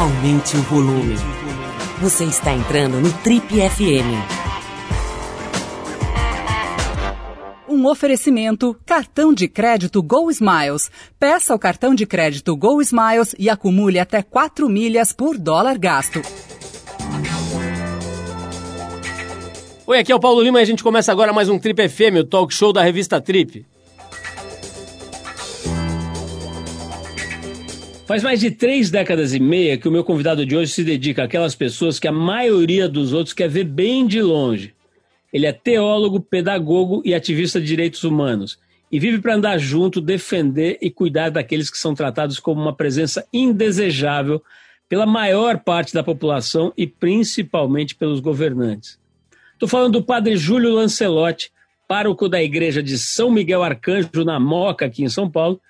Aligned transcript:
aumente 0.00 0.56
o 0.56 0.62
volume. 0.62 1.14
Você 2.00 2.24
está 2.24 2.54
entrando 2.54 2.98
no 3.00 3.12
Trip 3.18 3.46
FM. 3.46 4.16
Um 7.68 7.86
oferecimento: 7.86 8.74
cartão 8.86 9.34
de 9.34 9.46
crédito 9.46 10.02
Go 10.02 10.30
Smiles. 10.30 10.90
Peça 11.18 11.54
o 11.54 11.58
cartão 11.58 11.94
de 11.94 12.06
crédito 12.06 12.56
Go 12.56 12.80
Smiles 12.80 13.34
e 13.38 13.50
acumule 13.50 13.98
até 13.98 14.22
4 14.22 14.70
milhas 14.70 15.12
por 15.12 15.36
dólar 15.36 15.76
gasto. 15.76 16.22
Oi, 19.86 19.98
aqui 19.98 20.10
é 20.10 20.14
o 20.14 20.20
Paulo 20.20 20.40
Lima 20.40 20.60
e 20.60 20.62
a 20.62 20.66
gente 20.66 20.82
começa 20.82 21.12
agora 21.12 21.30
mais 21.30 21.50
um 21.50 21.58
Trip 21.58 21.90
FM, 21.90 22.20
o 22.20 22.24
talk 22.24 22.54
show 22.54 22.72
da 22.72 22.82
revista 22.82 23.20
Trip. 23.20 23.66
Faz 28.10 28.24
mais 28.24 28.40
de 28.40 28.50
três 28.50 28.90
décadas 28.90 29.34
e 29.34 29.38
meia 29.38 29.78
que 29.78 29.86
o 29.86 29.92
meu 29.92 30.02
convidado 30.02 30.44
de 30.44 30.56
hoje 30.56 30.72
se 30.72 30.82
dedica 30.82 31.22
àquelas 31.22 31.54
pessoas 31.54 32.00
que 32.00 32.08
a 32.08 32.12
maioria 32.12 32.88
dos 32.88 33.12
outros 33.12 33.32
quer 33.32 33.48
ver 33.48 33.62
bem 33.62 34.04
de 34.04 34.20
longe. 34.20 34.74
Ele 35.32 35.46
é 35.46 35.52
teólogo, 35.52 36.18
pedagogo 36.20 37.02
e 37.04 37.14
ativista 37.14 37.60
de 37.60 37.68
direitos 37.68 38.02
humanos 38.02 38.58
e 38.90 38.98
vive 38.98 39.20
para 39.20 39.36
andar 39.36 39.58
junto, 39.58 40.00
defender 40.00 40.76
e 40.82 40.90
cuidar 40.90 41.30
daqueles 41.30 41.70
que 41.70 41.78
são 41.78 41.94
tratados 41.94 42.40
como 42.40 42.60
uma 42.60 42.74
presença 42.74 43.24
indesejável 43.32 44.42
pela 44.88 45.06
maior 45.06 45.60
parte 45.60 45.94
da 45.94 46.02
população 46.02 46.72
e 46.76 46.88
principalmente 46.88 47.94
pelos 47.94 48.18
governantes. 48.18 48.98
Estou 49.52 49.68
falando 49.68 50.00
do 50.00 50.02
padre 50.02 50.36
Júlio 50.36 50.74
Lancelotti, 50.74 51.52
pároco 51.86 52.28
da 52.28 52.42
igreja 52.42 52.82
de 52.82 52.98
São 52.98 53.30
Miguel 53.30 53.62
Arcanjo, 53.62 54.24
na 54.24 54.40
Moca, 54.40 54.86
aqui 54.86 55.04
em 55.04 55.08
São 55.08 55.30
Paulo, 55.30 55.60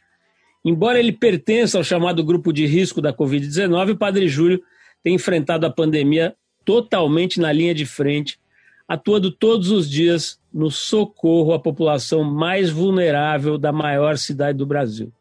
Embora 0.64 0.98
ele 0.98 1.12
pertença 1.12 1.78
ao 1.78 1.84
chamado 1.84 2.22
grupo 2.22 2.52
de 2.52 2.66
risco 2.66 3.00
da 3.00 3.12
Covid-19, 3.12 3.92
o 3.92 3.96
Padre 3.96 4.28
Júlio 4.28 4.62
tem 5.02 5.14
enfrentado 5.14 5.64
a 5.66 5.70
pandemia 5.70 6.34
totalmente 6.64 7.40
na 7.40 7.50
linha 7.50 7.74
de 7.74 7.86
frente, 7.86 8.38
atuando 8.86 9.30
todos 9.30 9.70
os 9.70 9.88
dias 9.88 10.38
no 10.52 10.70
socorro 10.70 11.54
à 11.54 11.58
população 11.58 12.22
mais 12.22 12.70
vulnerável 12.70 13.56
da 13.56 13.72
maior 13.72 14.18
cidade 14.18 14.58
do 14.58 14.66
Brasil. 14.66 15.12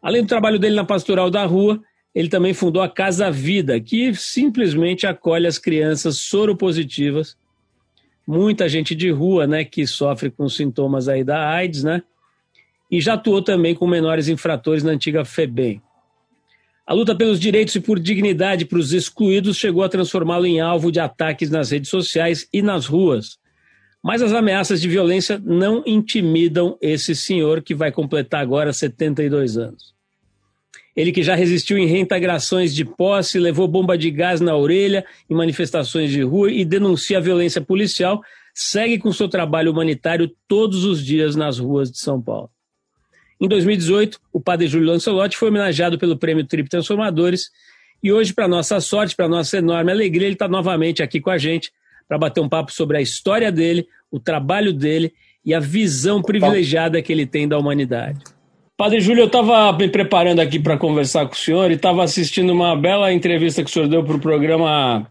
Além 0.00 0.22
do 0.22 0.28
trabalho 0.28 0.58
dele 0.58 0.76
na 0.76 0.84
Pastoral 0.84 1.30
da 1.30 1.44
Rua, 1.44 1.82
ele 2.14 2.28
também 2.28 2.54
fundou 2.54 2.82
a 2.82 2.88
Casa 2.88 3.30
Vida, 3.30 3.80
que 3.80 4.14
simplesmente 4.14 5.06
acolhe 5.06 5.46
as 5.46 5.58
crianças 5.58 6.18
soropositivas. 6.18 7.36
Muita 8.26 8.68
gente 8.68 8.94
de 8.94 9.10
rua, 9.10 9.46
né, 9.46 9.64
que 9.64 9.86
sofre 9.86 10.30
com 10.30 10.48
sintomas 10.48 11.08
aí 11.08 11.24
da 11.24 11.48
AIDS, 11.48 11.82
né? 11.82 12.02
E 12.90 13.00
já 13.00 13.14
atuou 13.14 13.42
também 13.42 13.74
com 13.74 13.86
menores 13.86 14.28
infratores 14.28 14.82
na 14.82 14.92
antiga 14.92 15.24
FEBEM. 15.24 15.82
A 16.86 16.94
luta 16.94 17.14
pelos 17.14 17.38
direitos 17.38 17.74
e 17.74 17.80
por 17.80 18.00
dignidade 18.00 18.64
para 18.64 18.78
os 18.78 18.94
excluídos 18.94 19.58
chegou 19.58 19.82
a 19.82 19.90
transformá-lo 19.90 20.46
em 20.46 20.58
alvo 20.58 20.90
de 20.90 20.98
ataques 20.98 21.50
nas 21.50 21.70
redes 21.70 21.90
sociais 21.90 22.48
e 22.50 22.62
nas 22.62 22.86
ruas. 22.86 23.38
Mas 24.02 24.22
as 24.22 24.32
ameaças 24.32 24.80
de 24.80 24.88
violência 24.88 25.38
não 25.44 25.82
intimidam 25.84 26.78
esse 26.80 27.14
senhor 27.14 27.62
que 27.62 27.74
vai 27.74 27.92
completar 27.92 28.40
agora 28.40 28.72
72 28.72 29.58
anos. 29.58 29.94
Ele 30.96 31.12
que 31.12 31.22
já 31.22 31.34
resistiu 31.34 31.76
em 31.76 31.86
reintegrações 31.86 32.74
de 32.74 32.84
posse, 32.84 33.38
levou 33.38 33.68
bomba 33.68 33.96
de 33.96 34.10
gás 34.10 34.40
na 34.40 34.56
orelha 34.56 35.04
em 35.28 35.34
manifestações 35.34 36.10
de 36.10 36.22
rua 36.22 36.50
e 36.50 36.64
denuncia 36.64 37.18
a 37.18 37.20
violência 37.20 37.60
policial, 37.60 38.22
segue 38.54 38.98
com 38.98 39.12
seu 39.12 39.28
trabalho 39.28 39.70
humanitário 39.70 40.28
todos 40.48 40.84
os 40.84 41.04
dias 41.04 41.36
nas 41.36 41.58
ruas 41.58 41.90
de 41.92 41.98
São 41.98 42.20
Paulo. 42.20 42.50
Em 43.40 43.46
2018, 43.46 44.18
o 44.32 44.40
padre 44.40 44.66
Júlio 44.66 44.88
Lancelotti 44.88 45.36
foi 45.36 45.48
homenageado 45.48 45.98
pelo 45.98 46.16
Prêmio 46.16 46.44
Trip 46.44 46.68
Transformadores 46.68 47.50
e 48.02 48.12
hoje, 48.12 48.32
para 48.32 48.46
nossa 48.46 48.80
sorte, 48.80 49.16
para 49.16 49.28
nossa 49.28 49.58
enorme 49.58 49.90
alegria, 49.90 50.26
ele 50.26 50.34
está 50.34 50.48
novamente 50.48 51.02
aqui 51.02 51.20
com 51.20 51.30
a 51.30 51.38
gente 51.38 51.72
para 52.08 52.18
bater 52.18 52.40
um 52.40 52.48
papo 52.48 52.72
sobre 52.72 52.96
a 52.96 53.00
história 53.00 53.50
dele, 53.50 53.86
o 54.10 54.18
trabalho 54.18 54.72
dele 54.72 55.12
e 55.44 55.52
a 55.52 55.60
visão 55.60 56.22
privilegiada 56.22 57.00
que 57.02 57.12
ele 57.12 57.26
tem 57.26 57.46
da 57.46 57.58
humanidade. 57.58 58.20
Padre 58.76 59.00
Júlio, 59.00 59.22
eu 59.22 59.26
estava 59.26 59.72
me 59.76 59.88
preparando 59.88 60.40
aqui 60.40 60.58
para 60.58 60.76
conversar 60.76 61.26
com 61.26 61.34
o 61.34 61.36
senhor 61.36 61.70
e 61.70 61.74
estava 61.74 62.04
assistindo 62.04 62.52
uma 62.52 62.76
bela 62.76 63.12
entrevista 63.12 63.62
que 63.62 63.70
o 63.70 63.72
senhor 63.72 63.88
deu 63.88 64.04
para 64.04 64.16
o 64.16 64.20
programa 64.20 65.10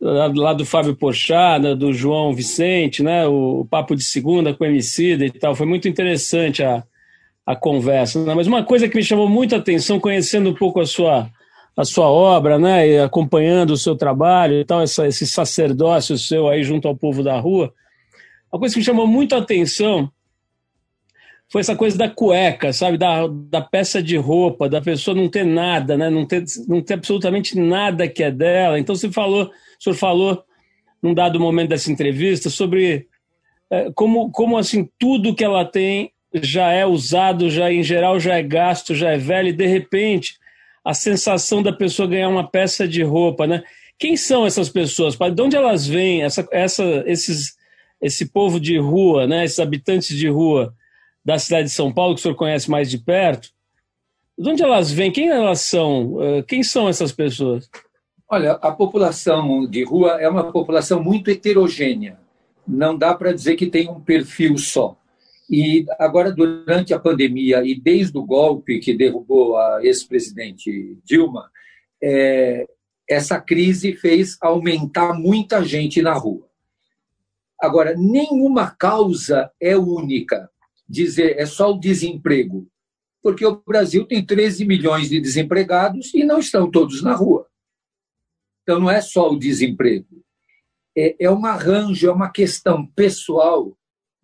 lá 0.00 0.52
do 0.52 0.64
Fábio 0.64 0.96
Pochada, 0.96 1.76
do 1.76 1.92
João 1.92 2.34
Vicente, 2.34 3.02
né? 3.02 3.26
O 3.26 3.66
Papo 3.68 3.94
de 3.94 4.02
Segunda 4.02 4.54
com 4.54 4.64
o 4.64 4.66
Emicida 4.66 5.26
e 5.26 5.30
tal. 5.30 5.54
Foi 5.54 5.66
muito 5.66 5.88
interessante 5.88 6.62
a, 6.62 6.82
a 7.46 7.54
conversa. 7.54 8.22
Né? 8.24 8.34
Mas 8.34 8.48
uma 8.48 8.64
coisa 8.64 8.88
que 8.88 8.96
me 8.96 9.04
chamou 9.04 9.28
muita 9.28 9.56
atenção, 9.56 10.00
conhecendo 10.00 10.50
um 10.50 10.54
pouco 10.54 10.80
a 10.80 10.86
sua, 10.86 11.30
a 11.76 11.84
sua 11.84 12.08
obra, 12.08 12.58
né, 12.58 12.88
e 12.88 12.98
acompanhando 12.98 13.70
o 13.70 13.76
seu 13.76 13.94
trabalho 13.94 14.54
e 14.54 14.64
tal, 14.64 14.82
essa, 14.82 15.06
esse 15.06 15.26
sacerdócio 15.26 16.18
seu 16.18 16.48
aí 16.48 16.64
junto 16.64 16.88
ao 16.88 16.96
povo 16.96 17.22
da 17.22 17.38
rua, 17.38 17.72
uma 18.52 18.58
coisa 18.58 18.74
que 18.74 18.80
me 18.80 18.84
chamou 18.84 19.06
muito 19.06 19.34
a 19.34 19.38
atenção 19.38 20.10
foi 21.48 21.60
essa 21.60 21.76
coisa 21.76 21.96
da 21.96 22.10
cueca, 22.10 22.72
sabe, 22.72 22.98
da, 22.98 23.28
da 23.28 23.60
peça 23.60 24.02
de 24.02 24.16
roupa, 24.16 24.68
da 24.68 24.80
pessoa 24.80 25.16
não 25.16 25.28
ter 25.28 25.44
nada, 25.44 25.96
né, 25.96 26.10
não 26.10 26.26
ter, 26.26 26.42
não 26.66 26.82
ter 26.82 26.94
absolutamente 26.94 27.56
nada 27.56 28.08
que 28.08 28.24
é 28.24 28.32
dela. 28.32 28.80
Então 28.80 28.96
você 28.96 29.12
falou, 29.12 29.44
o 29.44 29.50
senhor 29.82 29.94
falou 29.94 30.42
num 31.00 31.14
dado 31.14 31.38
momento 31.38 31.68
dessa 31.68 31.92
entrevista 31.92 32.50
sobre 32.50 33.06
é, 33.70 33.92
como, 33.94 34.30
como 34.32 34.58
assim 34.58 34.88
tudo 34.98 35.34
que 35.34 35.44
ela 35.44 35.64
tem 35.64 36.10
já 36.42 36.70
é 36.70 36.84
usado, 36.86 37.50
já 37.50 37.70
em 37.72 37.82
geral 37.82 38.18
já 38.18 38.36
é 38.36 38.42
gasto, 38.42 38.94
já 38.94 39.10
é 39.10 39.18
velho, 39.18 39.48
e 39.48 39.52
de 39.52 39.66
repente 39.66 40.38
a 40.84 40.94
sensação 40.94 41.62
da 41.62 41.72
pessoa 41.72 42.08
ganhar 42.08 42.28
uma 42.28 42.48
peça 42.48 42.86
de 42.86 43.02
roupa, 43.02 43.46
né? 43.46 43.62
Quem 43.98 44.16
são 44.16 44.46
essas 44.46 44.68
pessoas? 44.68 45.16
De 45.16 45.42
onde 45.42 45.56
elas 45.56 45.86
vêm? 45.86 46.22
Essa, 46.22 46.46
essa, 46.52 46.84
esses, 47.06 47.56
esse 48.00 48.26
povo 48.26 48.60
de 48.60 48.78
rua, 48.78 49.26
né? 49.26 49.44
Esses 49.44 49.58
habitantes 49.58 50.16
de 50.16 50.28
rua 50.28 50.72
da 51.24 51.38
cidade 51.38 51.68
de 51.68 51.74
São 51.74 51.92
Paulo 51.92 52.14
que 52.14 52.20
o 52.20 52.22
senhor 52.22 52.36
conhece 52.36 52.70
mais 52.70 52.88
de 52.88 52.98
perto? 52.98 53.48
De 54.38 54.48
onde 54.48 54.62
elas 54.62 54.92
vêm? 54.92 55.10
Quem 55.10 55.28
elas 55.28 55.62
são? 55.62 56.22
Eh, 56.22 56.42
quem 56.42 56.62
são 56.62 56.88
essas 56.88 57.10
pessoas? 57.10 57.68
Olha, 58.28 58.52
a 58.52 58.70
população 58.70 59.66
de 59.66 59.82
rua 59.82 60.20
é 60.20 60.28
uma 60.28 60.52
população 60.52 61.02
muito 61.02 61.30
heterogênea. 61.30 62.18
Não 62.66 62.96
dá 62.96 63.14
para 63.14 63.32
dizer 63.32 63.56
que 63.56 63.66
tem 63.66 63.88
um 63.88 64.00
perfil 64.00 64.58
só. 64.58 64.96
E 65.48 65.86
agora, 65.98 66.32
durante 66.32 66.92
a 66.92 66.98
pandemia 66.98 67.62
e 67.64 67.78
desde 67.78 68.18
o 68.18 68.24
golpe 68.24 68.80
que 68.80 68.96
derrubou 68.96 69.56
a 69.56 69.84
ex-presidente 69.84 70.98
Dilma, 71.04 71.50
é, 72.02 72.66
essa 73.08 73.40
crise 73.40 73.94
fez 73.94 74.36
aumentar 74.40 75.14
muita 75.14 75.64
gente 75.64 76.02
na 76.02 76.12
rua. 76.12 76.48
Agora, 77.60 77.94
nenhuma 77.96 78.70
causa 78.70 79.50
é 79.60 79.76
única. 79.76 80.50
Dizer 80.88 81.36
é 81.38 81.46
só 81.46 81.72
o 81.72 81.80
desemprego, 81.80 82.68
porque 83.22 83.44
o 83.44 83.60
Brasil 83.66 84.04
tem 84.04 84.24
13 84.24 84.64
milhões 84.64 85.08
de 85.08 85.20
desempregados 85.20 86.12
e 86.14 86.22
não 86.24 86.38
estão 86.38 86.70
todos 86.70 87.02
na 87.02 87.14
rua. 87.14 87.46
Então, 88.62 88.78
não 88.78 88.90
é 88.90 89.00
só 89.00 89.30
o 89.30 89.38
desemprego. 89.38 90.24
É, 90.96 91.16
é 91.20 91.30
um 91.30 91.44
arranjo, 91.44 92.08
é 92.08 92.12
uma 92.12 92.30
questão 92.30 92.86
pessoal 92.86 93.76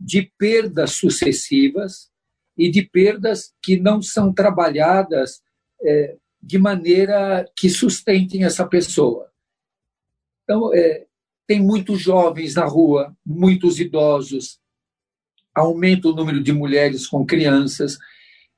de 0.04 0.32
perdas 0.36 0.92
sucessivas 0.92 2.10
e 2.56 2.70
de 2.70 2.82
perdas 2.82 3.52
que 3.62 3.78
não 3.78 4.02
são 4.02 4.32
trabalhadas 4.32 5.40
é, 5.80 6.16
de 6.42 6.58
maneira 6.58 7.48
que 7.56 7.68
sustentem 7.70 8.44
essa 8.44 8.66
pessoa. 8.66 9.30
Então, 10.42 10.74
é, 10.74 11.06
tem 11.46 11.60
muitos 11.60 12.00
jovens 12.00 12.54
na 12.54 12.64
rua, 12.64 13.16
muitos 13.24 13.78
idosos, 13.78 14.58
aumenta 15.54 16.08
o 16.08 16.14
número 16.14 16.42
de 16.42 16.52
mulheres 16.52 17.06
com 17.06 17.24
crianças. 17.24 17.96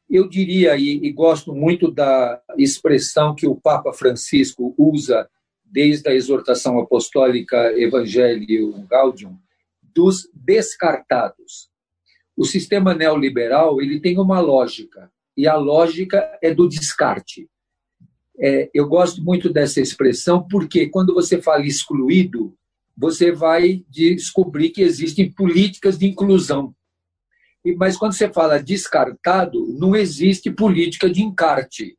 Eu 0.09 0.29
diria, 0.29 0.77
e, 0.77 1.05
e 1.05 1.13
gosto 1.13 1.55
muito 1.55 1.91
da 1.91 2.41
expressão 2.57 3.35
que 3.35 3.47
o 3.47 3.57
Papa 3.57 3.93
Francisco 3.93 4.75
usa 4.79 5.29
desde 5.65 6.09
a 6.09 6.15
exortação 6.15 6.79
apostólica 6.79 7.73
Evangelho 7.79 8.87
Gaudium, 8.89 9.37
dos 9.95 10.29
descartados. 10.35 11.71
O 12.37 12.45
sistema 12.45 12.95
neoliberal 12.95 13.81
ele 13.81 14.01
tem 14.01 14.19
uma 14.19 14.41
lógica, 14.41 15.11
e 15.37 15.47
a 15.47 15.57
lógica 15.57 16.39
é 16.43 16.53
do 16.53 16.69
descarte. 16.69 17.49
É, 18.39 18.69
eu 18.75 18.89
gosto 18.89 19.23
muito 19.23 19.53
dessa 19.53 19.81
expressão 19.81 20.47
porque, 20.49 20.89
quando 20.89 21.15
você 21.15 21.41
fala 21.41 21.65
excluído, 21.65 22.57
você 22.97 23.33
vai 23.33 23.85
descobrir 23.89 24.71
que 24.71 24.83
existem 24.83 25.31
políticas 25.31 25.99
de 25.99 26.07
inclusão. 26.07 26.75
Mas 27.77 27.97
quando 27.97 28.13
você 28.13 28.29
fala 28.29 28.63
descartado, 28.63 29.67
não 29.79 29.97
existe 29.97 30.51
política 30.51 31.09
de 31.09 31.23
encarte. 31.23 31.97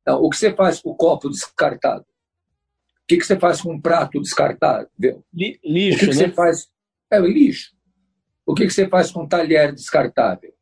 Então, 0.00 0.22
o 0.22 0.30
que 0.30 0.36
você 0.36 0.52
faz 0.54 0.80
com 0.80 0.90
o 0.90 0.96
copo 0.96 1.28
descartado? 1.28 2.04
O 2.04 3.06
que 3.06 3.20
você 3.20 3.38
faz 3.38 3.60
com 3.60 3.74
um 3.74 3.80
prato 3.80 4.20
descartável? 4.20 4.88
Lixo, 5.32 5.96
o 5.96 5.98
que, 5.98 5.98
que 5.98 6.06
né? 6.06 6.12
você 6.12 6.30
faz 6.30 6.68
é 7.14 7.20
o 7.20 7.26
lixo. 7.26 7.74
O 8.46 8.54
que 8.54 8.68
você 8.68 8.88
faz 8.88 9.10
com 9.10 9.22
um 9.22 9.28
talher 9.28 9.72
descartável? 9.72 10.52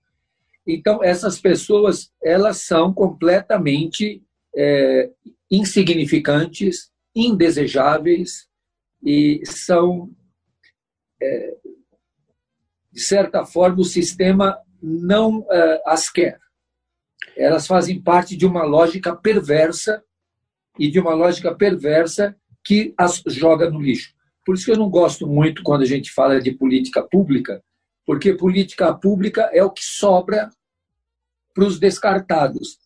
Então, 0.66 1.02
essas 1.02 1.40
pessoas, 1.40 2.12
elas 2.22 2.58
são 2.58 2.92
completamente 2.92 4.22
é, 4.54 5.10
insignificantes, 5.50 6.90
indesejáveis 7.14 8.48
e 9.04 9.42
são, 9.44 10.10
é, 11.20 11.56
de 12.92 13.00
certa 13.00 13.44
forma, 13.44 13.80
o 13.80 13.84
sistema 13.84 14.58
não 14.80 15.44
é, 15.50 15.82
as 15.86 16.08
quer. 16.08 16.38
Elas 17.36 17.66
fazem 17.66 18.00
parte 18.00 18.36
de 18.36 18.46
uma 18.46 18.64
lógica 18.64 19.14
perversa 19.14 20.02
e 20.78 20.90
de 20.90 21.00
uma 21.00 21.14
lógica 21.14 21.54
perversa 21.54 22.36
que 22.64 22.94
as 22.96 23.22
joga 23.26 23.68
no 23.68 23.80
lixo. 23.80 24.14
Por 24.44 24.54
isso 24.54 24.64
que 24.64 24.72
eu 24.72 24.76
não 24.76 24.90
gosto 24.90 25.26
muito 25.26 25.62
quando 25.62 25.82
a 25.82 25.86
gente 25.86 26.12
fala 26.12 26.40
de 26.40 26.52
política 26.52 27.02
pública, 27.02 27.62
porque 28.04 28.34
política 28.34 28.92
pública 28.92 29.50
é 29.52 29.62
o 29.62 29.70
que 29.70 29.84
sobra 29.84 30.50
para 31.54 31.64
os 31.64 31.78
descartados. 31.78 32.78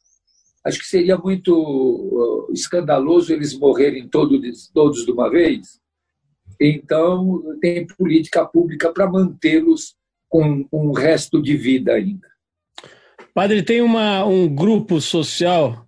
Acho 0.64 0.80
que 0.80 0.86
seria 0.86 1.16
muito 1.16 1.54
uh, 1.54 2.52
escandaloso 2.52 3.32
eles 3.32 3.56
morrerem 3.56 4.08
todos, 4.08 4.68
todos 4.74 5.04
de 5.04 5.12
uma 5.12 5.30
vez. 5.30 5.80
Então, 6.60 7.42
tem 7.60 7.86
política 7.86 8.44
pública 8.44 8.92
para 8.92 9.10
mantê-los 9.10 9.94
com 10.28 10.66
um 10.72 10.92
resto 10.92 11.40
de 11.40 11.56
vida 11.56 11.92
ainda. 11.92 12.26
Padre, 13.32 13.62
tem 13.62 13.80
uma, 13.80 14.24
um 14.24 14.52
grupo 14.52 15.00
social 15.00 15.85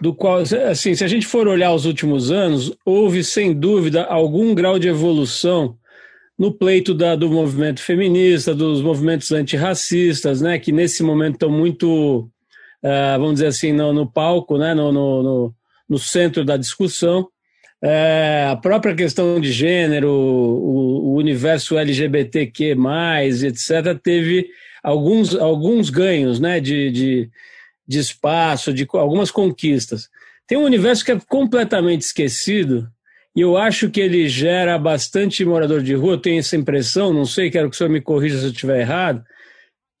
do 0.00 0.14
qual, 0.14 0.38
assim, 0.70 0.94
se 0.94 1.04
a 1.04 1.08
gente 1.08 1.26
for 1.26 1.48
olhar 1.48 1.72
os 1.72 1.84
últimos 1.84 2.30
anos, 2.30 2.72
houve 2.84 3.24
sem 3.24 3.52
dúvida 3.52 4.04
algum 4.04 4.54
grau 4.54 4.78
de 4.78 4.88
evolução 4.88 5.76
no 6.38 6.52
pleito 6.52 6.94
da, 6.94 7.16
do 7.16 7.28
movimento 7.28 7.82
feminista, 7.82 8.54
dos 8.54 8.80
movimentos 8.80 9.32
antirracistas, 9.32 10.40
né, 10.40 10.58
que 10.58 10.70
nesse 10.70 11.02
momento 11.02 11.34
estão 11.34 11.50
muito, 11.50 12.30
uh, 12.82 13.18
vamos 13.18 13.34
dizer 13.34 13.48
assim, 13.48 13.72
no, 13.72 13.92
no 13.92 14.06
palco, 14.06 14.56
né, 14.56 14.72
no, 14.72 14.92
no, 14.92 15.54
no, 15.88 15.98
centro 15.98 16.44
da 16.44 16.56
discussão. 16.56 17.28
É, 17.82 18.46
a 18.50 18.56
própria 18.56 18.94
questão 18.94 19.40
de 19.40 19.52
gênero, 19.52 20.10
o, 20.10 21.10
o 21.10 21.14
universo 21.16 21.76
LGBTQ, 21.76 22.76
etc., 23.42 23.98
teve 24.00 24.48
alguns, 24.82 25.34
alguns 25.34 25.90
ganhos 25.90 26.38
né, 26.38 26.60
de, 26.60 26.90
de, 26.90 27.30
de 27.88 27.98
espaço, 27.98 28.72
de 28.72 28.86
algumas 28.92 29.30
conquistas. 29.30 30.08
Tem 30.46 30.58
um 30.58 30.64
universo 30.64 31.04
que 31.04 31.12
é 31.12 31.20
completamente 31.26 32.02
esquecido, 32.02 32.86
e 33.34 33.40
eu 33.40 33.56
acho 33.56 33.88
que 33.88 34.00
ele 34.00 34.28
gera 34.28 34.78
bastante 34.78 35.44
morador 35.44 35.82
de 35.82 35.94
rua, 35.94 36.14
eu 36.14 36.18
tenho 36.18 36.38
essa 36.38 36.56
impressão, 36.56 37.12
não 37.12 37.24
sei, 37.24 37.50
quero 37.50 37.70
que 37.70 37.74
o 37.74 37.78
senhor 37.78 37.90
me 37.90 38.00
corrija 38.00 38.38
se 38.38 38.44
eu 38.44 38.50
estiver 38.50 38.80
errado, 38.80 39.24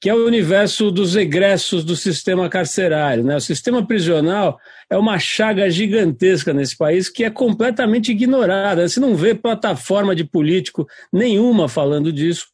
que 0.00 0.08
é 0.08 0.14
o 0.14 0.26
universo 0.26 0.90
dos 0.90 1.16
egressos 1.16 1.84
do 1.84 1.96
sistema 1.96 2.48
carcerário. 2.48 3.24
Né? 3.24 3.36
O 3.36 3.40
sistema 3.40 3.84
prisional 3.84 4.58
é 4.88 4.96
uma 4.96 5.18
chaga 5.18 5.68
gigantesca 5.68 6.52
nesse 6.52 6.76
país 6.76 7.08
que 7.08 7.24
é 7.24 7.30
completamente 7.30 8.12
ignorada. 8.12 8.88
Você 8.88 9.00
não 9.00 9.16
vê 9.16 9.34
plataforma 9.34 10.14
de 10.14 10.24
político 10.24 10.86
nenhuma 11.12 11.68
falando 11.68 12.12
disso, 12.12 12.46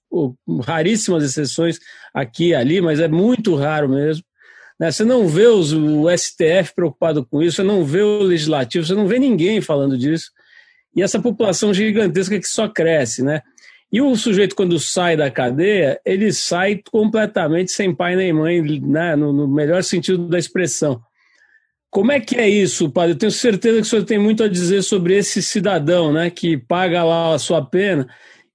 raríssimas 0.62 1.22
exceções 1.22 1.78
aqui 2.14 2.48
e 2.48 2.54
ali, 2.54 2.80
mas 2.80 2.98
é 2.98 3.08
muito 3.08 3.54
raro 3.54 3.90
mesmo. 3.90 4.24
Né? 4.78 4.90
Você 4.90 5.04
não 5.04 5.26
vê 5.28 5.46
os, 5.46 5.72
o 5.72 6.06
STF 6.16 6.74
preocupado 6.74 7.24
com 7.24 7.42
isso, 7.42 7.56
você 7.56 7.62
não 7.62 7.84
vê 7.84 8.02
o 8.02 8.22
legislativo, 8.22 8.84
você 8.84 8.94
não 8.94 9.06
vê 9.06 9.18
ninguém 9.18 9.60
falando 9.60 9.96
disso. 9.96 10.30
E 10.94 11.02
essa 11.02 11.20
população 11.20 11.74
gigantesca 11.74 12.38
que 12.38 12.48
só 12.48 12.68
cresce, 12.68 13.22
né? 13.22 13.42
E 13.92 14.00
o 14.00 14.16
sujeito, 14.16 14.56
quando 14.56 14.78
sai 14.78 15.16
da 15.16 15.30
cadeia, 15.30 16.00
ele 16.04 16.32
sai 16.32 16.80
completamente 16.90 17.70
sem 17.70 17.94
pai 17.94 18.16
nem 18.16 18.32
mãe, 18.32 18.60
né? 18.80 19.14
no, 19.14 19.32
no 19.32 19.46
melhor 19.46 19.84
sentido 19.84 20.26
da 20.28 20.38
expressão. 20.38 21.00
Como 21.90 22.10
é 22.10 22.18
que 22.18 22.34
é 22.34 22.48
isso, 22.48 22.90
padre? 22.90 23.12
Eu 23.12 23.18
tenho 23.18 23.30
certeza 23.30 23.76
que 23.76 23.82
o 23.82 23.84
senhor 23.84 24.04
tem 24.04 24.18
muito 24.18 24.42
a 24.42 24.48
dizer 24.48 24.82
sobre 24.82 25.16
esse 25.16 25.40
cidadão, 25.40 26.12
né, 26.12 26.28
que 26.28 26.58
paga 26.58 27.04
lá 27.04 27.32
a 27.32 27.38
sua 27.38 27.64
pena 27.64 28.08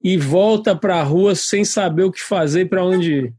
e 0.03 0.17
volta 0.17 0.75
para 0.75 0.97
a 0.97 1.03
rua 1.03 1.33
sem 1.35 1.63
saber 1.63 2.03
o 2.03 2.11
que 2.11 2.21
fazer 2.21 2.61
e 2.63 2.65
para 2.65 2.83
onde 2.83 3.13
ir. 3.13 3.33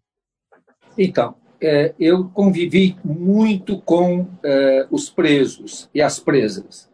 Então, 0.97 1.35
é, 1.61 1.95
eu 1.99 2.29
convivi 2.31 2.97
muito 3.05 3.81
com 3.83 4.27
é, 4.43 4.87
os 4.91 5.11
presos 5.11 5.89
e 5.95 6.01
as 6.01 6.19
presas. 6.19 6.89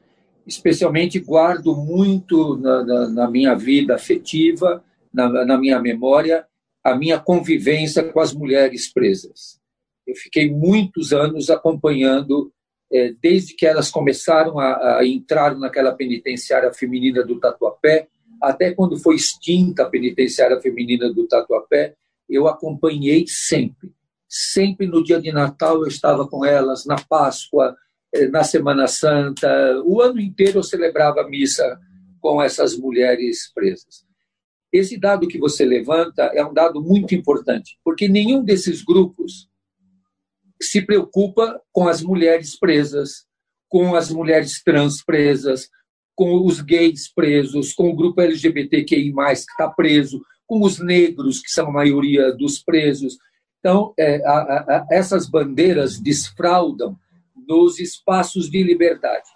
Especialmente 0.46 1.20
guardo 1.20 1.74
muito 1.76 2.56
na, 2.56 2.84
na, 2.84 3.08
na 3.08 3.30
minha 3.30 3.54
vida 3.54 3.94
afetiva, 3.94 4.82
na, 5.12 5.44
na 5.44 5.56
minha 5.56 5.80
memória, 5.80 6.46
a 6.82 6.94
minha 6.94 7.18
convivência 7.18 8.02
com 8.02 8.20
as 8.20 8.32
mulheres 8.32 8.92
presas. 8.92 9.60
Eu 10.06 10.14
fiquei 10.14 10.50
muitos 10.50 11.12
anos 11.12 11.50
acompanhando, 11.50 12.52
é, 12.92 13.12
desde 13.20 13.54
que 13.54 13.66
elas 13.66 13.90
começaram 13.90 14.58
a, 14.58 14.98
a 14.98 15.06
entrar 15.06 15.56
naquela 15.56 15.92
penitenciária 15.92 16.72
feminina 16.72 17.24
do 17.24 17.40
Tatuapé, 17.40 18.08
até 18.40 18.72
quando 18.72 18.98
foi 18.98 19.16
extinta 19.16 19.82
a 19.82 19.88
penitenciária 19.88 20.60
feminina 20.60 21.12
do 21.12 21.26
Tatuapé, 21.26 21.94
eu 22.28 22.46
acompanhei 22.46 23.24
sempre 23.26 23.95
sempre 24.28 24.86
no 24.86 25.02
dia 25.02 25.20
de 25.20 25.32
Natal 25.32 25.76
eu 25.82 25.88
estava 25.88 26.26
com 26.26 26.44
elas, 26.44 26.84
na 26.84 26.96
Páscoa, 26.96 27.76
eh, 28.14 28.28
na 28.28 28.44
Semana 28.44 28.86
Santa, 28.86 29.48
o 29.84 30.00
ano 30.00 30.20
inteiro 30.20 30.58
eu 30.58 30.62
celebrava 30.62 31.20
a 31.20 31.28
missa 31.28 31.78
com 32.20 32.42
essas 32.42 32.76
mulheres 32.76 33.52
presas. 33.54 34.04
Esse 34.72 34.98
dado 34.98 35.28
que 35.28 35.38
você 35.38 35.64
levanta 35.64 36.24
é 36.34 36.44
um 36.44 36.52
dado 36.52 36.82
muito 36.82 37.14
importante, 37.14 37.78
porque 37.84 38.08
nenhum 38.08 38.44
desses 38.44 38.82
grupos 38.82 39.48
se 40.60 40.82
preocupa 40.82 41.60
com 41.72 41.86
as 41.88 42.02
mulheres 42.02 42.58
presas, 42.58 43.26
com 43.68 43.94
as 43.94 44.10
mulheres 44.10 44.62
trans 44.62 45.02
presas, 45.04 45.68
com 46.14 46.44
os 46.44 46.60
gays 46.60 47.12
presos, 47.12 47.74
com 47.74 47.90
o 47.90 47.94
grupo 47.94 48.20
LGBTQI+, 48.20 49.12
que 49.12 49.32
está 49.32 49.68
preso, 49.68 50.20
com 50.46 50.62
os 50.62 50.78
negros, 50.78 51.40
que 51.40 51.50
são 51.50 51.68
a 51.68 51.72
maioria 51.72 52.32
dos 52.32 52.58
presos, 52.58 53.18
então, 53.58 53.92
é, 53.98 54.24
a, 54.24 54.32
a, 54.32 54.86
essas 54.90 55.28
bandeiras 55.28 55.98
desfraudam 55.98 56.96
nos 57.48 57.78
espaços 57.78 58.50
de 58.50 58.62
liberdade 58.62 59.28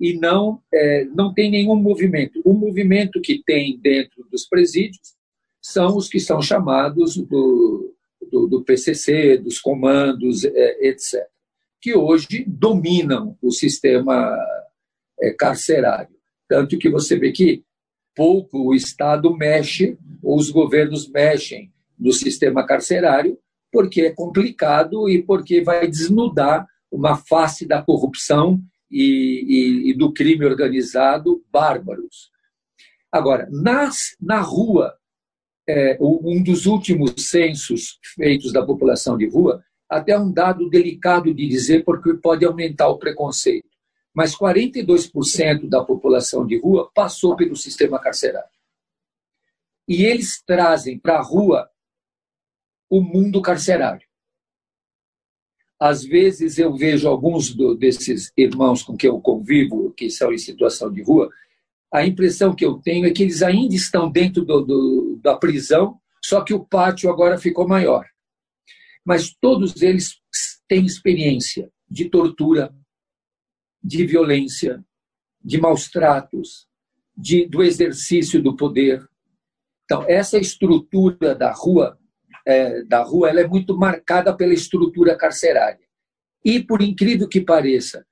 e 0.00 0.18
não 0.18 0.60
é, 0.72 1.04
não 1.04 1.32
tem 1.32 1.50
nenhum 1.50 1.76
movimento. 1.76 2.40
O 2.44 2.52
movimento 2.52 3.20
que 3.20 3.42
tem 3.44 3.78
dentro 3.78 4.26
dos 4.30 4.46
presídios 4.46 5.14
são 5.60 5.96
os 5.96 6.08
que 6.08 6.20
são 6.20 6.40
chamados 6.40 7.16
do, 7.16 7.94
do, 8.30 8.46
do 8.46 8.62
PCC, 8.62 9.38
dos 9.38 9.58
comandos, 9.58 10.44
é, 10.44 10.88
etc., 10.88 11.26
que 11.80 11.94
hoje 11.94 12.44
dominam 12.46 13.36
o 13.40 13.50
sistema 13.50 14.36
é, 15.20 15.30
carcerário. 15.30 16.14
Tanto 16.48 16.78
que 16.78 16.88
você 16.88 17.16
vê 17.16 17.32
que 17.32 17.64
pouco 18.14 18.58
o 18.58 18.74
Estado 18.74 19.36
mexe, 19.36 19.96
ou 20.22 20.36
os 20.36 20.50
governos 20.50 21.08
mexem 21.08 21.72
no 21.98 22.12
sistema 22.12 22.66
carcerário, 22.66 23.38
porque 23.76 24.00
é 24.00 24.10
complicado 24.10 25.06
e 25.06 25.22
porque 25.22 25.60
vai 25.60 25.86
desnudar 25.86 26.66
uma 26.90 27.14
face 27.14 27.68
da 27.68 27.82
corrupção 27.82 28.58
e, 28.90 29.44
e, 29.46 29.90
e 29.90 29.94
do 29.94 30.14
crime 30.14 30.46
organizado 30.46 31.44
bárbaros. 31.52 32.30
Agora, 33.12 33.46
nas, 33.50 34.16
na 34.18 34.40
rua, 34.40 34.94
é, 35.68 35.98
um 36.00 36.42
dos 36.42 36.64
últimos 36.64 37.28
censos 37.28 37.98
feitos 38.14 38.50
da 38.50 38.64
população 38.64 39.18
de 39.18 39.28
rua, 39.28 39.62
até 39.90 40.18
um 40.18 40.32
dado 40.32 40.70
delicado 40.70 41.34
de 41.34 41.46
dizer, 41.46 41.84
porque 41.84 42.14
pode 42.14 42.46
aumentar 42.46 42.88
o 42.88 42.96
preconceito, 42.96 43.68
mas 44.14 44.34
42% 44.34 45.68
da 45.68 45.84
população 45.84 46.46
de 46.46 46.58
rua 46.58 46.90
passou 46.94 47.36
pelo 47.36 47.54
sistema 47.54 48.00
carcerário. 48.00 48.48
E 49.86 50.02
eles 50.02 50.42
trazem 50.46 50.98
para 50.98 51.18
a 51.18 51.22
rua 51.22 51.68
o 52.88 53.00
mundo 53.00 53.42
carcerário. 53.42 54.06
Às 55.78 56.04
vezes 56.04 56.58
eu 56.58 56.74
vejo 56.74 57.08
alguns 57.08 57.54
do, 57.54 57.74
desses 57.74 58.32
irmãos 58.36 58.82
com 58.82 58.96
quem 58.96 59.10
eu 59.10 59.20
convivo, 59.20 59.92
que 59.92 60.08
são 60.08 60.32
em 60.32 60.38
situação 60.38 60.90
de 60.90 61.02
rua, 61.02 61.30
a 61.92 62.04
impressão 62.04 62.54
que 62.54 62.64
eu 62.64 62.78
tenho 62.78 63.06
é 63.06 63.10
que 63.10 63.22
eles 63.22 63.42
ainda 63.42 63.74
estão 63.74 64.10
dentro 64.10 64.44
do, 64.44 64.60
do, 64.62 65.20
da 65.22 65.36
prisão, 65.36 66.00
só 66.24 66.42
que 66.42 66.52
o 66.52 66.64
pátio 66.64 67.10
agora 67.10 67.38
ficou 67.38 67.68
maior. 67.68 68.06
Mas 69.04 69.34
todos 69.40 69.80
eles 69.82 70.20
têm 70.66 70.84
experiência 70.84 71.70
de 71.88 72.08
tortura, 72.10 72.74
de 73.82 74.04
violência, 74.04 74.84
de 75.42 75.60
maus 75.60 75.88
tratos, 75.88 76.66
de, 77.16 77.46
do 77.46 77.62
exercício 77.62 78.42
do 78.42 78.56
poder. 78.56 79.06
Então, 79.84 80.04
essa 80.08 80.38
estrutura 80.38 81.34
da 81.34 81.52
rua 81.52 81.98
é, 82.46 82.84
da 82.84 83.02
rua 83.02 83.28
ela 83.28 83.40
é 83.40 83.46
muito 83.46 83.76
marcada 83.76 84.34
pela 84.34 84.54
estrutura 84.54 85.16
carcerária. 85.16 85.84
E, 86.44 86.62
por 86.62 86.80
incrível 86.80 87.28
que 87.28 87.40
pareça, 87.40 88.06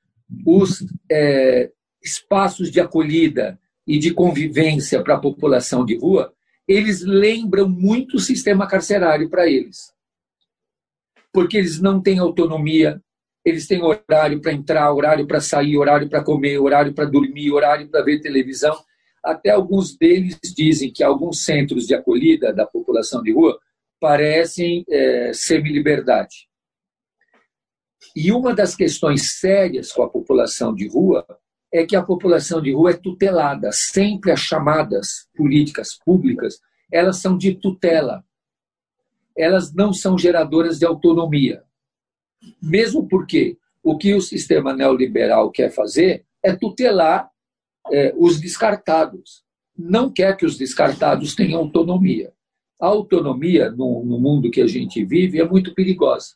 os 0.44 0.84
é, 1.10 1.70
espaços 2.02 2.70
de 2.70 2.80
acolhida 2.80 3.58
e 3.86 3.98
de 3.98 4.12
convivência 4.12 5.02
para 5.02 5.14
a 5.14 5.20
população 5.20 5.84
de 5.84 5.96
rua, 5.96 6.34
eles 6.66 7.02
lembram 7.02 7.68
muito 7.68 8.16
o 8.16 8.20
sistema 8.20 8.66
carcerário 8.66 9.30
para 9.30 9.48
eles. 9.48 9.92
Porque 11.32 11.56
eles 11.56 11.80
não 11.80 12.00
têm 12.00 12.18
autonomia, 12.18 13.00
eles 13.44 13.66
têm 13.66 13.82
horário 13.82 14.40
para 14.40 14.52
entrar, 14.52 14.92
horário 14.92 15.26
para 15.26 15.40
sair, 15.40 15.76
horário 15.76 16.08
para 16.08 16.24
comer, 16.24 16.58
horário 16.58 16.92
para 16.92 17.04
dormir, 17.04 17.52
horário 17.52 17.88
para 17.88 18.02
ver 18.02 18.20
televisão. 18.20 18.76
Até 19.22 19.50
alguns 19.50 19.96
deles 19.96 20.38
dizem 20.56 20.92
que 20.92 21.04
alguns 21.04 21.44
centros 21.44 21.86
de 21.86 21.94
acolhida 21.94 22.52
da 22.52 22.66
população 22.66 23.22
de 23.22 23.32
rua 23.32 23.58
parecem 24.04 24.84
é, 24.86 25.32
semi-liberdade. 25.32 26.46
E 28.14 28.30
uma 28.30 28.54
das 28.54 28.76
questões 28.76 29.38
sérias 29.40 29.90
com 29.92 30.02
a 30.02 30.10
população 30.10 30.74
de 30.74 30.86
rua 30.86 31.26
é 31.72 31.86
que 31.86 31.96
a 31.96 32.02
população 32.02 32.60
de 32.60 32.70
rua 32.74 32.90
é 32.90 32.98
tutelada. 32.98 33.70
Sempre 33.72 34.30
as 34.30 34.40
chamadas 34.40 35.26
políticas 35.34 35.96
públicas, 36.04 36.60
elas 36.92 37.16
são 37.16 37.38
de 37.38 37.54
tutela. 37.54 38.22
Elas 39.34 39.72
não 39.72 39.90
são 39.90 40.18
geradoras 40.18 40.78
de 40.78 40.84
autonomia. 40.84 41.64
Mesmo 42.60 43.08
porque 43.08 43.56
o 43.82 43.96
que 43.96 44.12
o 44.12 44.20
sistema 44.20 44.74
neoliberal 44.74 45.50
quer 45.50 45.70
fazer 45.70 46.26
é 46.42 46.54
tutelar 46.54 47.30
é, 47.90 48.12
os 48.18 48.38
descartados. 48.38 49.42
Não 49.74 50.12
quer 50.12 50.36
que 50.36 50.44
os 50.44 50.58
descartados 50.58 51.34
tenham 51.34 51.60
autonomia. 51.60 52.34
A 52.80 52.86
autonomia, 52.86 53.70
no, 53.70 54.04
no 54.04 54.18
mundo 54.18 54.50
que 54.50 54.60
a 54.60 54.66
gente 54.66 55.04
vive, 55.04 55.40
é 55.40 55.48
muito 55.48 55.74
perigosa 55.74 56.34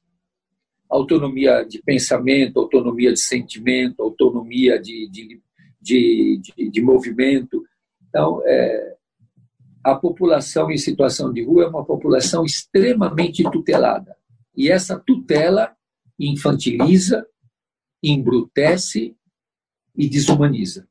autonomia 0.88 1.62
de 1.64 1.82
pensamento, 1.82 2.58
autonomia 2.58 3.12
de 3.12 3.20
sentimento, 3.20 4.02
autonomia 4.02 4.80
de, 4.80 5.08
de, 5.10 5.40
de, 5.80 6.40
de, 6.40 6.70
de 6.70 6.80
movimento. 6.80 7.62
Então, 8.08 8.40
é, 8.46 8.96
a 9.84 9.94
população 9.94 10.70
em 10.70 10.78
situação 10.78 11.32
de 11.32 11.44
rua 11.44 11.64
é 11.64 11.68
uma 11.68 11.84
população 11.84 12.44
extremamente 12.44 13.42
tutelada. 13.50 14.16
E 14.56 14.70
essa 14.70 14.98
tutela 14.98 15.76
infantiliza, 16.18 17.26
embrutece 18.02 19.14
e 19.94 20.08
desumaniza. 20.08 20.88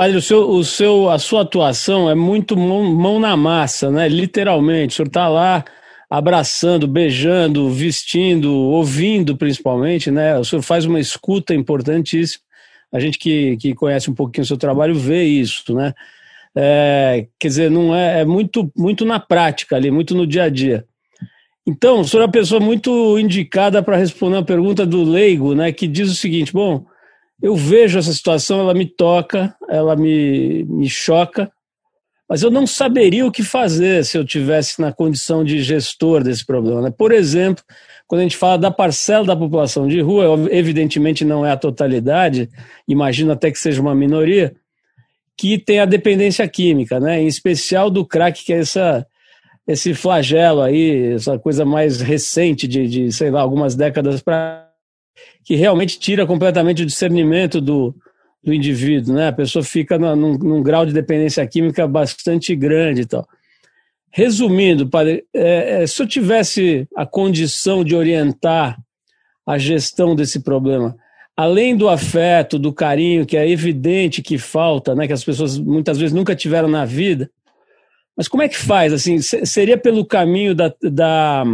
Padre, 0.00 0.16
o 0.16 0.22
seu, 0.22 0.48
o 0.48 0.64
seu, 0.64 1.10
a 1.10 1.18
sua 1.18 1.42
atuação 1.42 2.08
é 2.08 2.14
muito 2.14 2.56
mão, 2.56 2.84
mão 2.84 3.20
na 3.20 3.36
massa, 3.36 3.90
né? 3.90 4.08
literalmente. 4.08 4.94
O 4.94 4.96
senhor 4.96 5.08
está 5.08 5.28
lá 5.28 5.62
abraçando, 6.08 6.88
beijando, 6.88 7.68
vestindo, 7.68 8.50
ouvindo 8.50 9.36
principalmente, 9.36 10.10
né? 10.10 10.38
O 10.38 10.42
senhor 10.42 10.62
faz 10.62 10.86
uma 10.86 10.98
escuta 10.98 11.52
importantíssima. 11.52 12.42
A 12.90 12.98
gente 12.98 13.18
que, 13.18 13.58
que 13.58 13.74
conhece 13.74 14.10
um 14.10 14.14
pouquinho 14.14 14.42
o 14.42 14.46
seu 14.46 14.56
trabalho 14.56 14.94
vê 14.94 15.24
isso, 15.24 15.74
né? 15.74 15.92
É, 16.56 17.26
quer 17.38 17.48
dizer, 17.48 17.70
não 17.70 17.94
é, 17.94 18.22
é 18.22 18.24
muito, 18.24 18.72
muito 18.74 19.04
na 19.04 19.20
prática 19.20 19.76
ali, 19.76 19.90
muito 19.90 20.14
no 20.14 20.26
dia 20.26 20.44
a 20.44 20.48
dia. 20.48 20.86
Então, 21.66 22.00
o 22.00 22.04
senhor 22.06 22.22
é 22.22 22.24
uma 22.24 22.32
pessoa 22.32 22.58
muito 22.58 23.18
indicada 23.18 23.82
para 23.82 23.98
responder 23.98 24.38
a 24.38 24.42
pergunta 24.42 24.86
do 24.86 25.04
leigo, 25.04 25.54
né? 25.54 25.70
Que 25.72 25.86
diz 25.86 26.10
o 26.10 26.14
seguinte: 26.14 26.54
bom, 26.54 26.86
eu 27.42 27.56
vejo 27.56 27.98
essa 27.98 28.12
situação, 28.12 28.60
ela 28.60 28.74
me 28.74 28.86
toca, 28.86 29.54
ela 29.68 29.96
me, 29.96 30.64
me 30.64 30.88
choca, 30.88 31.50
mas 32.28 32.42
eu 32.42 32.50
não 32.50 32.66
saberia 32.66 33.26
o 33.26 33.32
que 33.32 33.42
fazer 33.42 34.04
se 34.04 34.16
eu 34.16 34.24
tivesse 34.24 34.80
na 34.80 34.92
condição 34.92 35.42
de 35.42 35.62
gestor 35.62 36.22
desse 36.22 36.46
problema. 36.46 36.82
Né? 36.82 36.90
Por 36.96 37.10
exemplo, 37.10 37.64
quando 38.06 38.20
a 38.20 38.22
gente 38.22 38.36
fala 38.36 38.56
da 38.56 38.70
parcela 38.70 39.24
da 39.24 39.36
população 39.36 39.88
de 39.88 40.00
rua, 40.00 40.48
evidentemente 40.50 41.24
não 41.24 41.44
é 41.44 41.50
a 41.50 41.56
totalidade, 41.56 42.48
imagino 42.86 43.32
até 43.32 43.50
que 43.50 43.58
seja 43.58 43.80
uma 43.80 43.94
minoria, 43.94 44.54
que 45.36 45.58
tem 45.58 45.80
a 45.80 45.86
dependência 45.86 46.46
química, 46.46 47.00
né? 47.00 47.20
em 47.20 47.26
especial 47.26 47.90
do 47.90 48.04
crack, 48.04 48.44
que 48.44 48.52
é 48.52 48.58
essa, 48.58 49.06
esse 49.66 49.94
flagelo 49.94 50.60
aí, 50.60 51.14
essa 51.14 51.38
coisa 51.38 51.64
mais 51.64 52.00
recente 52.00 52.68
de, 52.68 52.86
de 52.86 53.12
sei 53.12 53.30
lá, 53.30 53.40
algumas 53.40 53.74
décadas 53.74 54.20
para 54.22 54.69
que 55.44 55.54
realmente 55.54 55.98
tira 55.98 56.26
completamente 56.26 56.82
o 56.82 56.86
discernimento 56.86 57.60
do, 57.60 57.94
do 58.42 58.52
indivíduo, 58.54 59.14
né? 59.14 59.28
A 59.28 59.32
pessoa 59.32 59.62
fica 59.62 59.98
num, 59.98 60.36
num 60.38 60.62
grau 60.62 60.86
de 60.86 60.92
dependência 60.92 61.46
química 61.46 61.86
bastante 61.86 62.54
grande 62.54 63.02
e 63.02 63.06
tal. 63.06 63.26
Resumindo, 64.10 64.88
padre, 64.88 65.24
é, 65.32 65.82
é, 65.82 65.86
se 65.86 66.02
eu 66.02 66.06
tivesse 66.06 66.88
a 66.96 67.06
condição 67.06 67.84
de 67.84 67.94
orientar 67.94 68.76
a 69.46 69.56
gestão 69.56 70.16
desse 70.16 70.40
problema, 70.40 70.96
além 71.36 71.76
do 71.76 71.88
afeto, 71.88 72.58
do 72.58 72.72
carinho, 72.72 73.24
que 73.24 73.36
é 73.36 73.48
evidente 73.48 74.20
que 74.22 74.36
falta, 74.36 74.94
né, 74.94 75.06
que 75.06 75.12
as 75.12 75.24
pessoas 75.24 75.58
muitas 75.58 75.96
vezes 75.96 76.12
nunca 76.12 76.34
tiveram 76.34 76.68
na 76.68 76.84
vida, 76.84 77.30
mas 78.16 78.28
como 78.28 78.42
é 78.42 78.48
que 78.48 78.56
faz? 78.56 78.92
Assim, 78.92 79.20
seria 79.22 79.78
pelo 79.78 80.04
caminho 80.04 80.54
da, 80.54 80.74
da 80.82 81.44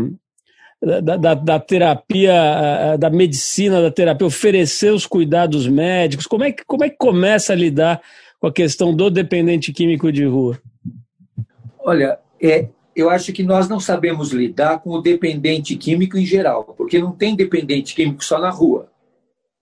da, 0.83 1.01
da, 1.01 1.35
da, 1.35 1.59
terapia, 1.59 2.33
eh, 2.33 2.95
eh, 2.95 2.99
da 2.99 3.11
medicina, 3.11 3.81
da 3.81 3.91
terapia, 3.91 4.27
oferecer 4.27 4.93
os 4.93 5.07
cuidados 5.07 5.67
médicos? 5.67 6.27
Como 6.27 6.45
é, 6.45 6.53
que, 6.53 6.65
como 6.65 6.85
é 6.85 6.91
que 6.91 6.97
começa 6.97 7.53
a 7.53 7.57
lidar 7.57 8.01
com 8.39 8.47
a 8.47 8.53
questão 8.53 8.95
do 8.95 9.11
dependente 9.11 9.73
químico 9.73 10.13
de 10.13 10.25
rua? 10.25 10.61
Olha, 11.81 12.19
é, 12.41 12.69
eu 12.95 13.11
acho 13.11 13.33
que 13.33 13.43
nós 13.43 13.69
não 13.69 13.81
sabemos 13.81 14.33
lidar 14.33 14.81
com 14.81 14.91
o 14.91 15.01
dependente 15.01 15.77
químico 15.77 16.19
em 16.19 16.27
geral, 16.27 16.75
porque 16.77 16.99
não 16.99 17.13
tem 17.13 17.35
dependente 17.35 17.95
químico 17.95 18.25
só 18.25 18.39
na 18.39 18.51
rua. 18.51 18.91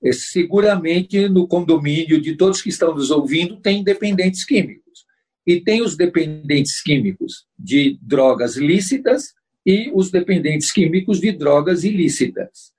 É, 0.03 0.13
seguramente 0.13 1.29
no 1.29 1.47
condomínio 1.47 2.21
de 2.21 2.37
todos 2.37 2.61
que 2.61 2.69
estão 2.69 2.95
nos 2.95 3.11
ouvindo 3.11 3.57
tem 3.57 3.83
dependentes 3.83 4.45
químicos. 4.45 5.05
E 5.47 5.61
tem 5.61 5.83
os 5.83 5.97
dependentes 5.97 6.83
químicos 6.83 7.47
de 7.59 7.99
drogas 8.03 8.57
lícitas 8.57 9.35
e 9.65 9.91
os 9.95 10.11
dependentes 10.11 10.71
químicos 10.71 11.21
de 11.21 11.33
drogas 11.33 11.85
ilícitas. 11.85 12.73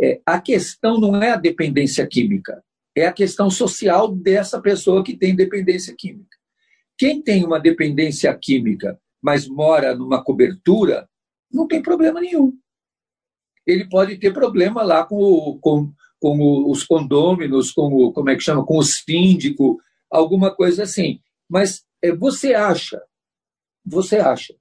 É, 0.00 0.20
a 0.24 0.40
questão 0.40 0.98
não 0.98 1.20
é 1.20 1.30
a 1.30 1.36
dependência 1.36 2.06
química, 2.06 2.62
é 2.94 3.06
a 3.06 3.12
questão 3.12 3.50
social 3.50 4.14
dessa 4.14 4.60
pessoa 4.60 5.02
que 5.02 5.16
tem 5.16 5.34
dependência 5.34 5.94
química. 5.96 6.36
Quem 6.96 7.22
tem 7.22 7.44
uma 7.44 7.58
dependência 7.58 8.36
química, 8.36 9.00
mas 9.22 9.48
mora 9.48 9.94
numa 9.94 10.22
cobertura, 10.22 11.08
não 11.50 11.66
tem 11.66 11.80
problema 11.80 12.20
nenhum. 12.20 12.52
Ele 13.66 13.88
pode 13.88 14.16
ter 14.18 14.32
problema 14.32 14.82
lá 14.82 15.04
com, 15.04 15.16
o, 15.16 15.58
com, 15.58 15.92
com 16.20 16.70
os 16.70 16.84
condôminos, 16.84 17.72
com 17.72 17.88
o, 17.92 18.12
como 18.12 18.30
é 18.30 18.36
que 18.36 18.42
chama, 18.42 18.64
com 18.64 18.78
o 18.78 18.82
síndico, 18.82 19.80
alguma 20.10 20.54
coisa 20.54 20.84
assim. 20.84 21.20
Mas 21.48 21.84
é, 22.02 22.14
você 22.14 22.54
acha, 22.54 23.02
você 23.84 24.16
acha 24.16 24.54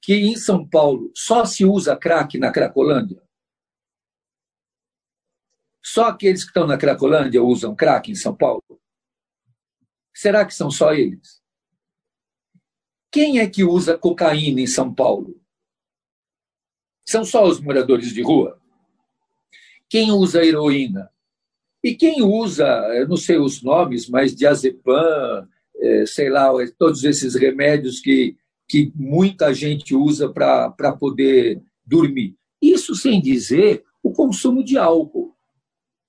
que 0.00 0.14
em 0.14 0.36
São 0.36 0.66
Paulo 0.66 1.10
só 1.14 1.44
se 1.44 1.64
usa 1.64 1.96
crack 1.96 2.38
na 2.38 2.50
Cracolândia? 2.50 3.22
Só 5.84 6.06
aqueles 6.08 6.42
que 6.42 6.50
estão 6.50 6.66
na 6.66 6.76
Cracolândia 6.76 7.42
usam 7.42 7.74
crack 7.74 8.10
em 8.10 8.14
São 8.14 8.36
Paulo? 8.36 8.62
Será 10.14 10.44
que 10.44 10.54
são 10.54 10.70
só 10.70 10.92
eles? 10.92 11.40
Quem 13.10 13.38
é 13.38 13.48
que 13.48 13.64
usa 13.64 13.96
cocaína 13.96 14.60
em 14.60 14.66
São 14.66 14.92
Paulo? 14.92 15.40
São 17.06 17.24
só 17.24 17.46
os 17.46 17.60
moradores 17.60 18.12
de 18.12 18.22
rua? 18.22 18.60
Quem 19.88 20.10
usa 20.12 20.44
heroína? 20.44 21.10
E 21.82 21.94
quem 21.94 22.22
usa, 22.22 22.66
eu 22.94 23.08
não 23.08 23.16
sei 23.16 23.38
os 23.38 23.62
nomes, 23.62 24.08
mas 24.08 24.34
diazepam, 24.34 25.48
eh, 25.76 26.04
sei 26.06 26.28
lá, 26.28 26.50
todos 26.76 27.04
esses 27.04 27.34
remédios 27.34 28.00
que 28.00 28.36
que 28.68 28.92
muita 28.94 29.52
gente 29.54 29.94
usa 29.94 30.28
para 30.28 30.92
poder 30.92 31.62
dormir. 31.84 32.36
Isso 32.60 32.94
sem 32.94 33.20
dizer 33.20 33.82
o 34.02 34.12
consumo 34.12 34.62
de 34.62 34.76
álcool. 34.76 35.34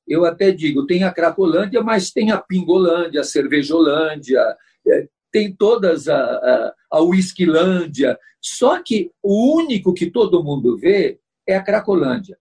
Eu 0.08 0.26
até 0.26 0.52
digo, 0.52 0.86
tem 0.86 1.04
a 1.04 1.12
Cracolândia, 1.12 1.82
mas 1.82 2.12
tem 2.12 2.32
a 2.32 2.38
Pingolândia, 2.38 3.22
a 3.22 3.24
Cervejolândia, 3.24 4.42
é, 4.88 5.08
tem 5.32 5.56
todas 5.56 6.08
a, 6.10 6.18
a, 6.18 6.74
a 6.92 7.02
Whiskylândia. 7.02 8.18
Só 8.42 8.82
que 8.82 9.12
o 9.22 9.56
único 9.56 9.94
que 9.94 10.10
todo 10.10 10.44
mundo 10.44 10.78
vê 10.78 11.20
é 11.48 11.56
a 11.56 11.64
Cracolândia. 11.64 12.38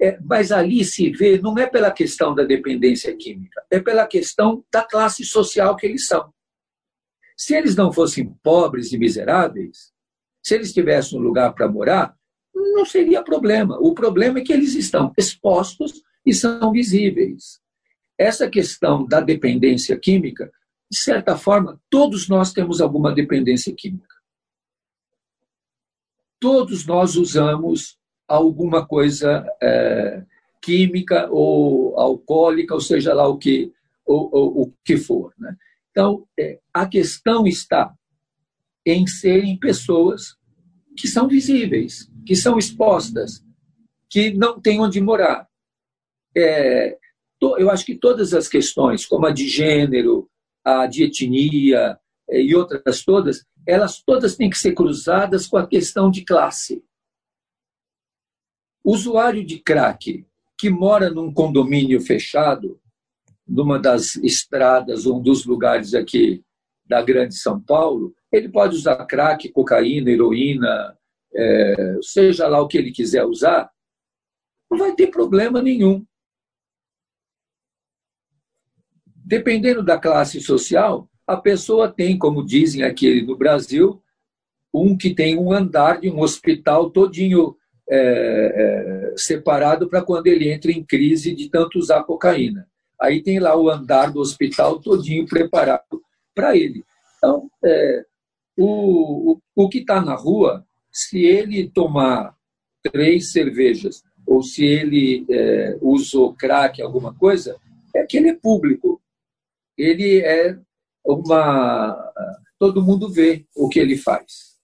É, 0.00 0.18
mas 0.22 0.50
ali 0.50 0.84
se 0.84 1.10
vê, 1.10 1.38
não 1.38 1.56
é 1.56 1.66
pela 1.66 1.90
questão 1.90 2.34
da 2.34 2.42
dependência 2.42 3.16
química, 3.16 3.62
é 3.70 3.78
pela 3.78 4.06
questão 4.06 4.64
da 4.70 4.82
classe 4.82 5.24
social 5.24 5.76
que 5.76 5.86
eles 5.86 6.06
são. 6.06 6.32
Se 7.36 7.54
eles 7.54 7.74
não 7.74 7.92
fossem 7.92 8.32
pobres 8.42 8.92
e 8.92 8.98
miseráveis, 8.98 9.92
se 10.42 10.54
eles 10.54 10.72
tivessem 10.72 11.18
um 11.18 11.22
lugar 11.22 11.52
para 11.54 11.68
morar, 11.68 12.16
não 12.54 12.84
seria 12.84 13.22
problema. 13.22 13.78
O 13.80 13.94
problema 13.94 14.38
é 14.38 14.42
que 14.42 14.52
eles 14.52 14.74
estão 14.74 15.12
expostos 15.16 16.02
e 16.24 16.32
são 16.32 16.70
visíveis. 16.70 17.60
Essa 18.18 18.48
questão 18.48 19.04
da 19.06 19.20
dependência 19.20 19.98
química, 19.98 20.50
de 20.90 20.98
certa 20.98 21.36
forma, 21.36 21.80
todos 21.90 22.28
nós 22.28 22.52
temos 22.52 22.80
alguma 22.80 23.12
dependência 23.12 23.74
química. 23.76 24.14
Todos 26.38 26.86
nós 26.86 27.16
usamos 27.16 27.98
alguma 28.28 28.86
coisa 28.86 29.46
é, 29.60 30.22
química 30.62 31.28
ou 31.30 31.98
alcoólica, 31.98 32.74
ou 32.74 32.80
seja 32.80 33.12
lá 33.12 33.26
o 33.26 33.38
que, 33.38 33.72
o, 34.06 34.70
que 34.84 34.96
for. 34.96 35.32
Né? 35.38 35.56
Então, 35.94 36.26
é, 36.36 36.58
a 36.74 36.88
questão 36.88 37.46
está 37.46 37.94
em 38.84 39.06
serem 39.06 39.56
pessoas 39.56 40.36
que 40.98 41.06
são 41.06 41.28
visíveis, 41.28 42.10
que 42.26 42.34
são 42.34 42.58
expostas, 42.58 43.44
que 44.10 44.34
não 44.34 44.60
têm 44.60 44.80
onde 44.80 45.00
morar. 45.00 45.48
é, 46.36 46.98
eu 47.40 47.70
acho 47.70 47.86
que 47.86 47.94
todas 47.96 48.34
as 48.34 48.48
questões, 48.48 49.06
como 49.06 49.26
a 49.26 49.30
de 49.30 49.46
gênero, 49.46 50.28
a 50.64 50.88
de 50.88 51.04
etnia 51.04 51.96
é, 52.28 52.42
e 52.42 52.56
outras 52.56 53.04
todas, 53.04 53.44
elas 53.64 54.02
todas 54.02 54.34
têm 54.34 54.50
que 54.50 54.58
ser 54.58 54.72
cruzadas 54.72 55.46
com 55.46 55.56
a 55.56 55.66
questão 55.66 56.10
de 56.10 56.24
classe. 56.24 56.82
Usuário 58.84 59.46
de 59.46 59.60
crack 59.60 60.26
que 60.58 60.70
mora 60.70 61.08
num 61.08 61.32
condomínio 61.32 62.00
fechado, 62.00 62.80
numa 63.46 63.78
das 63.78 64.16
estradas, 64.16 65.06
um 65.06 65.20
dos 65.20 65.44
lugares 65.44 65.94
aqui 65.94 66.42
da 66.86 67.02
Grande 67.02 67.34
São 67.34 67.60
Paulo, 67.60 68.14
ele 68.30 68.48
pode 68.48 68.76
usar 68.76 69.04
crack, 69.06 69.48
cocaína, 69.50 70.10
heroína, 70.10 70.96
é, 71.34 71.98
seja 72.02 72.46
lá 72.48 72.60
o 72.60 72.68
que 72.68 72.78
ele 72.78 72.90
quiser 72.90 73.24
usar, 73.24 73.70
não 74.70 74.78
vai 74.78 74.94
ter 74.94 75.08
problema 75.08 75.62
nenhum. 75.62 76.04
Dependendo 79.16 79.82
da 79.82 79.98
classe 79.98 80.40
social, 80.40 81.08
a 81.26 81.36
pessoa 81.36 81.90
tem, 81.90 82.18
como 82.18 82.44
dizem 82.44 82.82
aqui 82.82 83.22
no 83.22 83.36
Brasil, 83.36 84.02
um 84.72 84.96
que 84.96 85.14
tem 85.14 85.38
um 85.38 85.52
andar 85.52 86.00
de 86.00 86.10
um 86.10 86.20
hospital 86.20 86.90
todinho 86.90 87.56
é, 87.88 87.98
é, 89.12 89.16
separado 89.16 89.88
para 89.88 90.02
quando 90.02 90.26
ele 90.26 90.50
entra 90.50 90.72
em 90.72 90.84
crise 90.84 91.34
de 91.34 91.48
tanto 91.48 91.78
usar 91.78 92.02
cocaína. 92.04 92.68
Aí 93.04 93.22
tem 93.22 93.38
lá 93.38 93.56
o 93.56 93.68
andar 93.68 94.10
do 94.10 94.20
hospital 94.20 94.80
todinho 94.80 95.26
preparado 95.26 96.02
para 96.34 96.56
ele. 96.56 96.82
Então, 97.18 97.50
é, 97.64 98.04
o, 98.56 99.32
o, 99.32 99.38
o 99.54 99.68
que 99.68 99.78
está 99.78 100.00
na 100.00 100.14
rua, 100.14 100.64
se 100.90 101.22
ele 101.22 101.68
tomar 101.68 102.34
três 102.82 103.30
cervejas 103.32 104.02
ou 104.26 104.42
se 104.42 104.64
ele 104.64 105.26
é, 105.30 105.76
usou 105.82 106.34
crack, 106.34 106.80
alguma 106.80 107.14
coisa, 107.14 107.56
é 107.94 108.04
que 108.04 108.16
ele 108.16 108.30
é 108.30 108.34
público. 108.34 109.00
Ele 109.76 110.20
é 110.20 110.56
uma. 111.04 111.96
Todo 112.58 112.82
mundo 112.82 113.10
vê 113.10 113.44
o 113.54 113.68
que 113.68 113.78
ele 113.78 113.96
faz. 113.96 114.54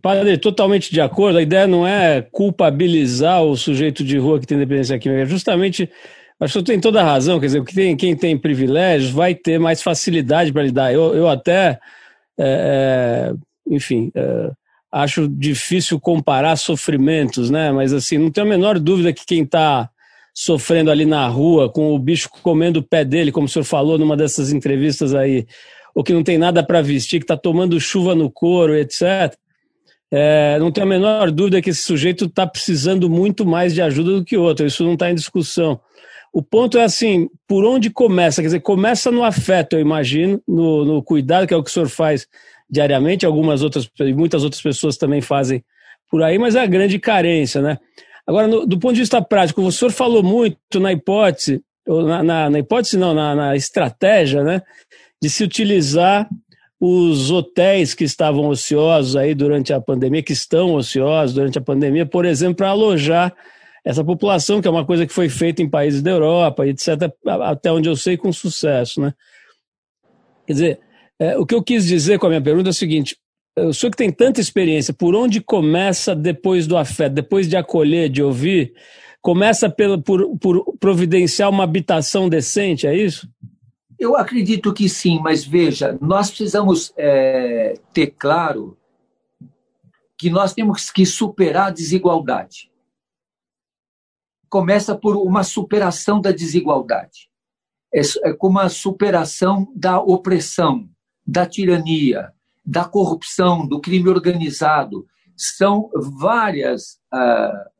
Padre, 0.00 0.38
totalmente 0.38 0.90
de 0.90 1.00
acordo. 1.00 1.38
A 1.38 1.42
ideia 1.42 1.66
não 1.66 1.86
é 1.86 2.22
culpabilizar 2.22 3.42
o 3.42 3.56
sujeito 3.56 4.04
de 4.04 4.16
rua 4.18 4.38
que 4.38 4.46
tem 4.46 4.58
dependência 4.58 4.98
química, 4.98 5.22
é 5.22 5.26
justamente. 5.26 5.90
Acho 6.40 6.60
que 6.60 6.64
tem 6.64 6.80
toda 6.80 7.02
a 7.02 7.04
razão, 7.04 7.38
quer 7.38 7.46
dizer, 7.46 7.64
quem, 7.64 7.96
quem 7.96 8.16
tem 8.16 8.38
privilégios 8.38 9.10
vai 9.10 9.34
ter 9.34 9.58
mais 9.58 9.82
facilidade 9.82 10.50
para 10.50 10.62
lidar. 10.62 10.92
Eu, 10.92 11.14
eu 11.14 11.28
até, 11.28 11.78
é, 12.38 13.30
é 13.30 13.34
enfim, 13.68 14.10
é, 14.14 14.50
acho 14.90 15.28
difícil 15.28 16.00
comparar 16.00 16.56
sofrimentos, 16.56 17.50
né? 17.50 17.70
Mas 17.70 17.92
assim, 17.92 18.16
não 18.16 18.30
tenho 18.30 18.46
a 18.46 18.50
menor 18.50 18.78
dúvida 18.78 19.12
que 19.12 19.26
quem 19.26 19.42
está 19.42 19.90
sofrendo 20.34 20.90
ali 20.90 21.04
na 21.04 21.26
rua, 21.28 21.70
com 21.70 21.94
o 21.94 21.98
bicho 21.98 22.30
comendo 22.42 22.80
o 22.80 22.82
pé 22.82 23.04
dele, 23.04 23.30
como 23.30 23.46
o 23.46 23.48
senhor 23.48 23.64
falou 23.64 23.98
numa 23.98 24.16
dessas 24.16 24.50
entrevistas 24.50 25.14
aí, 25.14 25.46
ou 25.94 26.02
que 26.02 26.14
não 26.14 26.22
tem 26.22 26.38
nada 26.38 26.62
para 26.62 26.80
vestir, 26.80 27.18
que 27.18 27.24
está 27.24 27.36
tomando 27.36 27.78
chuva 27.78 28.14
no 28.14 28.30
couro, 28.30 28.74
etc. 28.74 29.36
É, 30.10 30.58
não 30.58 30.72
tenho 30.72 30.86
a 30.86 30.90
menor 30.90 31.30
dúvida 31.30 31.60
que 31.60 31.70
esse 31.70 31.82
sujeito 31.82 32.24
está 32.24 32.46
precisando 32.46 33.10
muito 33.10 33.44
mais 33.44 33.74
de 33.74 33.82
ajuda 33.82 34.12
do 34.12 34.24
que 34.24 34.36
outro, 34.36 34.66
isso 34.66 34.82
não 34.82 34.94
está 34.94 35.10
em 35.10 35.14
discussão. 35.14 35.80
O 36.32 36.42
ponto 36.42 36.78
é 36.78 36.84
assim, 36.84 37.28
por 37.46 37.64
onde 37.64 37.90
começa? 37.90 38.40
Quer 38.40 38.48
dizer, 38.48 38.60
começa 38.60 39.10
no 39.10 39.24
afeto, 39.24 39.74
eu 39.74 39.80
imagino, 39.80 40.40
no, 40.46 40.84
no 40.84 41.02
cuidado, 41.02 41.46
que 41.46 41.52
é 41.52 41.56
o 41.56 41.62
que 41.62 41.70
o 41.70 41.72
senhor 41.72 41.88
faz 41.88 42.26
diariamente, 42.70 43.26
algumas 43.26 43.62
outras, 43.62 43.90
muitas 44.14 44.44
outras 44.44 44.62
pessoas 44.62 44.96
também 44.96 45.20
fazem 45.20 45.64
por 46.08 46.22
aí, 46.22 46.38
mas 46.38 46.54
é 46.54 46.60
a 46.60 46.66
grande 46.66 46.98
carência, 46.98 47.60
né? 47.60 47.78
Agora, 48.26 48.46
no, 48.46 48.64
do 48.64 48.78
ponto 48.78 48.94
de 48.94 49.00
vista 49.00 49.20
prático, 49.20 49.60
o 49.62 49.72
senhor 49.72 49.90
falou 49.90 50.22
muito 50.22 50.78
na 50.78 50.92
hipótese, 50.92 51.62
na, 51.86 52.22
na, 52.22 52.50
na 52.50 52.58
hipótese 52.60 52.96
não, 52.96 53.12
na, 53.12 53.34
na 53.34 53.56
estratégia, 53.56 54.44
né, 54.44 54.62
de 55.20 55.28
se 55.28 55.42
utilizar 55.42 56.28
os 56.80 57.30
hotéis 57.30 57.92
que 57.92 58.04
estavam 58.04 58.48
ociosos 58.48 59.16
aí 59.16 59.34
durante 59.34 59.72
a 59.72 59.80
pandemia, 59.80 60.22
que 60.22 60.32
estão 60.32 60.74
ociosos 60.74 61.34
durante 61.34 61.58
a 61.58 61.62
pandemia, 61.62 62.06
por 62.06 62.24
exemplo, 62.24 62.56
para 62.56 62.70
alojar 62.70 63.34
essa 63.84 64.04
população, 64.04 64.60
que 64.60 64.68
é 64.68 64.70
uma 64.70 64.84
coisa 64.84 65.06
que 65.06 65.12
foi 65.12 65.28
feita 65.28 65.62
em 65.62 65.68
países 65.68 66.02
da 66.02 66.10
Europa, 66.10 66.66
etc., 66.66 67.10
até 67.26 67.72
onde 67.72 67.88
eu 67.88 67.96
sei, 67.96 68.16
com 68.16 68.32
sucesso. 68.32 69.00
Né? 69.00 69.14
Quer 70.46 70.52
dizer, 70.52 70.80
é, 71.18 71.38
o 71.38 71.46
que 71.46 71.54
eu 71.54 71.62
quis 71.62 71.86
dizer 71.86 72.18
com 72.18 72.26
a 72.26 72.30
minha 72.30 72.42
pergunta 72.42 72.68
é 72.68 72.70
o 72.70 72.74
seguinte: 72.74 73.16
o 73.58 73.72
senhor 73.72 73.90
que 73.90 73.96
tem 73.96 74.10
tanta 74.10 74.40
experiência, 74.40 74.94
por 74.94 75.14
onde 75.14 75.40
começa 75.40 76.14
depois 76.14 76.66
do 76.66 76.76
afeto, 76.76 77.14
depois 77.14 77.48
de 77.48 77.56
acolher, 77.56 78.08
de 78.08 78.22
ouvir? 78.22 78.72
Começa 79.22 79.68
pelo, 79.68 80.00
por, 80.00 80.38
por 80.38 80.76
providenciar 80.78 81.50
uma 81.50 81.64
habitação 81.64 82.26
decente, 82.26 82.86
é 82.86 82.96
isso? 82.96 83.28
Eu 83.98 84.16
acredito 84.16 84.72
que 84.72 84.88
sim, 84.88 85.20
mas 85.22 85.44
veja, 85.44 85.98
nós 86.00 86.30
precisamos 86.30 86.90
é, 86.96 87.74
ter 87.92 88.14
claro 88.18 88.78
que 90.16 90.30
nós 90.30 90.54
temos 90.54 90.90
que 90.90 91.04
superar 91.04 91.68
a 91.68 91.70
desigualdade. 91.70 92.69
Começa 94.50 94.94
por 94.94 95.16
uma 95.16 95.42
superação 95.42 96.20
da 96.20 96.32
desigualdade, 96.32 97.30
é, 97.94 98.00
é 98.24 98.32
como 98.34 98.58
a 98.58 98.68
superação 98.68 99.72
da 99.74 99.98
opressão, 99.98 100.90
da 101.26 101.46
tirania, 101.46 102.32
da 102.64 102.84
corrupção, 102.84 103.66
do 103.66 103.80
crime 103.80 104.10
organizado. 104.10 105.06
São 105.36 105.88
várias 106.18 106.98
ah, 107.12 107.70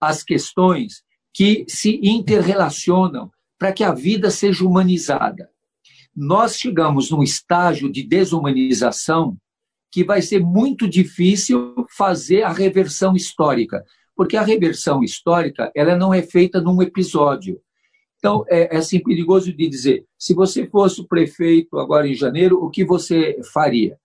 as 0.00 0.22
questões 0.22 1.02
que 1.32 1.64
se 1.68 2.00
interrelacionam 2.02 3.30
para 3.58 3.72
que 3.72 3.84
a 3.84 3.92
vida 3.92 4.30
seja 4.30 4.64
humanizada. 4.64 5.50
Nós 6.14 6.56
chegamos 6.56 7.10
num 7.10 7.22
estágio 7.22 7.92
de 7.92 8.02
desumanização 8.02 9.36
que 9.90 10.04
vai 10.04 10.22
ser 10.22 10.40
muito 10.40 10.88
difícil 10.88 11.86
fazer 11.90 12.42
a 12.42 12.52
reversão 12.52 13.14
histórica, 13.14 13.84
porque 14.16 14.36
a 14.36 14.42
reversão 14.42 15.02
histórica 15.02 15.70
ela 15.74 15.96
não 15.96 16.12
é 16.12 16.22
feita 16.22 16.60
num 16.60 16.80
episódio. 16.82 17.60
Então, 18.18 18.44
é, 18.48 18.74
é 18.74 18.78
assim 18.78 19.00
perigoso 19.00 19.52
de 19.52 19.68
dizer, 19.68 20.04
se 20.18 20.34
você 20.34 20.66
fosse 20.66 21.00
o 21.00 21.06
prefeito 21.06 21.78
agora 21.78 22.08
em 22.08 22.14
janeiro, 22.14 22.64
o 22.64 22.70
que 22.70 22.84
você 22.84 23.38
faria? 23.52 23.98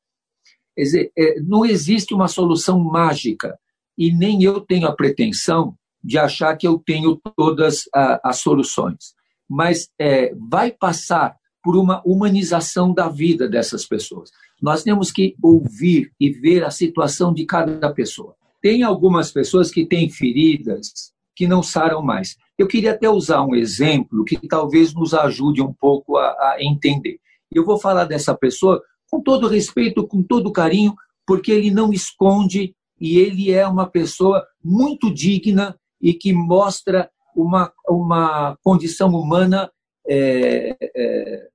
Quer 0.75 0.83
dizer, 0.83 1.11
é, 1.17 1.39
não 1.39 1.65
existe 1.65 2.13
uma 2.13 2.27
solução 2.27 2.79
mágica 2.79 3.57
e 3.97 4.11
nem 4.11 4.43
eu 4.43 4.59
tenho 4.59 4.87
a 4.87 4.95
pretensão 4.95 5.75
de 6.03 6.17
achar 6.17 6.55
que 6.57 6.67
eu 6.67 6.77
tenho 6.77 7.19
todas 7.35 7.85
a, 7.93 8.29
as 8.29 8.37
soluções 8.39 9.15
mas 9.51 9.89
é, 9.99 10.33
vai 10.49 10.71
passar 10.71 11.35
por 11.61 11.75
uma 11.75 12.01
humanização 12.05 12.93
da 12.93 13.09
vida 13.09 13.49
dessas 13.49 13.85
pessoas. 13.85 14.31
Nós 14.61 14.81
temos 14.81 15.11
que 15.11 15.35
ouvir 15.43 16.09
e 16.17 16.29
ver 16.29 16.63
a 16.63 16.71
situação 16.71 17.33
de 17.33 17.45
cada 17.45 17.91
pessoa. 17.91 18.33
Tem 18.61 18.83
algumas 18.83 19.31
pessoas 19.31 19.71
que 19.71 19.85
têm 19.85 20.09
feridas 20.09 21.11
que 21.35 21.47
não 21.47 21.63
saram 21.63 22.01
mais. 22.01 22.35
Eu 22.57 22.67
queria 22.67 22.91
até 22.91 23.09
usar 23.09 23.41
um 23.43 23.55
exemplo 23.55 24.23
que 24.23 24.37
talvez 24.47 24.93
nos 24.93 25.13
ajude 25.13 25.61
um 25.61 25.73
pouco 25.73 26.17
a, 26.17 26.27
a 26.27 26.57
entender. 26.59 27.19
Eu 27.51 27.65
vou 27.65 27.79
falar 27.79 28.05
dessa 28.05 28.35
pessoa 28.35 28.81
com 29.09 29.21
todo 29.21 29.47
respeito, 29.47 30.07
com 30.07 30.21
todo 30.21 30.51
carinho, 30.51 30.93
porque 31.25 31.51
ele 31.51 31.71
não 31.71 31.91
esconde 31.91 32.75
e 32.99 33.17
ele 33.17 33.51
é 33.51 33.67
uma 33.67 33.87
pessoa 33.87 34.45
muito 34.63 35.11
digna 35.11 35.75
e 35.99 36.13
que 36.13 36.31
mostra 36.31 37.09
uma, 37.35 37.73
uma 37.89 38.57
condição 38.61 39.09
humana 39.09 39.71
é, 40.07 40.77
é, 40.95 41.47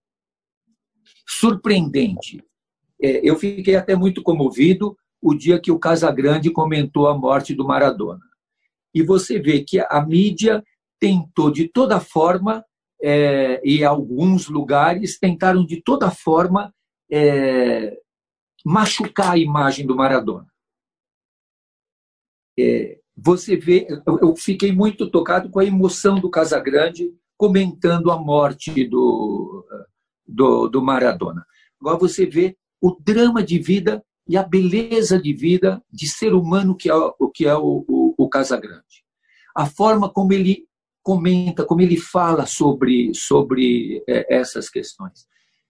surpreendente. 1.26 2.42
É, 3.00 3.20
eu 3.22 3.36
fiquei 3.36 3.76
até 3.76 3.94
muito 3.94 4.22
comovido 4.22 4.96
o 5.26 5.34
dia 5.34 5.58
que 5.58 5.72
o 5.72 5.78
Casagrande 5.78 6.52
comentou 6.52 7.08
a 7.08 7.18
morte 7.18 7.52
do 7.52 7.66
Maradona. 7.66 8.22
E 8.94 9.02
você 9.02 9.40
vê 9.40 9.64
que 9.64 9.80
a 9.80 10.00
mídia 10.06 10.62
tentou 11.00 11.50
de 11.50 11.66
toda 11.68 11.98
forma, 11.98 12.64
é, 13.02 13.60
e 13.64 13.84
alguns 13.84 14.46
lugares 14.46 15.18
tentaram 15.18 15.66
de 15.66 15.82
toda 15.82 16.12
forma 16.12 16.72
é, 17.10 17.98
machucar 18.64 19.32
a 19.32 19.36
imagem 19.38 19.84
do 19.84 19.96
Maradona. 19.96 20.46
É, 22.56 23.00
você 23.16 23.56
vê, 23.56 23.88
eu 24.06 24.36
fiquei 24.36 24.70
muito 24.70 25.10
tocado 25.10 25.50
com 25.50 25.58
a 25.58 25.64
emoção 25.64 26.20
do 26.20 26.30
Casagrande 26.30 27.12
comentando 27.36 28.12
a 28.12 28.16
morte 28.16 28.84
do, 28.84 29.66
do, 30.24 30.68
do 30.68 30.80
Maradona. 30.80 31.44
Agora 31.80 31.98
você 31.98 32.24
vê 32.24 32.56
o 32.80 32.96
drama 33.00 33.42
de 33.42 33.58
vida 33.58 34.04
e 34.28 34.36
a 34.36 34.42
beleza 34.42 35.20
de 35.20 35.32
vida 35.32 35.82
de 35.90 36.08
ser 36.08 36.34
humano 36.34 36.76
que 36.76 36.90
é 36.90 36.94
o 36.94 37.30
que 37.30 37.46
é 37.46 37.54
o, 37.54 37.84
o, 37.88 38.14
o 38.18 38.28
Casagrande. 38.28 39.04
A 39.54 39.66
forma 39.66 40.10
como 40.10 40.32
ele 40.32 40.66
comenta, 41.02 41.64
como 41.64 41.80
ele 41.80 41.96
fala 41.96 42.46
sobre, 42.46 43.12
sobre 43.14 44.02
é, 44.08 44.34
essas 44.34 44.68
questões. 44.68 45.26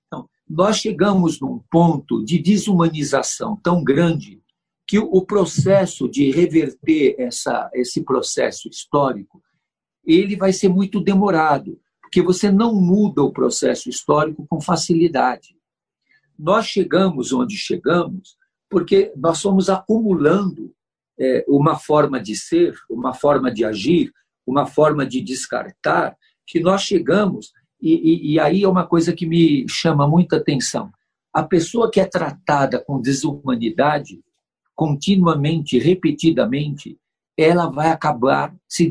Então, 0.07 0.29
nós 0.49 0.79
chegamos 0.79 1.39
num 1.41 1.61
ponto 1.71 2.25
de 2.25 2.39
desumanização 2.39 3.55
tão 3.63 3.85
grande 3.85 4.43
que 4.87 4.99
o 4.99 5.27
processo 5.27 6.09
de 6.09 6.31
reverter 6.31 7.17
essa, 7.19 7.69
esse 7.75 8.03
processo 8.03 8.69
histórico 8.69 9.43
ele 10.07 10.37
vai 10.37 10.53
ser 10.53 10.69
muito 10.69 11.01
demorado, 11.01 11.79
porque 12.01 12.23
você 12.23 12.51
não 12.51 12.75
muda 12.75 13.23
o 13.23 13.33
processo 13.33 13.91
histórico 13.91 14.47
com 14.49 14.61
facilidade. 14.61 15.57
Nós 16.39 16.67
chegamos 16.67 17.33
onde 17.33 17.57
chegamos 17.57 18.37
porque 18.69 19.13
nós 19.17 19.41
fomos 19.41 19.69
acumulando 19.69 20.73
é, 21.19 21.45
uma 21.49 21.79
forma 21.79 22.21
de 22.21 22.37
ser, 22.37 22.75
uma 22.91 23.15
forma 23.15 23.51
de 23.51 23.65
agir, 23.65 24.13
uma 24.47 24.67
forma 24.67 25.05
de 25.07 25.21
descartar, 25.21 26.17
que 26.47 26.61
nós 26.61 26.83
chegamos, 26.83 27.53
e, 27.81 27.95
e, 27.95 28.33
e 28.33 28.41
aí 28.41 28.63
é 28.63 28.69
uma 28.69 28.87
coisa 28.87 29.13
que 29.13 29.27
me 29.27 29.67
chama 29.69 30.07
muita 30.07 30.37
atenção. 30.37 30.91
A 31.33 31.43
pessoa 31.43 31.91
que 31.91 32.01
é 32.01 32.05
tratada 32.07 32.83
com 32.83 33.01
desumanidade, 33.01 34.21
continuamente, 34.75 35.79
repetidamente, 35.79 36.99
ela 37.37 37.71
vai 37.71 37.91
acabar 37.91 38.55
se 38.67 38.89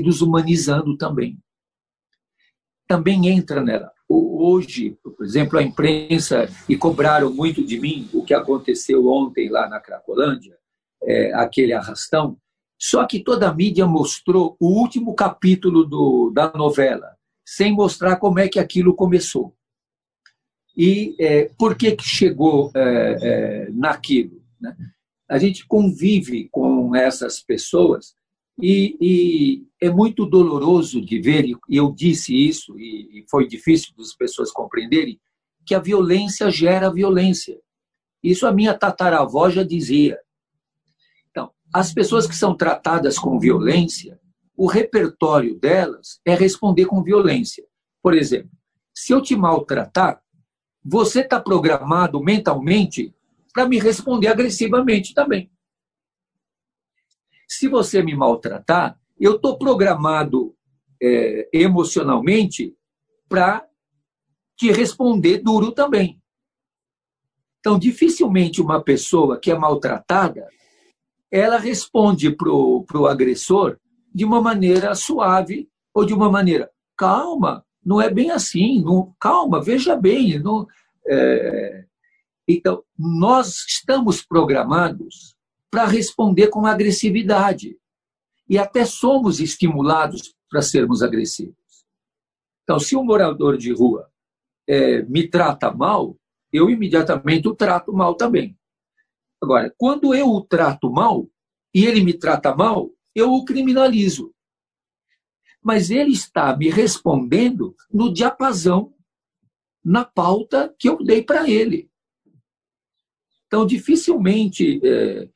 desumanizando 0.00 0.96
também. 0.96 1.38
Também 2.86 3.28
entra 3.28 3.62
nela. 3.62 3.90
Hoje, 4.14 4.98
por 5.02 5.24
exemplo, 5.24 5.58
a 5.58 5.62
imprensa, 5.62 6.48
e 6.68 6.76
cobraram 6.76 7.32
muito 7.32 7.64
de 7.64 7.80
mim 7.80 8.08
o 8.12 8.22
que 8.22 8.34
aconteceu 8.34 9.06
ontem 9.06 9.48
lá 9.48 9.68
na 9.68 9.80
Cracolândia, 9.80 10.58
é, 11.02 11.32
aquele 11.34 11.72
arrastão, 11.72 12.36
só 12.78 13.06
que 13.06 13.20
toda 13.20 13.48
a 13.48 13.54
mídia 13.54 13.86
mostrou 13.86 14.56
o 14.60 14.66
último 14.66 15.14
capítulo 15.14 15.84
do, 15.84 16.30
da 16.30 16.52
novela, 16.52 17.16
sem 17.46 17.72
mostrar 17.72 18.16
como 18.16 18.38
é 18.38 18.48
que 18.48 18.58
aquilo 18.58 18.94
começou. 18.94 19.54
E 20.76 21.14
é, 21.18 21.50
por 21.58 21.76
que, 21.76 21.92
que 21.92 22.04
chegou 22.04 22.70
é, 22.74 23.16
é, 23.22 23.70
naquilo? 23.70 24.42
Né? 24.60 24.76
A 25.28 25.38
gente 25.38 25.66
convive 25.66 26.48
com 26.50 26.94
essas 26.94 27.40
pessoas 27.40 28.14
e, 28.60 28.96
e, 29.00 29.66
é 29.80 29.90
muito 29.90 30.26
doloroso 30.26 31.00
de 31.00 31.20
ver, 31.20 31.44
e 31.46 31.76
eu 31.76 31.92
disse 31.92 32.34
isso, 32.34 32.78
e, 32.78 33.24
foi 33.30 33.46
difícil 33.46 33.92
das 33.96 34.14
pessoas 34.14 34.50
compreenderem, 34.50 35.20
que 35.64 35.74
a 35.74 35.80
violência 35.80 36.50
gera 36.50 36.92
violência. 36.92 37.58
Isso 38.22 38.46
a 38.46 38.52
minha 38.52 38.74
tataravó 38.74 39.48
já 39.48 39.62
dizia. 39.62 40.18
Então, 41.30 41.50
as 41.72 41.92
pessoas 41.92 42.26
que 42.26 42.34
são 42.34 42.56
tratadas 42.56 43.18
com 43.18 43.38
violência, 43.38 44.20
o 44.56 44.66
repertório 44.66 45.58
delas 45.58 46.20
é 46.24 46.34
responder 46.34 46.86
com 46.86 47.02
violência. 47.02 47.64
Por 48.02 48.14
exemplo, 48.14 48.50
se 48.94 49.12
eu 49.12 49.20
te 49.20 49.34
maltratar, 49.34 50.20
você 50.84 51.20
está 51.20 51.40
programado 51.40 52.22
mentalmente 52.22 53.14
para 53.52 53.68
me 53.68 53.78
responder 53.78 54.28
agressivamente 54.28 55.14
também. 55.14 55.50
Se 57.54 57.68
você 57.68 58.02
me 58.02 58.16
maltratar, 58.16 58.98
eu 59.20 59.36
estou 59.36 59.58
programado 59.58 60.56
é, 61.02 61.50
emocionalmente 61.52 62.74
para 63.28 63.68
te 64.56 64.72
responder 64.72 65.36
duro 65.42 65.70
também. 65.70 66.18
Então, 67.60 67.78
dificilmente 67.78 68.62
uma 68.62 68.82
pessoa 68.82 69.38
que 69.38 69.50
é 69.50 69.54
maltratada, 69.54 70.48
ela 71.30 71.58
responde 71.58 72.34
para 72.34 72.50
o 72.50 73.06
agressor 73.06 73.78
de 74.14 74.24
uma 74.24 74.40
maneira 74.40 74.94
suave 74.94 75.68
ou 75.92 76.06
de 76.06 76.14
uma 76.14 76.30
maneira 76.30 76.70
calma, 76.96 77.66
não 77.84 78.00
é 78.00 78.08
bem 78.08 78.30
assim, 78.30 78.82
não, 78.82 79.14
calma, 79.20 79.62
veja 79.62 79.94
bem. 79.94 80.38
Não, 80.38 80.66
é, 81.06 81.84
então, 82.48 82.82
nós 82.98 83.66
estamos 83.68 84.22
programados 84.22 85.31
para 85.72 85.86
responder 85.86 86.48
com 86.48 86.66
agressividade. 86.66 87.78
E 88.46 88.58
até 88.58 88.84
somos 88.84 89.40
estimulados 89.40 90.34
para 90.50 90.60
sermos 90.60 91.02
agressivos. 91.02 91.56
Então, 92.62 92.78
se 92.78 92.94
um 92.94 93.02
morador 93.02 93.56
de 93.56 93.72
rua 93.72 94.10
é, 94.68 95.02
me 95.04 95.26
trata 95.26 95.72
mal, 95.72 96.14
eu 96.52 96.68
imediatamente 96.68 97.48
o 97.48 97.54
trato 97.54 97.90
mal 97.90 98.14
também. 98.14 98.54
Agora, 99.42 99.74
quando 99.78 100.14
eu 100.14 100.28
o 100.28 100.44
trato 100.44 100.90
mal 100.90 101.26
e 101.74 101.86
ele 101.86 102.04
me 102.04 102.12
trata 102.12 102.54
mal, 102.54 102.90
eu 103.14 103.32
o 103.32 103.42
criminalizo. 103.42 104.30
Mas 105.62 105.90
ele 105.90 106.12
está 106.12 106.54
me 106.54 106.68
respondendo 106.68 107.74
no 107.90 108.12
diapasão, 108.12 108.94
na 109.82 110.04
pauta 110.04 110.72
que 110.78 110.88
eu 110.88 110.98
dei 110.98 111.22
para 111.22 111.48
ele. 111.48 111.90
Então, 113.46 113.66
dificilmente 113.66 114.80
é, 114.84 115.28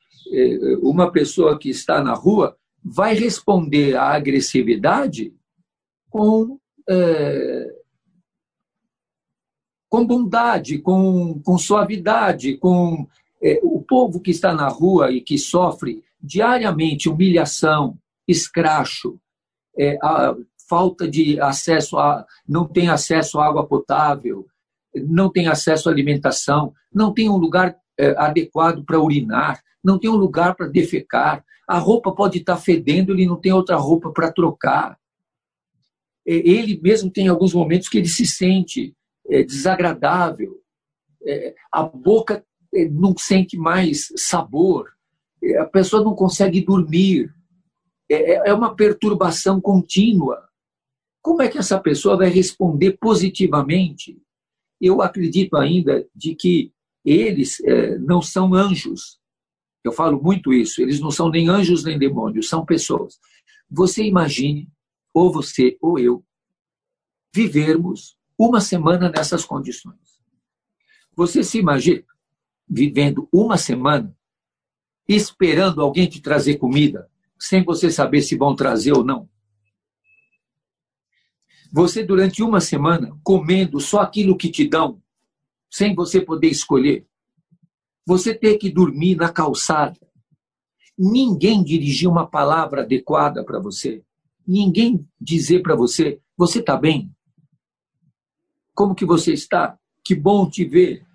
uma 0.81 1.11
pessoa 1.11 1.57
que 1.57 1.69
está 1.69 2.03
na 2.03 2.13
rua 2.13 2.57
vai 2.83 3.13
responder 3.15 3.95
à 3.95 4.13
agressividade 4.13 5.33
com, 6.09 6.59
é, 6.89 7.67
com 9.89 10.05
bondade, 10.05 10.79
com, 10.79 11.41
com 11.43 11.57
suavidade, 11.57 12.57
com 12.57 13.07
é, 13.41 13.59
o 13.63 13.81
povo 13.81 14.19
que 14.19 14.31
está 14.31 14.53
na 14.53 14.67
rua 14.67 15.11
e 15.11 15.21
que 15.21 15.37
sofre 15.37 16.03
diariamente 16.21 17.09
humilhação, 17.09 17.97
escracho, 18.27 19.19
é, 19.77 19.97
a 20.01 20.35
falta 20.67 21.07
de 21.07 21.39
acesso 21.39 21.97
a. 21.97 22.25
não 22.47 22.67
tem 22.67 22.89
acesso 22.89 23.39
à 23.39 23.45
água 23.45 23.65
potável, 23.65 24.45
não 24.95 25.31
tem 25.31 25.47
acesso 25.47 25.87
à 25.87 25.91
alimentação, 25.91 26.73
não 26.93 27.13
tem 27.13 27.29
um 27.29 27.37
lugar 27.37 27.77
é, 27.97 28.15
adequado 28.17 28.83
para 28.85 29.01
urinar, 29.01 29.61
não 29.83 29.97
tem 29.97 30.09
um 30.09 30.15
lugar 30.15 30.55
para 30.55 30.67
defecar, 30.67 31.43
a 31.67 31.77
roupa 31.77 32.13
pode 32.13 32.39
estar 32.39 32.57
fedendo, 32.57 33.13
ele 33.13 33.25
não 33.25 33.35
tem 33.35 33.51
outra 33.51 33.75
roupa 33.75 34.11
para 34.11 34.31
trocar. 34.31 34.97
É, 36.25 36.33
ele 36.33 36.79
mesmo 36.81 37.09
tem 37.09 37.27
alguns 37.27 37.53
momentos 37.53 37.89
que 37.89 37.97
ele 37.97 38.07
se 38.07 38.25
sente 38.25 38.95
é, 39.29 39.43
desagradável, 39.43 40.61
a 41.73 41.83
boca 41.83 42.45
não 42.91 43.13
sente 43.17 43.57
mais 43.57 44.07
sabor, 44.15 44.93
a 45.59 45.65
pessoa 45.65 46.01
não 46.01 46.15
consegue 46.15 46.61
dormir, 46.61 47.33
é 48.09 48.53
uma 48.53 48.73
perturbação 48.73 49.59
contínua. 49.59 50.47
Como 51.21 51.41
é 51.41 51.49
que 51.49 51.57
essa 51.57 51.77
pessoa 51.77 52.15
vai 52.15 52.29
responder 52.29 52.93
positivamente? 52.93 54.17
Eu 54.79 55.01
acredito 55.01 55.57
ainda 55.57 56.07
de 56.15 56.33
que 56.33 56.71
eles 57.09 57.59
é, 57.61 57.97
não 57.99 58.21
são 58.21 58.53
anjos. 58.53 59.19
Eu 59.83 59.91
falo 59.91 60.21
muito 60.21 60.53
isso. 60.53 60.81
Eles 60.81 60.99
não 60.99 61.11
são 61.11 61.29
nem 61.29 61.47
anjos 61.47 61.83
nem 61.83 61.97
demônios, 61.97 62.49
são 62.49 62.65
pessoas. 62.65 63.19
Você 63.69 64.03
imagine, 64.03 64.69
ou 65.13 65.31
você 65.31 65.77
ou 65.81 65.97
eu, 65.97 66.23
vivermos 67.33 68.17
uma 68.37 68.61
semana 68.61 69.09
nessas 69.09 69.45
condições. 69.45 70.21
Você 71.15 71.43
se 71.43 71.57
imagina 71.57 72.03
vivendo 72.69 73.27
uma 73.31 73.57
semana 73.57 74.15
esperando 75.07 75.81
alguém 75.81 76.07
te 76.07 76.21
trazer 76.21 76.57
comida, 76.57 77.09
sem 77.39 77.63
você 77.63 77.89
saber 77.89 78.21
se 78.21 78.35
vão 78.35 78.55
trazer 78.55 78.91
ou 78.91 79.05
não? 79.05 79.29
Você, 81.71 82.03
durante 82.03 82.43
uma 82.43 82.59
semana, 82.59 83.17
comendo 83.23 83.79
só 83.79 84.01
aquilo 84.01 84.37
que 84.37 84.49
te 84.49 84.67
dão, 84.67 85.01
sem 85.69 85.93
você 85.93 86.21
poder 86.21 86.49
escolher. 86.49 87.05
Você 88.05 88.33
ter 88.33 88.57
que 88.57 88.71
dormir 88.71 89.15
na 89.15 89.29
calçada. 89.29 89.99
Ninguém 90.97 91.63
dirigir 91.63 92.09
uma 92.09 92.25
palavra 92.25 92.81
adequada 92.81 93.43
para 93.43 93.59
você. 93.59 94.03
Ninguém 94.47 95.05
dizer 95.19 95.61
para 95.61 95.75
você: 95.75 96.19
você 96.37 96.59
está 96.59 96.77
bem? 96.77 97.11
Como 98.73 98.95
que 98.95 99.05
você 99.05 99.33
está? 99.33 99.77
Que 100.03 100.15
bom 100.15 100.49
te 100.49 100.63
ver. 100.63 101.05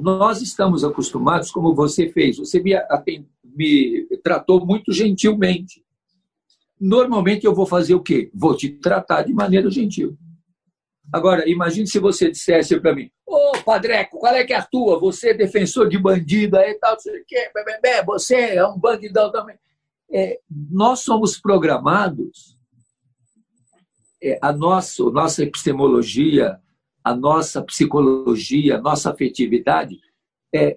Nós 0.00 0.40
estamos 0.42 0.84
acostumados, 0.84 1.50
como 1.50 1.74
você 1.74 2.08
fez. 2.08 2.36
Você 2.36 2.62
me, 2.62 2.74
me 3.42 4.06
tratou 4.22 4.64
muito 4.64 4.92
gentilmente. 4.92 5.82
Normalmente 6.80 7.44
eu 7.44 7.54
vou 7.54 7.66
fazer 7.66 7.94
o 7.94 8.02
quê? 8.02 8.30
Vou 8.32 8.56
te 8.56 8.68
tratar 8.68 9.22
de 9.22 9.32
maneira 9.32 9.70
gentil. 9.70 10.16
Agora, 11.12 11.48
imagine 11.48 11.86
se 11.86 11.98
você 11.98 12.30
dissesse 12.30 12.78
para 12.80 12.94
mim: 12.94 13.10
Ô, 13.26 13.52
oh, 13.54 13.62
Padreco, 13.62 14.18
qual 14.18 14.34
é 14.34 14.44
que 14.44 14.52
é 14.52 14.56
a 14.56 14.64
tua? 14.64 14.98
Você 15.00 15.30
é 15.30 15.34
defensor 15.34 15.88
de 15.88 15.98
bandido 15.98 16.58
aí 16.58 16.74
tal, 16.74 16.98
sei 17.00 17.22
quê, 17.26 17.50
você 18.04 18.56
é 18.56 18.66
um 18.66 18.78
bandidão 18.78 19.30
também. 19.32 19.56
É, 20.10 20.38
nós 20.70 21.00
somos 21.00 21.38
programados, 21.38 22.56
é, 24.22 24.38
a 24.42 24.52
nossa, 24.52 25.02
nossa 25.04 25.42
epistemologia, 25.42 26.58
a 27.04 27.14
nossa 27.14 27.62
psicologia, 27.62 28.76
a 28.76 28.80
nossa 28.80 29.10
afetividade, 29.10 29.98
é, 30.54 30.76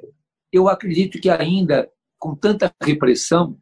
eu 0.51 0.67
acredito 0.67 1.19
que 1.19 1.29
ainda, 1.29 1.89
com 2.19 2.35
tanta 2.35 2.73
repressão, 2.81 3.57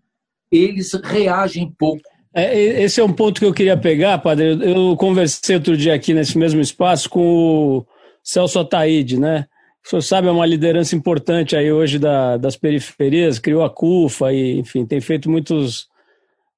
eles 0.51 0.93
reagem 0.93 1.71
pouco 1.77 2.09
é, 2.33 2.81
esse 2.83 2.99
é 2.99 3.03
um 3.03 3.11
ponto 3.11 3.39
que 3.39 3.45
eu 3.45 3.53
queria 3.53 3.77
pegar, 3.77 4.17
padre. 4.19 4.59
Eu 4.61 4.95
conversei 4.97 5.55
outro 5.55 5.75
dia 5.75 5.93
aqui 5.93 6.13
nesse 6.13 6.37
mesmo 6.37 6.61
espaço 6.61 7.09
com 7.09 7.21
o 7.21 7.85
Celso 8.23 8.59
Ataíde, 8.59 9.19
né? 9.19 9.47
O 9.85 9.89
senhor 9.89 10.01
sabe, 10.01 10.27
é 10.27 10.31
uma 10.31 10.45
liderança 10.45 10.95
importante 10.95 11.55
aí 11.55 11.71
hoje 11.71 11.97
da, 11.97 12.37
das 12.37 12.55
periferias, 12.55 13.39
criou 13.39 13.63
a 13.63 13.69
CUFA 13.69 14.31
e, 14.33 14.59
enfim, 14.59 14.85
tem 14.85 15.01
feito 15.01 15.29
muitos, 15.29 15.87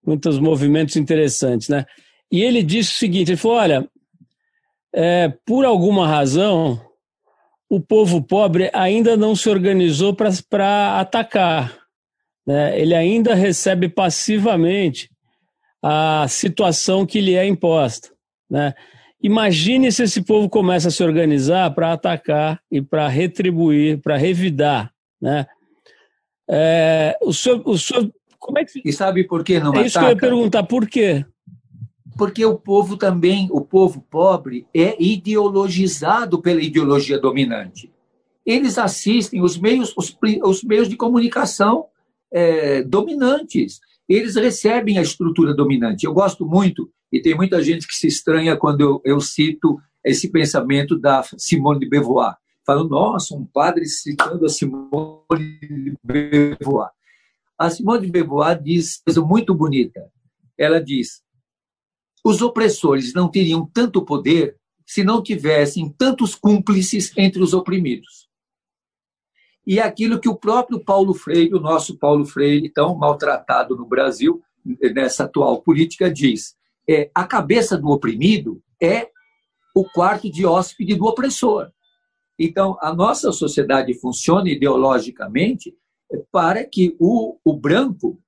muitos 0.05 0.39
movimentos 0.39 0.95
interessantes, 0.95 1.69
né? 1.69 1.85
e 2.31 2.41
ele 2.41 2.63
disse 2.63 2.93
o 2.93 2.97
seguinte: 2.97 3.31
ele 3.31 3.37
falou, 3.37 3.57
olha, 3.57 3.89
é, 4.93 5.31
por 5.45 5.65
alguma 5.65 6.07
razão, 6.07 6.81
o 7.69 7.79
povo 7.79 8.21
pobre 8.21 8.69
ainda 8.73 9.15
não 9.15 9.35
se 9.35 9.49
organizou 9.49 10.13
para 10.13 10.99
atacar. 10.99 11.77
Né? 12.45 12.79
Ele 12.79 12.95
ainda 12.95 13.35
recebe 13.35 13.87
passivamente 13.87 15.10
a 15.81 16.27
situação 16.27 17.05
que 17.05 17.19
lhe 17.19 17.35
é 17.35 17.45
imposta. 17.45 18.09
Né? 18.49 18.73
Imagine 19.21 19.91
se 19.91 20.03
esse 20.03 20.21
povo 20.21 20.49
começa 20.49 20.89
a 20.89 20.91
se 20.91 21.03
organizar 21.03 21.73
para 21.73 21.93
atacar 21.93 22.61
e 22.71 22.81
para 22.81 23.07
retribuir, 23.07 23.99
para 23.99 24.17
revidar. 24.17 24.93
Né? 25.19 25.45
É, 26.49 27.17
o 27.21 27.33
senhor, 27.33 27.61
o 27.65 27.77
senhor, 27.77 28.11
como 28.37 28.59
é 28.59 28.65
que... 28.65 28.81
E 28.83 28.91
sabe 28.91 29.23
por 29.23 29.43
que 29.43 29.59
não 29.59 29.67
é 29.67 29.69
ataca? 29.69 29.83
É 29.83 29.87
isso 29.87 29.99
que 29.99 30.05
eu 30.05 30.09
ia 30.09 30.17
perguntar, 30.17 30.63
por 30.63 30.87
quê? 30.87 31.25
Porque 32.17 32.45
o 32.45 32.57
povo 32.57 32.97
também, 32.97 33.47
o 33.51 33.61
povo 33.61 34.01
pobre, 34.01 34.67
é 34.73 35.01
ideologizado 35.01 36.41
pela 36.41 36.61
ideologia 36.61 37.17
dominante. 37.17 37.91
Eles 38.45 38.77
assistem 38.77 39.41
os 39.41 39.57
meios, 39.57 39.93
os, 39.95 40.15
os 40.43 40.63
meios 40.63 40.89
de 40.89 40.97
comunicação 40.97 41.85
é, 42.31 42.83
dominantes. 42.83 43.79
Eles 44.07 44.35
recebem 44.35 44.97
a 44.97 45.01
estrutura 45.01 45.53
dominante. 45.53 46.05
Eu 46.05 46.13
gosto 46.13 46.45
muito, 46.45 46.91
e 47.11 47.21
tem 47.21 47.35
muita 47.35 47.61
gente 47.61 47.87
que 47.87 47.95
se 47.95 48.07
estranha 48.07 48.55
quando 48.57 48.81
eu, 48.81 49.01
eu 49.03 49.19
cito 49.19 49.79
esse 50.03 50.31
pensamento 50.31 50.97
da 50.97 51.23
Simone 51.37 51.79
de 51.79 51.89
Beauvoir. 51.89 52.35
Falando, 52.65 52.89
nossa, 52.89 53.35
um 53.35 53.45
padre 53.45 53.85
citando 53.85 54.45
a 54.45 54.49
Simone 54.49 55.59
de 55.61 55.97
Beauvoir. 56.03 56.89
A 57.57 57.69
Simone 57.69 58.05
de 58.05 58.11
Beauvoir 58.11 58.61
diz 58.61 59.01
coisa 59.03 59.21
muito 59.21 59.53
bonita. 59.53 60.11
Ela 60.57 60.79
diz: 60.79 61.21
os 62.23 62.41
opressores 62.41 63.13
não 63.13 63.29
teriam 63.29 63.69
tanto 63.73 64.03
poder 64.05 64.55
se 64.85 65.03
não 65.03 65.23
tivessem 65.23 65.89
tantos 65.89 66.35
cúmplices 66.35 67.11
entre 67.17 67.41
os 67.41 67.53
oprimidos. 67.53 68.20
E 69.65 69.79
é 69.79 69.83
aquilo 69.83 70.19
que 70.19 70.29
o 70.29 70.35
próprio 70.35 70.79
Paulo 70.79 71.13
Freire, 71.13 71.53
o 71.53 71.59
nosso 71.59 71.97
Paulo 71.97 72.25
Freire, 72.25 72.69
tão 72.69 72.95
maltratado 72.95 73.75
no 73.75 73.85
Brasil, 73.85 74.41
nessa 74.93 75.25
atual 75.25 75.61
política, 75.61 76.11
diz: 76.11 76.55
é, 76.89 77.09
a 77.13 77.25
cabeça 77.25 77.77
do 77.77 77.89
oprimido 77.89 78.61
é 78.81 79.09
o 79.75 79.85
quarto 79.85 80.29
de 80.29 80.45
hóspede 80.45 80.95
do 80.95 81.05
opressor. 81.05 81.71
Então, 82.37 82.77
a 82.81 82.93
nossa 82.93 83.31
sociedade 83.31 83.93
funciona 83.93 84.49
ideologicamente 84.49 85.75
para 86.31 86.65
que 86.65 86.95
o, 86.99 87.37
o 87.45 87.53
branco, 87.53 88.19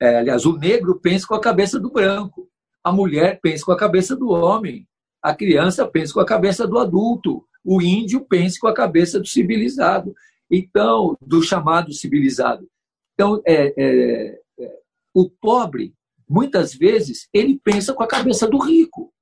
é, 0.00 0.18
aliás, 0.18 0.46
o 0.46 0.56
negro 0.56 0.98
pense 0.98 1.26
com 1.26 1.34
a 1.34 1.40
cabeça 1.40 1.78
do 1.78 1.90
branco, 1.90 2.48
a 2.82 2.90
mulher 2.90 3.38
pense 3.40 3.64
com 3.64 3.72
a 3.72 3.76
cabeça 3.76 4.16
do 4.16 4.30
homem, 4.30 4.88
a 5.22 5.34
criança 5.34 5.86
pense 5.86 6.12
com 6.12 6.20
a 6.20 6.24
cabeça 6.24 6.66
do 6.66 6.78
adulto, 6.78 7.44
o 7.62 7.82
índio 7.82 8.22
pense 8.22 8.58
com 8.58 8.66
a 8.66 8.74
cabeça 8.74 9.20
do 9.20 9.26
civilizado, 9.26 10.14
então, 10.50 11.16
do 11.20 11.42
chamado 11.42 11.92
civilizado. 11.92 12.68
Então, 13.14 13.40
é, 13.46 13.74
é, 13.76 14.40
é, 14.58 14.78
o 15.14 15.28
pobre, 15.28 15.94
muitas 16.28 16.74
vezes, 16.74 17.28
ele 17.32 17.60
pensa 17.62 17.92
com 17.92 18.02
a 18.02 18.08
cabeça 18.08 18.48
do 18.48 18.58
rico. 18.58 19.12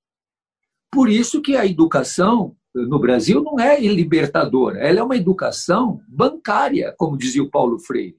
Por 0.90 1.08
isso 1.08 1.42
que 1.42 1.56
a 1.56 1.66
educação 1.66 2.56
no 2.74 2.98
Brasil 2.98 3.42
não 3.42 3.58
é 3.58 3.80
libertadora, 3.80 4.78
ela 4.78 5.00
é 5.00 5.02
uma 5.02 5.16
educação 5.16 6.00
bancária, 6.08 6.94
como 6.96 7.16
dizia 7.16 7.42
o 7.42 7.50
Paulo 7.50 7.78
Freire, 7.78 8.16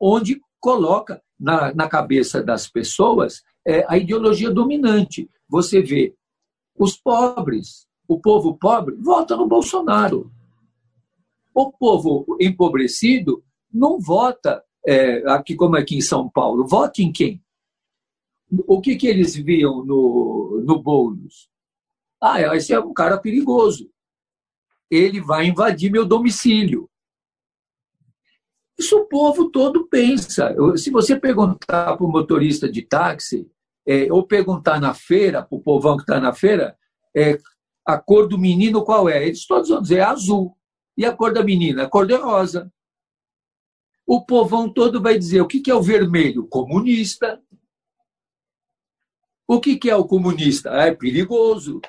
onde 0.00 0.40
coloca 0.60 1.22
na, 1.38 1.74
na 1.74 1.88
cabeça 1.88 2.42
das 2.42 2.68
pessoas 2.68 3.42
é, 3.66 3.84
a 3.88 3.96
ideologia 3.96 4.50
dominante. 4.50 5.30
Você 5.48 5.80
vê 5.80 6.14
os 6.78 6.96
pobres, 6.96 7.86
o 8.08 8.20
povo 8.20 8.56
pobre, 8.56 8.96
vota 8.96 9.36
no 9.36 9.46
Bolsonaro. 9.46 10.32
O 11.56 11.72
povo 11.72 12.36
empobrecido 12.38 13.42
não 13.72 13.98
vota, 13.98 14.62
é, 14.86 15.26
aqui 15.30 15.56
como 15.56 15.74
aqui 15.74 15.96
em 15.96 16.02
São 16.02 16.28
Paulo, 16.28 16.66
vota 16.66 17.00
em 17.00 17.10
quem? 17.10 17.42
O 18.66 18.78
que, 18.78 18.94
que 18.94 19.06
eles 19.06 19.34
viam 19.34 19.82
no, 19.82 20.62
no 20.66 20.82
Boulos? 20.82 21.48
Ah, 22.20 22.54
esse 22.54 22.74
é 22.74 22.78
um 22.78 22.92
cara 22.92 23.16
perigoso. 23.16 23.90
Ele 24.90 25.18
vai 25.18 25.46
invadir 25.46 25.90
meu 25.90 26.04
domicílio. 26.04 26.90
Isso 28.78 28.98
o 28.98 29.06
povo 29.06 29.50
todo 29.50 29.88
pensa. 29.88 30.54
Se 30.76 30.90
você 30.90 31.18
perguntar 31.18 31.96
para 31.96 32.04
o 32.04 32.12
motorista 32.12 32.70
de 32.70 32.82
táxi, 32.82 33.50
é, 33.88 34.12
ou 34.12 34.26
perguntar 34.26 34.78
na 34.78 34.92
feira, 34.92 35.42
para 35.42 35.56
o 35.56 35.62
povão 35.62 35.96
que 35.96 36.02
está 36.02 36.20
na 36.20 36.34
feira, 36.34 36.76
é, 37.16 37.38
a 37.82 37.96
cor 37.96 38.28
do 38.28 38.36
menino 38.36 38.84
qual 38.84 39.08
é? 39.08 39.26
Eles 39.26 39.46
todos 39.46 39.70
vão 39.70 39.80
dizer 39.80 40.00
é 40.00 40.02
azul. 40.02 40.54
E 40.96 41.04
a 41.04 41.14
cor 41.14 41.32
da 41.32 41.44
menina? 41.44 41.84
A 41.84 41.88
cor 41.88 42.06
de 42.06 42.14
rosa. 42.14 42.72
O 44.06 44.24
povão 44.24 44.68
todo 44.68 45.02
vai 45.02 45.18
dizer 45.18 45.40
o 45.40 45.46
que, 45.46 45.70
é 45.70 45.74
o 45.74 45.82
vermelho? 45.82 46.46
Comunista. 46.46 47.42
O 49.46 49.60
que, 49.60 49.90
é 49.90 49.96
o 49.96 50.04
comunista? 50.04 50.70
Ah, 50.72 50.86
é 50.86 50.94
perigoso. 50.94 51.80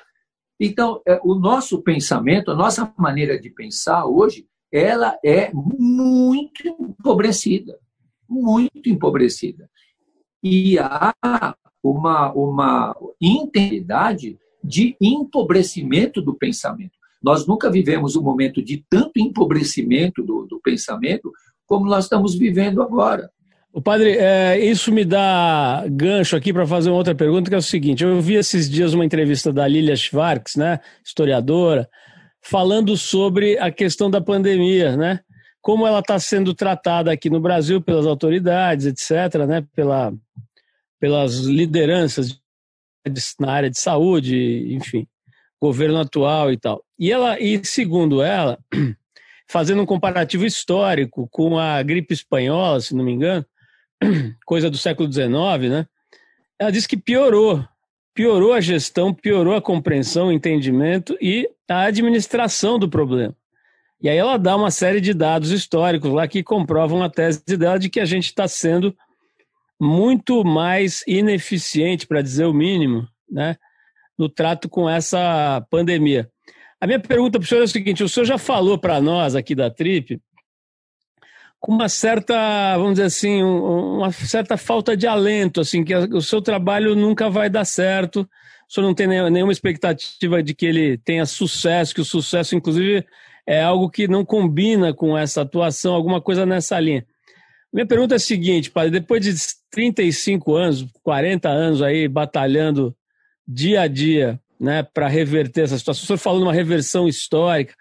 Então, 0.60 1.00
é, 1.06 1.20
o 1.22 1.34
nosso 1.34 1.80
pensamento, 1.82 2.50
a 2.50 2.54
nossa 2.54 2.92
maneira 2.98 3.40
de 3.40 3.48
pensar 3.50 4.04
hoje, 4.06 4.48
ela 4.70 5.18
é 5.24 5.50
muito 5.54 6.68
empobrecida. 6.68 7.78
Muito 8.28 8.88
empobrecida. 8.88 9.70
E 10.42 10.78
há 10.78 11.14
uma, 11.82 12.32
uma 12.32 12.96
integridade 13.20 14.38
de 14.62 14.96
empobrecimento 15.00 16.20
do 16.20 16.34
pensamento. 16.34 16.97
Nós 17.22 17.46
nunca 17.46 17.70
vivemos 17.70 18.16
um 18.16 18.22
momento 18.22 18.62
de 18.62 18.84
tanto 18.88 19.12
empobrecimento 19.16 20.22
do, 20.22 20.46
do 20.46 20.60
pensamento 20.60 21.32
como 21.66 21.86
nós 21.86 22.04
estamos 22.04 22.34
vivendo 22.34 22.80
agora. 22.80 23.30
O 23.72 23.82
padre, 23.82 24.16
é, 24.16 24.58
isso 24.58 24.90
me 24.90 25.04
dá 25.04 25.84
gancho 25.90 26.34
aqui 26.34 26.52
para 26.52 26.66
fazer 26.66 26.88
uma 26.88 26.96
outra 26.96 27.14
pergunta, 27.14 27.50
que 27.50 27.54
é 27.54 27.58
o 27.58 27.62
seguinte: 27.62 28.02
eu 28.02 28.20
vi 28.20 28.34
esses 28.34 28.68
dias 28.68 28.94
uma 28.94 29.04
entrevista 29.04 29.52
da 29.52 29.68
Lilia 29.68 29.94
Schwartz, 29.94 30.56
né, 30.56 30.80
historiadora, 31.04 31.88
falando 32.40 32.96
sobre 32.96 33.58
a 33.58 33.70
questão 33.70 34.10
da 34.10 34.20
pandemia, 34.20 34.96
né? 34.96 35.20
Como 35.60 35.86
ela 35.86 35.98
está 35.98 36.18
sendo 36.18 36.54
tratada 36.54 37.12
aqui 37.12 37.28
no 37.28 37.40
Brasil 37.40 37.80
pelas 37.80 38.06
autoridades, 38.06 38.86
etc., 38.86 39.44
né? 39.46 39.64
Pela, 39.74 40.14
pelas 40.98 41.40
lideranças 41.40 42.40
na 43.38 43.52
área 43.52 43.70
de 43.70 43.78
saúde, 43.78 44.74
enfim, 44.74 45.06
governo 45.60 45.98
atual 45.98 46.52
e 46.52 46.56
tal. 46.56 46.84
E 46.98 47.10
ela, 47.12 47.38
e 47.40 47.64
segundo 47.64 48.22
ela, 48.22 48.58
fazendo 49.48 49.82
um 49.82 49.86
comparativo 49.86 50.44
histórico 50.44 51.28
com 51.30 51.58
a 51.58 51.82
gripe 51.82 52.14
espanhola, 52.14 52.80
se 52.80 52.94
não 52.94 53.04
me 53.04 53.12
engano, 53.12 53.44
coisa 54.44 54.70
do 54.70 54.76
século 54.76 55.10
XIX, 55.12 55.28
né? 55.70 55.86
Ela 56.58 56.70
diz 56.70 56.86
que 56.86 56.96
piorou, 56.96 57.64
piorou 58.14 58.52
a 58.52 58.60
gestão, 58.60 59.14
piorou 59.14 59.54
a 59.54 59.62
compreensão, 59.62 60.28
o 60.28 60.32
entendimento 60.32 61.16
e 61.20 61.48
a 61.68 61.82
administração 61.82 62.78
do 62.78 62.88
problema. 62.88 63.34
E 64.00 64.08
aí 64.08 64.16
ela 64.16 64.36
dá 64.36 64.56
uma 64.56 64.70
série 64.70 65.00
de 65.00 65.12
dados 65.12 65.50
históricos 65.50 66.12
lá 66.12 66.26
que 66.28 66.42
comprovam 66.42 67.02
a 67.02 67.10
tese 67.10 67.56
dela 67.56 67.78
de 67.78 67.88
que 67.88 68.00
a 68.00 68.04
gente 68.04 68.26
está 68.26 68.46
sendo 68.46 68.96
muito 69.80 70.44
mais 70.44 71.04
ineficiente, 71.06 72.06
para 72.06 72.22
dizer 72.22 72.44
o 72.44 72.52
mínimo, 72.52 73.08
né, 73.30 73.56
no 74.18 74.28
trato 74.28 74.68
com 74.68 74.88
essa 74.88 75.64
pandemia. 75.70 76.28
A 76.80 76.86
minha 76.86 77.00
pergunta 77.00 77.38
para 77.38 77.44
o 77.44 77.48
senhor 77.48 77.60
é 77.60 77.64
o 77.64 77.68
seguinte: 77.68 78.02
o 78.02 78.08
senhor 78.08 78.26
já 78.26 78.38
falou 78.38 78.78
para 78.78 79.00
nós 79.00 79.34
aqui 79.34 79.54
da 79.54 79.70
TRIP 79.70 80.20
com 81.60 81.72
uma 81.72 81.88
certa, 81.88 82.76
vamos 82.76 82.94
dizer 82.94 83.04
assim, 83.04 83.42
uma 83.42 84.12
certa 84.12 84.56
falta 84.56 84.96
de 84.96 85.06
alento, 85.06 85.60
assim, 85.60 85.84
que 85.84 85.94
o 85.94 86.20
seu 86.20 86.40
trabalho 86.40 86.94
nunca 86.94 87.28
vai 87.28 87.50
dar 87.50 87.64
certo, 87.64 88.20
o 88.68 88.72
senhor 88.72 88.86
não 88.86 88.94
tem 88.94 89.08
nenhuma 89.08 89.52
expectativa 89.52 90.42
de 90.42 90.54
que 90.54 90.66
ele 90.66 90.98
tenha 90.98 91.26
sucesso, 91.26 91.94
que 91.94 92.00
o 92.00 92.04
sucesso, 92.04 92.54
inclusive, 92.54 93.04
é 93.46 93.62
algo 93.62 93.90
que 93.90 94.06
não 94.06 94.24
combina 94.24 94.92
com 94.92 95.16
essa 95.16 95.42
atuação, 95.42 95.94
alguma 95.94 96.20
coisa 96.20 96.46
nessa 96.46 96.78
linha. 96.78 97.04
Minha 97.72 97.86
pergunta 97.86 98.14
é 98.14 98.16
a 98.16 98.20
seguinte, 98.20 98.70
padre, 98.70 98.90
depois 98.90 99.22
de 99.22 99.34
35 99.70 100.54
anos, 100.54 100.86
40 101.02 101.48
anos 101.48 101.82
aí 101.82 102.06
batalhando 102.08 102.94
dia 103.48 103.80
a 103.80 103.88
dia, 103.88 104.38
né, 104.60 104.82
para 104.82 105.08
reverter 105.08 105.62
essa 105.62 105.78
situação, 105.78 106.04
o 106.04 106.06
senhor 106.06 106.18
falou 106.18 106.40
numa 106.40 106.52
reversão 106.52 107.08
histórica. 107.08 107.74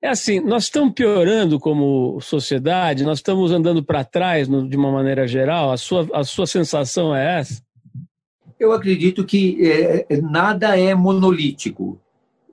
É 0.00 0.08
assim, 0.08 0.40
nós 0.40 0.64
estamos 0.64 0.94
piorando 0.94 1.60
como 1.60 2.18
sociedade, 2.20 3.04
nós 3.04 3.18
estamos 3.18 3.50
andando 3.52 3.84
para 3.84 4.04
trás 4.04 4.48
no, 4.48 4.66
de 4.66 4.76
uma 4.76 4.90
maneira 4.90 5.26
geral, 5.26 5.72
a 5.72 5.76
sua, 5.76 6.08
a 6.14 6.24
sua 6.24 6.46
sensação 6.46 7.14
é 7.14 7.40
essa? 7.40 7.62
Eu 8.58 8.72
acredito 8.72 9.24
que 9.24 9.58
é, 9.60 10.20
nada 10.22 10.78
é 10.78 10.94
monolítico. 10.94 12.00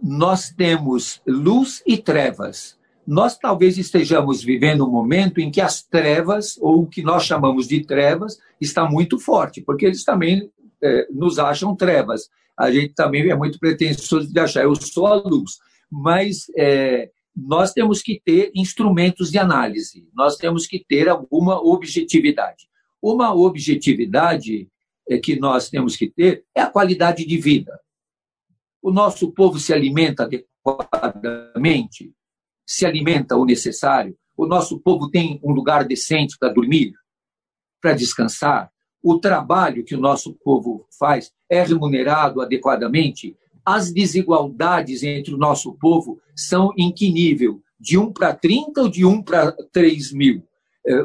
Nós 0.01 0.49
temos 0.49 1.21
luz 1.25 1.81
e 1.87 1.97
trevas 1.97 2.77
nós 3.05 3.37
talvez 3.37 3.77
estejamos 3.77 4.43
vivendo 4.43 4.85
um 4.85 4.91
momento 4.91 5.39
em 5.39 5.51
que 5.51 5.59
as 5.59 5.83
trevas, 5.83 6.57
ou 6.59 6.83
o 6.83 6.87
que 6.87 7.03
nós 7.03 7.25
chamamos 7.25 7.67
de 7.67 7.81
trevas, 7.85 8.39
está 8.59 8.89
muito 8.89 9.19
forte, 9.19 9.61
porque 9.61 9.85
eles 9.85 10.03
também 10.03 10.49
é, 10.83 11.07
nos 11.11 11.39
acham 11.39 11.75
trevas. 11.75 12.29
A 12.57 12.71
gente 12.71 12.93
também 12.93 13.29
é 13.29 13.35
muito 13.35 13.57
pretensioso 13.57 14.31
de 14.31 14.39
achar, 14.39 14.63
eu 14.63 14.75
sou 14.75 15.07
a 15.07 15.15
luz. 15.15 15.57
Mas 15.89 16.45
é, 16.57 17.09
nós 17.35 17.71
temos 17.71 18.01
que 18.01 18.21
ter 18.23 18.51
instrumentos 18.53 19.31
de 19.31 19.39
análise, 19.39 20.07
nós 20.13 20.35
temos 20.35 20.67
que 20.67 20.83
ter 20.83 21.09
alguma 21.09 21.59
objetividade. 21.59 22.67
Uma 23.01 23.33
objetividade 23.33 24.69
é, 25.09 25.17
que 25.17 25.39
nós 25.39 25.69
temos 25.69 25.95
que 25.95 26.09
ter 26.09 26.45
é 26.55 26.61
a 26.61 26.69
qualidade 26.69 27.25
de 27.25 27.37
vida. 27.37 27.79
O 28.81 28.91
nosso 28.91 29.31
povo 29.31 29.59
se 29.59 29.73
alimenta 29.73 30.23
adequadamente, 30.23 32.13
se 32.65 32.85
alimenta 32.85 33.35
o 33.35 33.45
necessário, 33.45 34.15
o 34.35 34.45
nosso 34.45 34.79
povo 34.79 35.09
tem 35.09 35.39
um 35.43 35.51
lugar 35.51 35.85
decente 35.85 36.37
para 36.37 36.53
dormir, 36.53 36.93
para 37.81 37.93
descansar, 37.93 38.72
o 39.03 39.19
trabalho 39.19 39.83
que 39.83 39.93
o 39.93 39.99
nosso 39.99 40.33
povo 40.33 40.87
faz 40.97 41.31
é 41.49 41.61
remunerado 41.61 42.41
adequadamente, 42.41 43.35
as 43.65 43.91
desigualdades 43.91 45.03
entre 45.03 45.33
o 45.33 45.37
nosso 45.37 45.73
povo 45.73 46.19
são 46.35 46.71
em 46.77 46.91
que 46.91 47.11
nível? 47.11 47.61
De 47.79 47.97
1 47.97 48.13
para 48.13 48.33
30 48.33 48.81
ou 48.81 48.89
de 48.89 49.05
1 49.05 49.21
para 49.21 49.51
3 49.73 50.13
mil? 50.13 50.43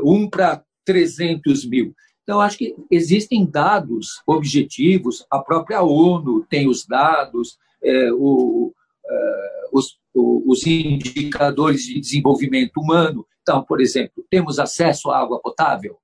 1 0.04 0.24
é, 0.24 0.28
para 0.28 0.64
300 0.84 1.68
mil? 1.68 1.94
Então, 2.22 2.40
acho 2.40 2.58
que 2.58 2.76
existem 2.90 3.44
dados 3.44 4.22
objetivos, 4.26 5.26
a 5.30 5.40
própria 5.40 5.82
ONU 5.82 6.44
tem 6.48 6.68
os 6.68 6.86
dados, 6.86 7.58
é, 7.82 8.12
o, 8.12 8.72
é, 9.04 9.64
os, 9.72 9.98
os 10.14 10.66
indicadores 10.66 11.82
de 11.82 11.98
desenvolvimento 11.98 12.76
humano. 12.78 13.26
Então, 13.42 13.64
por 13.64 13.80
exemplo, 13.80 14.24
temos 14.30 14.58
acesso 14.58 15.10
à 15.10 15.18
água 15.18 15.40
potável? 15.40 15.96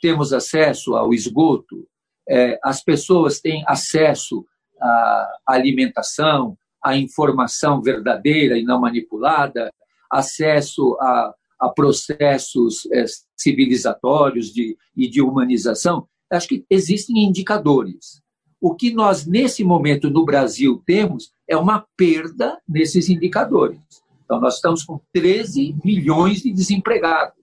Temos 0.00 0.32
acesso 0.32 0.94
ao 0.94 1.12
esgoto, 1.12 1.86
é, 2.28 2.58
as 2.62 2.82
pessoas 2.82 3.40
têm 3.40 3.64
acesso 3.66 4.44
à 4.80 5.28
alimentação, 5.46 6.56
à 6.82 6.96
informação 6.96 7.82
verdadeira 7.82 8.58
e 8.58 8.62
não 8.62 8.80
manipulada, 8.80 9.72
acesso 10.10 10.96
a, 11.00 11.34
a 11.60 11.68
processos 11.68 12.86
é, 12.92 13.04
civilizatórios 13.36 14.52
de, 14.52 14.76
e 14.96 15.08
de 15.08 15.20
humanização. 15.20 16.06
Acho 16.30 16.48
que 16.48 16.64
existem 16.70 17.24
indicadores. 17.24 18.22
O 18.60 18.74
que 18.74 18.92
nós, 18.92 19.26
nesse 19.26 19.64
momento, 19.64 20.10
no 20.10 20.24
Brasil, 20.24 20.82
temos 20.86 21.32
é 21.48 21.56
uma 21.56 21.84
perda 21.96 22.58
nesses 22.68 23.08
indicadores. 23.08 23.80
Então, 24.24 24.40
nós 24.40 24.56
estamos 24.56 24.84
com 24.84 25.00
13 25.12 25.76
milhões 25.84 26.42
de 26.42 26.52
desempregados 26.52 27.39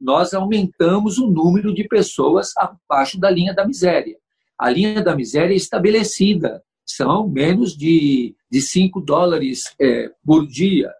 nós 0.00 0.32
aumentamos 0.32 1.18
o 1.18 1.30
número 1.30 1.74
de 1.74 1.86
pessoas 1.86 2.52
abaixo 2.56 3.18
da 3.18 3.30
linha 3.30 3.54
da 3.54 3.66
miséria. 3.66 4.16
A 4.58 4.70
linha 4.70 5.02
da 5.02 5.14
miséria 5.14 5.52
é 5.52 5.56
estabelecida, 5.56 6.62
são 6.86 7.28
menos 7.28 7.76
de, 7.76 8.34
de 8.50 8.60
5 8.60 9.00
dólares 9.00 9.74
é, 9.80 10.10
por 10.24 10.46
dia, 10.46 10.92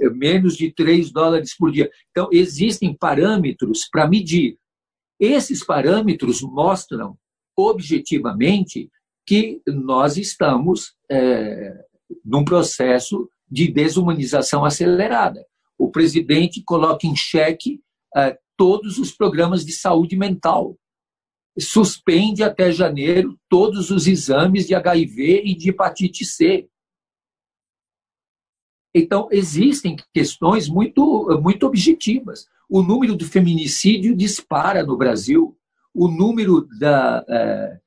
é, 0.00 0.08
menos 0.10 0.56
de 0.56 0.72
3 0.72 1.10
dólares 1.10 1.56
por 1.56 1.72
dia. 1.72 1.90
Então, 2.10 2.28
existem 2.32 2.94
parâmetros 2.94 3.88
para 3.90 4.08
medir. 4.08 4.56
Esses 5.18 5.64
parâmetros 5.64 6.42
mostram 6.42 7.16
objetivamente 7.56 8.90
que 9.26 9.60
nós 9.66 10.16
estamos 10.16 10.94
é, 11.10 11.84
num 12.24 12.44
processo 12.44 13.28
de 13.50 13.70
desumanização 13.70 14.64
acelerada. 14.64 15.44
O 15.78 15.90
presidente 15.90 16.62
coloca 16.64 17.06
em 17.06 17.14
xeque 17.14 17.80
é, 18.16 18.38
todos 18.56 18.98
os 18.98 19.10
programas 19.10 19.64
de 19.64 19.72
saúde 19.72 20.16
mental. 20.16 20.76
Suspende 21.58 22.42
até 22.42 22.72
janeiro 22.72 23.38
todos 23.48 23.90
os 23.90 24.06
exames 24.06 24.66
de 24.66 24.74
HIV 24.74 25.42
e 25.44 25.54
de 25.54 25.70
hepatite 25.70 26.24
C. 26.24 26.68
Então, 28.94 29.28
existem 29.30 29.96
questões 30.12 30.68
muito, 30.68 31.40
muito 31.42 31.66
objetivas. 31.66 32.46
O 32.68 32.82
número 32.82 33.16
do 33.16 33.26
feminicídio 33.26 34.16
dispara 34.16 34.82
no 34.82 34.96
Brasil. 34.96 35.56
O 35.94 36.08
número 36.08 36.66
da, 36.78 37.24
é, 37.28 37.80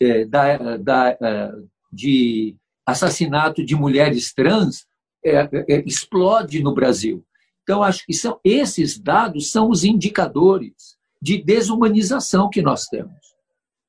é, 0.00 0.24
da, 0.24 0.76
da, 0.76 1.10
é, 1.10 1.52
de 1.92 2.56
assassinato 2.86 3.64
de 3.64 3.74
mulheres 3.76 4.32
trans 4.32 4.86
explode 5.68 6.62
no 6.62 6.74
Brasil. 6.74 7.24
Então, 7.68 7.82
acho 7.82 8.06
que 8.06 8.14
são 8.14 8.40
esses 8.42 8.98
dados 8.98 9.50
são 9.50 9.68
os 9.68 9.84
indicadores 9.84 10.96
de 11.20 11.36
desumanização 11.36 12.48
que 12.48 12.62
nós 12.62 12.86
temos. 12.86 13.36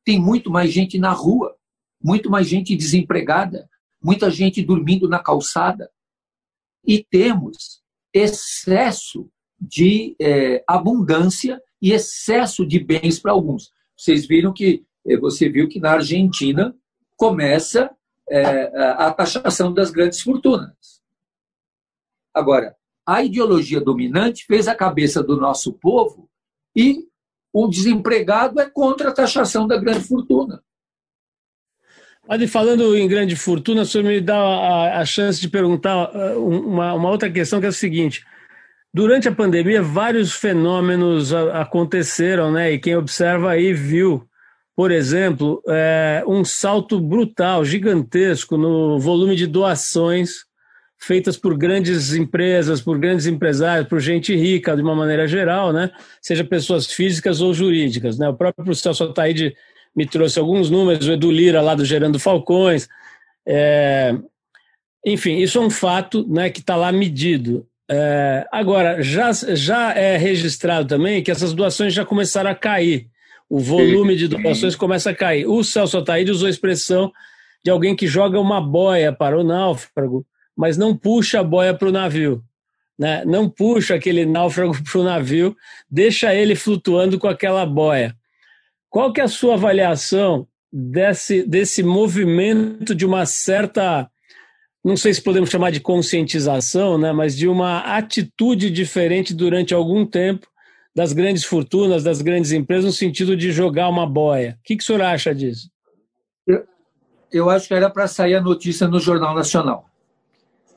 Tem 0.03 0.19
muito 0.19 0.51
mais 0.51 0.69
gente 0.69 0.99
na 0.99 1.13
rua, 1.13 1.55
muito 2.03 2.29
mais 2.29 2.45
gente 2.45 2.75
desempregada, 2.75 3.69
muita 4.03 4.29
gente 4.29 4.61
dormindo 4.61 5.07
na 5.07 5.23
calçada. 5.23 5.89
E 6.85 7.05
temos 7.09 7.81
excesso 8.13 9.31
de 9.57 10.13
é, 10.19 10.61
abundância 10.67 11.61
e 11.81 11.93
excesso 11.93 12.67
de 12.67 12.79
bens 12.79 13.17
para 13.17 13.31
alguns. 13.31 13.71
Vocês 13.95 14.27
viram 14.27 14.51
que 14.51 14.83
é, 15.07 15.15
você 15.15 15.47
viu 15.47 15.69
que 15.69 15.79
na 15.79 15.91
Argentina 15.91 16.75
começa 17.15 17.89
é, 18.29 18.43
a 18.91 19.13
taxação 19.13 19.73
das 19.73 19.89
grandes 19.89 20.19
fortunas. 20.19 21.01
Agora, 22.33 22.77
a 23.09 23.23
ideologia 23.23 23.81
dominante 23.81 24.45
fez 24.45 24.67
a 24.67 24.75
cabeça 24.75 25.23
do 25.23 25.35
nosso 25.35 25.73
povo 25.73 26.29
e 26.75 27.07
o 27.51 27.67
desempregado 27.67 28.61
é 28.61 28.69
contra 28.69 29.09
a 29.09 29.11
taxação 29.11 29.65
da 29.65 29.77
grande 29.77 30.01
fortuna. 30.01 30.61
Padre, 32.27 32.45
falando 32.47 32.95
em 32.95 33.07
grande 33.07 33.35
fortuna, 33.35 33.81
o 33.81 33.85
senhor 33.85 34.03
me 34.03 34.21
dá 34.21 34.37
a, 34.37 34.99
a 34.99 35.05
chance 35.05 35.41
de 35.41 35.49
perguntar 35.49 36.15
uh, 36.15 36.47
uma, 36.47 36.93
uma, 36.93 37.09
outra 37.09 37.31
questão 37.31 37.59
que 37.59 37.65
é 37.65 37.69
a 37.69 37.71
seguinte. 37.71 38.23
Durante 38.93 39.27
a 39.27 39.31
pandemia, 39.31 39.81
vários 39.81 40.33
fenômenos 40.33 41.33
aconteceram, 41.33 42.51
né? 42.51 42.73
E 42.73 42.79
quem 42.79 42.95
observa 42.95 43.49
aí 43.49 43.73
viu, 43.73 44.23
por 44.75 44.91
exemplo, 44.91 45.63
é, 45.67 46.23
um 46.27 46.45
salto 46.45 46.99
brutal, 46.99 47.65
gigantesco 47.65 48.55
no 48.55 48.99
volume 48.99 49.35
de 49.35 49.47
doações 49.47 50.47
feitas 50.99 51.37
por 51.37 51.57
grandes 51.57 52.13
empresas, 52.13 52.81
por 52.81 52.99
grandes 52.99 53.25
empresários, 53.25 53.87
por 53.87 53.99
gente 54.01 54.35
rica 54.35 54.75
de 54.75 54.81
uma 54.81 54.93
maneira 54.93 55.25
geral, 55.27 55.71
né? 55.71 55.89
seja 56.21 56.43
pessoas 56.43 56.87
físicas 56.87 57.39
ou 57.39 57.53
jurídicas. 57.53 58.19
Né? 58.19 58.27
O 58.27 58.33
próprio 58.33 58.75
Celso 58.75 59.05
Ataíde 59.05 59.55
me 59.95 60.05
trouxe 60.05 60.37
alguns 60.37 60.69
números, 60.69 61.07
o 61.07 61.13
Edu 61.13 61.31
Lira 61.31 61.61
lá 61.61 61.73
do 61.73 61.85
Gerando 61.85 62.19
Falcões. 62.19 62.87
É... 63.47 64.13
Enfim, 65.05 65.37
isso 65.37 65.57
é 65.57 65.61
um 65.61 65.69
fato 65.69 66.27
né, 66.27 66.49
que 66.49 66.59
está 66.59 66.75
lá 66.75 66.91
medido. 66.91 67.65
É... 67.89 68.45
Agora, 68.51 69.01
já, 69.01 69.31
já 69.31 69.93
é 69.93 70.17
registrado 70.17 70.87
também 70.87 71.23
que 71.23 71.31
essas 71.31 71.53
doações 71.53 71.93
já 71.93 72.05
começaram 72.05 72.51
a 72.51 72.55
cair. 72.55 73.07
O 73.49 73.59
volume 73.59 74.15
de 74.15 74.27
doações 74.27 74.75
começa 74.75 75.09
a 75.09 75.15
cair. 75.15 75.47
O 75.47 75.63
Celso 75.63 75.97
Ataíde 75.97 76.29
usou 76.29 76.47
a 76.47 76.51
expressão 76.51 77.11
de 77.63 77.71
alguém 77.71 77.95
que 77.95 78.05
joga 78.05 78.39
uma 78.39 78.61
boia 78.61 79.11
para 79.11 79.39
o 79.39 79.43
náufrago 79.43 80.25
mas 80.59 80.75
não 80.75 80.93
puxa 80.93 81.39
a 81.39 81.43
boia 81.43 81.73
para 81.73 81.87
o 81.87 81.91
navio. 81.91 82.43
Né? 82.97 83.23
Não 83.23 83.49
puxa 83.49 83.95
aquele 83.95 84.25
náufrago 84.25 84.75
para 84.83 84.99
o 84.99 85.03
navio, 85.05 85.55
deixa 85.89 86.35
ele 86.35 86.53
flutuando 86.53 87.17
com 87.17 87.29
aquela 87.29 87.65
boia. 87.65 88.13
Qual 88.89 89.13
que 89.13 89.21
é 89.21 89.23
a 89.23 89.29
sua 89.29 89.53
avaliação 89.53 90.45
desse, 90.69 91.43
desse 91.43 91.81
movimento 91.81 92.93
de 92.93 93.05
uma 93.05 93.25
certa, 93.25 94.11
não 94.83 94.97
sei 94.97 95.13
se 95.13 95.21
podemos 95.21 95.49
chamar 95.49 95.71
de 95.71 95.79
conscientização, 95.79 96.97
né? 96.97 97.13
mas 97.13 97.37
de 97.37 97.47
uma 97.47 97.79
atitude 97.95 98.69
diferente 98.69 99.33
durante 99.33 99.73
algum 99.73 100.05
tempo 100.05 100.45
das 100.93 101.13
grandes 101.13 101.45
fortunas, 101.45 102.03
das 102.03 102.21
grandes 102.21 102.51
empresas, 102.51 102.83
no 102.83 102.91
sentido 102.91 103.37
de 103.37 103.53
jogar 103.53 103.87
uma 103.87 104.05
boia. 104.05 104.57
O 104.59 104.63
que, 104.65 104.75
que 104.75 104.83
o 104.83 104.85
senhor 104.85 105.03
acha 105.03 105.33
disso? 105.33 105.71
Eu, 106.45 106.65
eu 107.31 107.49
acho 107.49 107.65
que 107.65 107.73
era 107.73 107.89
para 107.89 108.07
sair 108.07 108.35
a 108.35 108.41
notícia 108.41 108.89
no 108.89 108.99
Jornal 108.99 109.33
Nacional 109.33 109.88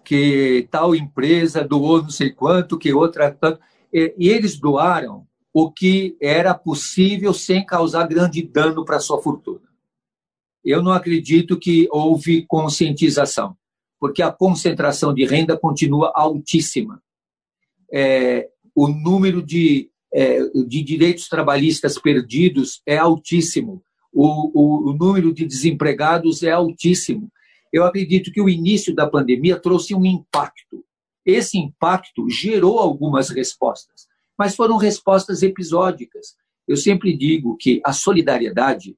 que 0.05 0.69
tal 0.71 0.95
empresa 0.95 1.65
doou 1.65 2.03
não 2.03 2.11
sei 2.11 2.31
quanto, 2.31 2.79
que 2.79 2.93
outra 2.93 3.31
tanto. 3.31 3.61
E, 3.93 4.15
eles 4.19 4.59
doaram 4.59 5.27
o 5.53 5.71
que 5.71 6.17
era 6.21 6.55
possível 6.55 7.33
sem 7.35 7.65
causar 7.65 8.07
grande 8.07 8.43
dano 8.43 8.85
para 8.85 9.01
sua 9.01 9.21
fortuna. 9.21 9.69
Eu 10.65 10.83
não 10.83 10.93
acredito 10.93 11.59
que 11.59 11.89
houve 11.91 12.47
conscientização, 12.47 13.57
porque 14.01 14.23
a 14.23 14.33
concentração 14.33 15.13
de 15.13 15.25
renda 15.25 15.59
continua 15.59 16.13
altíssima. 16.15 17.03
É, 17.93 18.49
o 18.75 18.89
número 18.89 19.43
de, 19.43 19.91
é, 20.15 20.39
de 20.67 20.83
direitos 20.83 21.29
trabalhistas 21.29 21.99
perdidos 21.99 22.81
é 22.87 22.97
altíssimo. 22.97 23.83
O, 24.13 24.51
o, 24.55 24.91
o 24.91 24.93
número 24.93 25.35
de 25.35 25.45
desempregados 25.45 26.43
é 26.43 26.51
altíssimo 26.51 27.31
eu 27.73 27.85
acredito 27.85 28.31
que 28.31 28.41
o 28.41 28.49
início 28.49 28.95
da 28.95 29.09
pandemia 29.09 29.59
trouxe 29.59 29.95
um 29.95 30.05
impacto. 30.05 30.85
Esse 31.25 31.57
impacto 31.57 32.29
gerou 32.29 32.79
algumas 32.79 33.31
respostas, 33.31 34.07
mas 34.39 34.55
foram 34.55 34.77
respostas 34.77 35.43
episódicas. 35.43 36.37
Eu 36.69 36.77
sempre 36.77 37.17
digo 37.17 37.57
que 37.57 37.81
a 37.85 37.93
solidariedade 37.93 38.97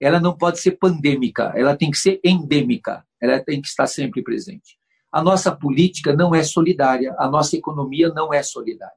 ela 0.00 0.20
não 0.20 0.36
pode 0.36 0.60
ser 0.60 0.72
pandêmica, 0.72 1.52
ela 1.56 1.76
tem 1.76 1.90
que 1.90 1.98
ser 1.98 2.20
endêmica, 2.22 3.04
ela 3.20 3.40
tem 3.40 3.62
que 3.62 3.68
estar 3.68 3.86
sempre 3.86 4.22
presente. 4.22 4.76
A 5.10 5.22
nossa 5.22 5.54
política 5.54 6.14
não 6.14 6.34
é 6.34 6.42
solidária, 6.42 7.14
a 7.18 7.28
nossa 7.30 7.56
economia 7.56 8.10
não 8.10 8.34
é 8.34 8.42
solidária. 8.42 8.94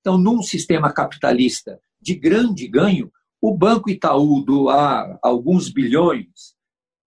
Então, 0.00 0.16
num 0.16 0.42
sistema 0.42 0.90
capitalista 0.92 1.78
de 2.00 2.14
grande 2.14 2.66
ganho, 2.66 3.12
o 3.40 3.54
Banco 3.54 3.90
Itaú 3.90 4.42
doar 4.42 5.18
alguns 5.22 5.68
bilhões 5.68 6.56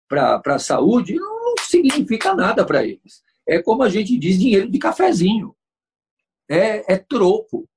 para 0.08 0.42
a 0.44 0.60
saúde 0.60 1.14
não 1.14 1.39
significa 1.70 2.34
nada 2.34 2.66
para 2.66 2.84
eles. 2.84 3.22
É 3.48 3.62
como 3.62 3.84
a 3.84 3.90
gente 3.90 4.18
diz, 4.18 4.40
dinheiro 4.40 4.70
de 4.70 4.78
cafezinho. 4.80 5.56
É, 6.50 6.94
é 6.94 6.98
troco. 6.98 7.68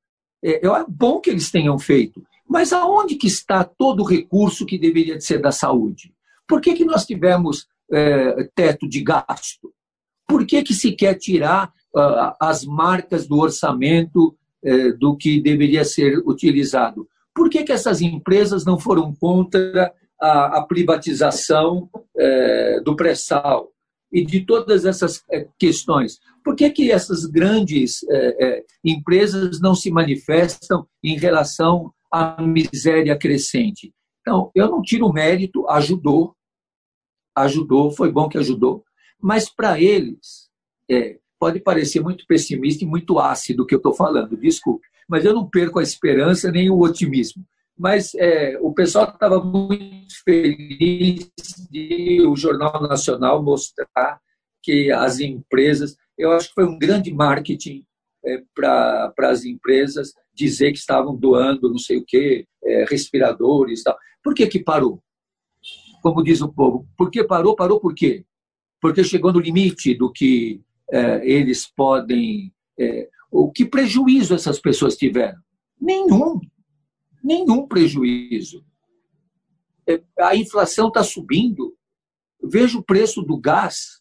É, 0.43 0.67
é 0.67 0.85
bom 0.89 1.21
que 1.21 1.31
eles 1.31 1.51
tenham 1.51 1.79
feito. 1.79 2.23
Mas 2.49 2.73
aonde 2.73 3.17
que 3.17 3.27
está 3.27 3.65
todo 3.65 4.01
o 4.01 4.07
recurso 4.07 4.67
que 4.67 4.79
deveria 4.79 5.21
ser 5.21 5.41
da 5.41 5.53
saúde? 5.53 6.15
Por 6.47 6.61
que, 6.61 6.75
que 6.75 6.85
nós 6.85 7.07
tivemos 7.07 7.67
é, 7.91 8.49
teto 8.55 8.89
de 8.89 9.03
gasto? 9.03 9.73
Por 10.27 10.47
que, 10.47 10.63
que 10.63 10.75
se 10.75 10.93
quer 10.93 11.15
tirar 11.15 11.73
uh, 11.95 12.35
as 12.41 12.65
marcas 12.65 13.27
do 13.27 13.39
orçamento 13.39 14.35
uh, 14.65 14.99
do 14.99 15.17
que 15.17 15.41
deveria 15.41 15.85
ser 15.85 16.19
utilizado? 16.27 17.07
Por 17.35 17.51
que, 17.51 17.63
que 17.63 17.73
essas 17.73 18.01
empresas 18.01 18.65
não 18.65 18.79
foram 18.79 19.15
contra 19.15 19.93
a, 20.21 20.59
a 20.59 20.63
privatização 20.63 21.89
uh, 21.95 22.83
do 22.83 22.97
pré-sal 22.97 23.73
e 24.13 24.25
de 24.25 24.45
todas 24.45 24.85
essas 24.85 25.25
questões? 25.59 26.19
Por 26.45 26.55
que, 26.55 26.69
que 26.71 26.93
essas 26.93 27.25
grandes 27.25 28.01
empresas 28.85 29.61
não 29.61 29.75
se 29.75 29.91
manifestam 29.91 30.87
em 31.03 31.17
relação 31.17 31.93
à 32.13 32.43
miséria 32.43 33.17
crescente? 33.17 33.93
Então, 34.21 34.51
eu 34.55 34.71
não 34.71 34.83
tiro 34.83 35.13
mérito, 35.13 35.69
ajudou, 35.69 36.37
ajudou, 37.37 37.91
foi 37.91 38.11
bom 38.11 38.29
que 38.29 38.39
ajudou, 38.39 38.85
mas 39.21 39.49
para 39.49 39.81
eles, 39.81 40.49
é, 40.91 41.19
pode 41.39 41.61
parecer 41.61 42.01
muito 42.01 42.25
pessimista 42.27 42.85
e 42.85 42.87
muito 42.87 43.19
ácido 43.19 43.63
o 43.63 43.67
que 43.67 43.75
eu 43.75 43.79
estou 43.79 43.93
falando, 43.93 44.37
desculpe, 44.37 44.87
mas 45.09 45.25
eu 45.25 45.35
não 45.35 45.49
perco 45.49 45.79
a 45.79 45.83
esperança 45.83 46.51
nem 46.51 46.71
o 46.71 46.81
otimismo. 46.81 47.45
Mas 47.83 48.15
é, 48.15 48.57
o 48.61 48.73
pessoal 48.73 49.09
estava 49.09 49.43
muito 49.43 50.15
feliz 50.25 51.31
de 51.71 52.23
o 52.23 52.37
Jornal 52.37 52.81
Nacional 52.83 53.43
mostrar 53.43 54.21
que 54.63 54.93
as 54.93 55.19
empresas, 55.19 55.97
eu 56.17 56.31
acho 56.31 56.49
que 56.49 56.55
foi 56.55 56.65
um 56.65 56.79
grande 56.79 57.13
marketing 57.13 57.85
é, 58.25 58.41
para 58.55 59.13
as 59.19 59.45
empresas 59.45 60.13
dizer 60.33 60.71
que 60.71 60.79
estavam 60.79 61.17
doando 61.17 61.69
não 61.69 61.79
sei 61.79 61.99
o 61.99 62.05
quê, 62.07 62.47
é, 62.65 62.85
respiradores 62.89 63.81
e 63.81 63.85
tal. 63.85 63.99
Por 64.23 64.35
que, 64.35 64.47
que 64.47 64.61
parou? 64.61 65.03
Como 66.01 66.23
diz 66.23 66.41
o 66.41 66.53
povo, 66.53 66.87
por 66.97 67.11
que 67.11 67.25
parou? 67.25 67.57
Parou 67.57 67.81
por 67.81 67.95
quê? 67.95 68.25
porque 68.83 69.05
chegou 69.05 69.33
no 69.33 69.39
limite 69.39 69.95
do 69.95 70.11
que 70.11 70.61
é, 70.91 71.25
eles 71.25 71.73
podem. 71.75 72.53
É, 72.77 73.09
o 73.31 73.51
que 73.51 73.65
prejuízo 73.65 74.35
essas 74.35 74.59
pessoas 74.59 74.97
tiveram? 74.97 75.39
Nenhum. 75.81 76.41
Nenhum 77.23 77.67
prejuízo. 77.67 78.65
É, 79.87 80.03
a 80.21 80.37
inflação 80.37 80.89
está 80.89 81.03
subindo. 81.03 81.77
Veja 82.43 82.79
o 82.79 82.83
preço 82.83 83.23
do 83.23 83.39
gás. 83.39 84.01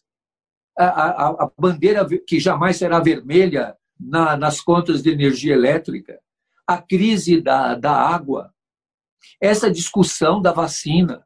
A, 0.76 0.84
a, 0.84 1.28
a 1.44 1.50
bandeira 1.58 2.06
que 2.26 2.40
jamais 2.40 2.76
será 2.76 2.98
vermelha 2.98 3.76
na, 3.98 4.36
nas 4.36 4.60
contas 4.60 5.02
de 5.02 5.10
energia 5.10 5.54
elétrica. 5.54 6.20
A 6.66 6.80
crise 6.80 7.40
da, 7.40 7.74
da 7.74 7.92
água. 7.92 8.52
Essa 9.40 9.70
discussão 9.70 10.40
da 10.40 10.52
vacina 10.52 11.24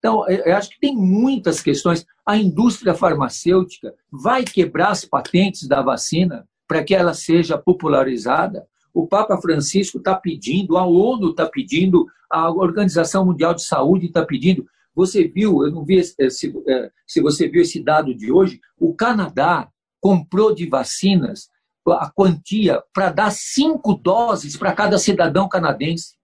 então, 0.00 0.26
eu 0.28 0.56
acho 0.56 0.70
que 0.70 0.80
tem 0.80 0.96
muitas 0.96 1.60
questões. 1.60 2.06
A 2.24 2.34
indústria 2.36 2.94
farmacêutica 2.94 3.94
vai 4.10 4.44
quebrar 4.44 4.88
as 4.88 5.04
patentes 5.04 5.68
da 5.68 5.82
vacina 5.82 6.48
para 6.66 6.82
que 6.82 6.94
ela 6.94 7.12
seja 7.12 7.58
popularizada. 7.58 8.66
O 8.92 9.06
Papa 9.06 9.40
Francisco 9.40 9.98
está 9.98 10.14
pedindo, 10.14 10.76
a 10.76 10.86
ONU 10.86 11.30
está 11.30 11.46
pedindo, 11.46 12.06
a 12.30 12.50
Organização 12.50 13.24
Mundial 13.24 13.54
de 13.54 13.64
Saúde 13.64 14.06
está 14.06 14.24
pedindo. 14.24 14.66
Você 14.94 15.26
viu, 15.26 15.64
eu 15.64 15.70
não 15.70 15.84
vi 15.84 16.00
eh, 16.00 16.30
se, 16.30 16.54
eh, 16.66 16.90
se 17.06 17.20
você 17.20 17.48
viu 17.48 17.62
esse 17.62 17.82
dado 17.82 18.14
de 18.14 18.30
hoje, 18.32 18.60
o 18.78 18.94
Canadá 18.94 19.70
comprou 20.00 20.54
de 20.54 20.66
vacinas 20.68 21.48
a 21.88 22.10
quantia 22.10 22.82
para 22.92 23.10
dar 23.10 23.32
cinco 23.32 23.94
doses 23.94 24.56
para 24.56 24.72
cada 24.74 24.98
cidadão 24.98 25.48
canadense, 25.48 26.14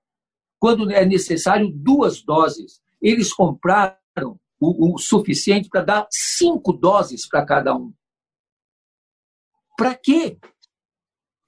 quando 0.59 0.91
é 0.91 1.05
necessário 1.05 1.71
duas 1.73 2.23
doses 2.23 2.81
eles 3.01 3.33
compraram 3.33 3.97
o, 4.59 4.95
o 4.95 4.99
suficiente 4.99 5.69
para 5.69 5.83
dar 5.83 6.07
cinco 6.11 6.73
doses 6.73 7.29
para 7.29 7.45
cada 7.45 7.75
um. 7.75 7.93
Para 9.77 9.95
quê? 9.95 10.39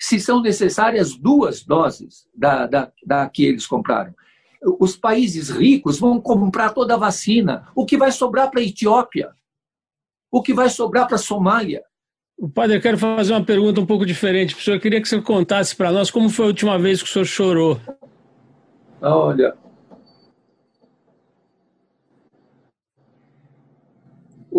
Se 0.00 0.20
são 0.20 0.40
necessárias 0.40 1.16
duas 1.16 1.64
doses 1.64 2.28
da, 2.34 2.66
da, 2.66 2.92
da 3.04 3.28
que 3.28 3.44
eles 3.44 3.66
compraram. 3.66 4.14
Os 4.80 4.96
países 4.96 5.50
ricos 5.50 5.98
vão 5.98 6.20
comprar 6.20 6.70
toda 6.70 6.94
a 6.94 6.98
vacina. 6.98 7.68
O 7.74 7.84
que 7.84 7.96
vai 7.96 8.12
sobrar 8.12 8.50
para 8.50 8.60
a 8.60 8.64
Etiópia? 8.64 9.30
O 10.30 10.42
que 10.42 10.52
vai 10.52 10.68
sobrar 10.68 11.06
para 11.06 11.16
a 11.16 11.18
Somália? 11.18 11.82
O 12.36 12.48
padre, 12.48 12.76
eu 12.76 12.80
quero 12.80 12.98
fazer 12.98 13.32
uma 13.32 13.44
pergunta 13.44 13.80
um 13.80 13.86
pouco 13.86 14.06
diferente. 14.06 14.54
O 14.54 14.60
senhor 14.60 14.78
queria 14.78 15.00
que 15.00 15.08
você 15.08 15.20
contasse 15.20 15.74
para 15.74 15.90
nós 15.90 16.10
como 16.10 16.28
foi 16.28 16.44
a 16.44 16.48
última 16.48 16.78
vez 16.78 17.02
que 17.02 17.08
o 17.08 17.12
senhor 17.12 17.24
chorou. 17.24 17.80
Olha, 19.00 19.56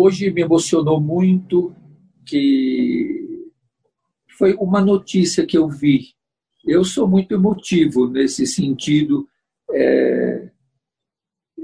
Hoje 0.02 0.30
me 0.30 0.40
emocionou 0.40 0.98
muito 0.98 1.74
que 2.24 3.19
foi 4.40 4.54
uma 4.54 4.80
notícia 4.80 5.44
que 5.44 5.58
eu 5.58 5.68
vi. 5.68 6.14
Eu 6.64 6.82
sou 6.82 7.06
muito 7.06 7.34
emotivo 7.34 8.08
nesse 8.08 8.46
sentido. 8.46 9.28
É... 9.70 10.50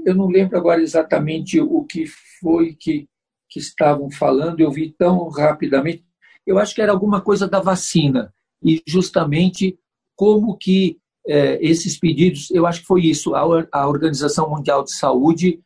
Eu 0.05 0.13
não 0.13 0.27
lembro 0.27 0.55
agora 0.55 0.79
exatamente 0.79 1.59
o 1.59 1.83
que 1.85 2.05
foi 2.39 2.75
que, 2.75 3.09
que 3.49 3.59
estavam 3.59 4.11
falando, 4.11 4.59
eu 4.59 4.69
vi 4.69 4.91
tão 4.91 5.27
rapidamente. 5.27 6.05
Eu 6.45 6.59
acho 6.59 6.75
que 6.75 6.81
era 6.81 6.91
alguma 6.91 7.19
coisa 7.19 7.47
da 7.47 7.59
vacina 7.59 8.31
e 8.63 8.79
justamente 8.85 9.77
como 10.15 10.55
que 10.55 10.99
é, 11.27 11.57
esses 11.59 11.99
pedidos, 11.99 12.51
eu 12.51 12.67
acho 12.67 12.81
que 12.81 12.87
foi 12.87 13.05
isso, 13.05 13.33
a, 13.33 13.41
a 13.71 13.87
Organização 13.87 14.49
Mundial 14.51 14.83
de 14.83 14.93
Saúde 14.93 15.59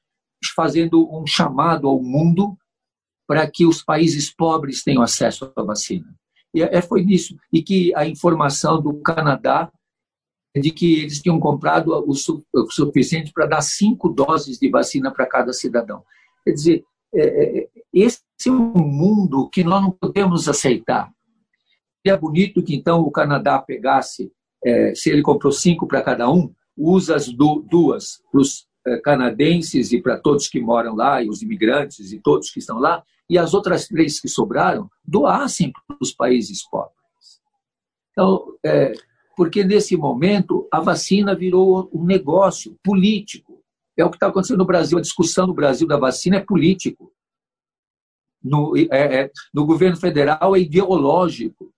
fazendo 0.56 1.14
um 1.14 1.28
chamado 1.28 1.90
ao 1.90 2.02
mundo 2.02 2.58
para 3.28 3.46
que 3.52 3.66
os 3.66 3.84
países 3.84 4.34
pobres 4.34 4.82
tenham 4.82 5.04
acesso 5.04 5.52
à 5.56 5.62
vacina. 5.62 6.08
E 6.54 6.62
é, 6.62 6.82
foi 6.82 7.04
nisso. 7.04 7.36
E 7.52 7.62
que 7.62 7.94
a 7.96 8.06
informação 8.06 8.82
do 8.82 8.94
Canadá 9.02 9.72
de 10.60 10.72
que 10.72 11.02
eles 11.02 11.22
tinham 11.22 11.40
comprado 11.40 11.92
o, 11.94 12.14
suficiente 12.70 13.32
para 13.32 13.46
dar 13.46 13.62
cinco 13.62 14.10
doses 14.10 14.60
de 14.60 14.70
vacina 14.70 15.12
para 15.12 15.26
cada 15.26 15.54
cidadão. 15.54 16.04
Quer 16.44 16.52
dizer, 16.52 16.86
é, 17.14 17.60
é, 17.60 17.70
esse 17.94 18.20
é 18.46 18.52
um 18.52 18.74
mundo 18.74 19.50
que 19.50 19.64
nós 19.64 19.82
não 19.82 19.92
podemos 19.92 20.50
aceitar. 20.50 21.10
É 22.06 22.18
bonito 22.18 22.64
que 22.64 22.76
então 22.76 23.02
o 23.02 23.12
Canadá 23.12 23.60
pegasse, 23.60 24.32
é, 24.64 24.94
se 24.94 25.10
ele 25.10 25.22
comprou 25.22 25.52
cinco 25.52 25.88
para 25.88 26.02
cada 26.02 26.30
um, 26.30 26.52
usa 26.76 27.16
as 27.16 27.28
duas 27.30 28.22
é, 28.34 28.68
canadenses 29.04 29.92
e 29.92 30.02
para 30.02 30.20
todos 30.20 30.48
que 30.48 30.60
moram 30.60 30.96
lá, 30.96 31.22
e 31.22 31.30
os 31.30 31.42
imigrantes 31.42 32.12
e 32.12 32.20
todos 32.20 32.50
que 32.50 32.60
estão 32.60 32.80
lá, 32.80 33.04
e 33.30 33.38
as 33.38 33.54
outras 33.54 33.88
três 33.88 34.20
que 34.20 34.28
sobraram 34.28 34.90
doassem 35.06 35.72
para 35.72 35.98
os 36.02 36.12
países 36.12 36.68
pobres. 36.68 36.96
Então, 38.12 38.46
é, 38.66 38.94
porque 39.38 39.64
nesse 39.64 39.96
momento 39.96 40.68
a 40.72 40.82
vacina 40.82 41.36
virou 41.36 41.90
um 41.94 42.04
negócio 42.04 42.78
político. 42.84 43.64
É 43.98 44.04
o 44.04 44.10
que 44.10 44.18
está 44.18 44.28
acontecendo 44.28 44.60
no 44.60 44.66
Brasil. 44.66 44.98
A 44.98 45.02
discussão 45.02 45.48
no 45.48 45.54
Brasil 45.54 45.88
da 45.88 45.98
vacina 45.98 46.38
é 46.38 46.42
político. 46.42 47.14
No, 48.44 48.76
é, 48.76 48.88
é, 48.92 49.32
no 49.54 49.66
governo 49.66 49.98
federal 49.98 50.56
é 50.56 50.60
ideológico. 50.60 51.72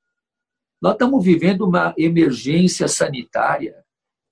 Nós 0.82 0.93
estamos 0.93 1.24
vivendo 1.24 1.68
uma 1.68 1.93
emergência 1.97 2.88
sanitária 2.88 3.82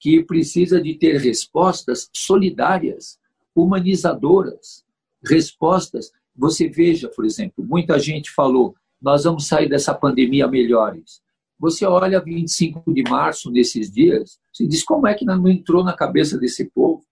que 0.01 0.23
precisa 0.23 0.81
de 0.81 0.95
ter 0.95 1.17
respostas 1.17 2.09
solidárias, 2.11 3.19
humanizadoras, 3.55 4.83
respostas. 5.23 6.11
Você 6.35 6.67
veja, 6.67 7.07
por 7.07 7.23
exemplo, 7.23 7.63
muita 7.63 7.99
gente 7.99 8.31
falou, 8.31 8.75
nós 8.99 9.25
vamos 9.25 9.45
sair 9.47 9.69
dessa 9.69 9.93
pandemia 9.93 10.47
melhores. 10.47 11.21
Você 11.59 11.85
olha 11.85 12.19
25 12.19 12.91
de 12.91 13.03
março, 13.03 13.51
nesses 13.51 13.91
dias, 13.91 14.39
você 14.51 14.65
diz 14.67 14.83
como 14.83 15.05
é 15.05 15.13
que 15.13 15.23
não 15.23 15.47
entrou 15.47 15.83
na 15.83 15.93
cabeça 15.93 16.35
desse 16.35 16.65
povo? 16.71 17.05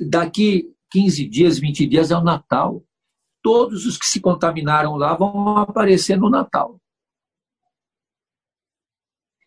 Daqui 0.00 0.72
15 0.90 1.28
dias, 1.28 1.58
20 1.58 1.86
dias 1.86 2.10
é 2.10 2.16
o 2.16 2.24
Natal. 2.24 2.82
Todos 3.42 3.84
os 3.84 3.98
que 3.98 4.06
se 4.06 4.18
contaminaram 4.18 4.96
lá 4.96 5.14
vão 5.14 5.58
aparecer 5.58 6.16
no 6.16 6.30
Natal. 6.30 6.80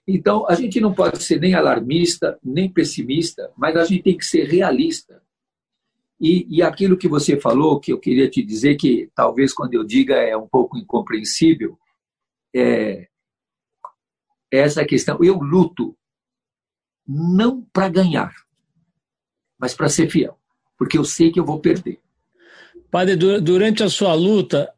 Então, 0.08 0.48
a 0.48 0.56
gente 0.56 0.80
não 0.80 0.94
pode 0.94 1.22
ser 1.22 1.40
nem 1.40 1.54
alarmista, 1.54 2.40
nem 2.42 2.72
pessimista, 2.72 3.52
mas 3.58 3.76
a 3.76 3.84
gente 3.84 4.04
tem 4.04 4.18
que 4.18 4.26
ser 4.26 4.46
realista. 4.46 5.22
E, 6.20 6.48
e 6.50 6.64
aquilo 6.64 6.98
que 6.98 7.08
você 7.08 7.40
falou, 7.40 7.80
que 7.80 7.92
eu 7.92 8.00
queria 8.00 8.30
te 8.30 8.42
dizer, 8.42 8.78
que 8.78 9.12
talvez 9.14 9.54
quando 9.54 9.74
eu 9.74 9.84
diga 9.84 10.16
é 10.16 10.36
um 10.36 10.48
pouco 10.48 10.78
incompreensível, 10.78 11.78
é 12.56 13.08
essa 14.52 14.86
questão. 14.86 15.22
Eu 15.22 15.38
luto 15.38 15.96
não 17.06 17.62
para 17.74 17.90
ganhar, 17.90 18.34
mas 19.60 19.74
para 19.74 19.90
ser 19.90 20.10
fiel, 20.10 20.40
porque 20.78 20.98
eu 20.98 21.04
sei 21.04 21.32
que 21.32 21.40
eu 21.40 21.46
vou 21.46 21.60
perder. 21.60 22.00
Padre, 22.90 23.16
durante 23.16 23.84
a 23.84 23.90
sua 23.90 24.14
luta, 24.14 24.74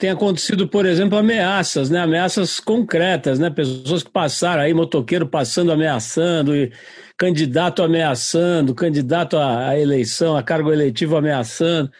tem 0.00 0.08
acontecido, 0.08 0.66
por 0.66 0.86
exemplo, 0.86 1.18
ameaças, 1.18 1.90
né? 1.90 2.00
Ameaças 2.00 2.58
concretas, 2.58 3.38
né? 3.38 3.50
Pessoas 3.50 4.02
que 4.02 4.10
passaram 4.10 4.62
aí, 4.62 4.72
motoqueiro 4.72 5.28
passando, 5.28 5.70
ameaçando, 5.70 6.56
e 6.56 6.72
candidato 7.18 7.82
ameaçando, 7.82 8.74
candidato 8.74 9.36
à 9.36 9.78
eleição, 9.78 10.38
a 10.38 10.42
cargo 10.42 10.72
eletivo 10.72 11.18
ameaçando 11.18 11.90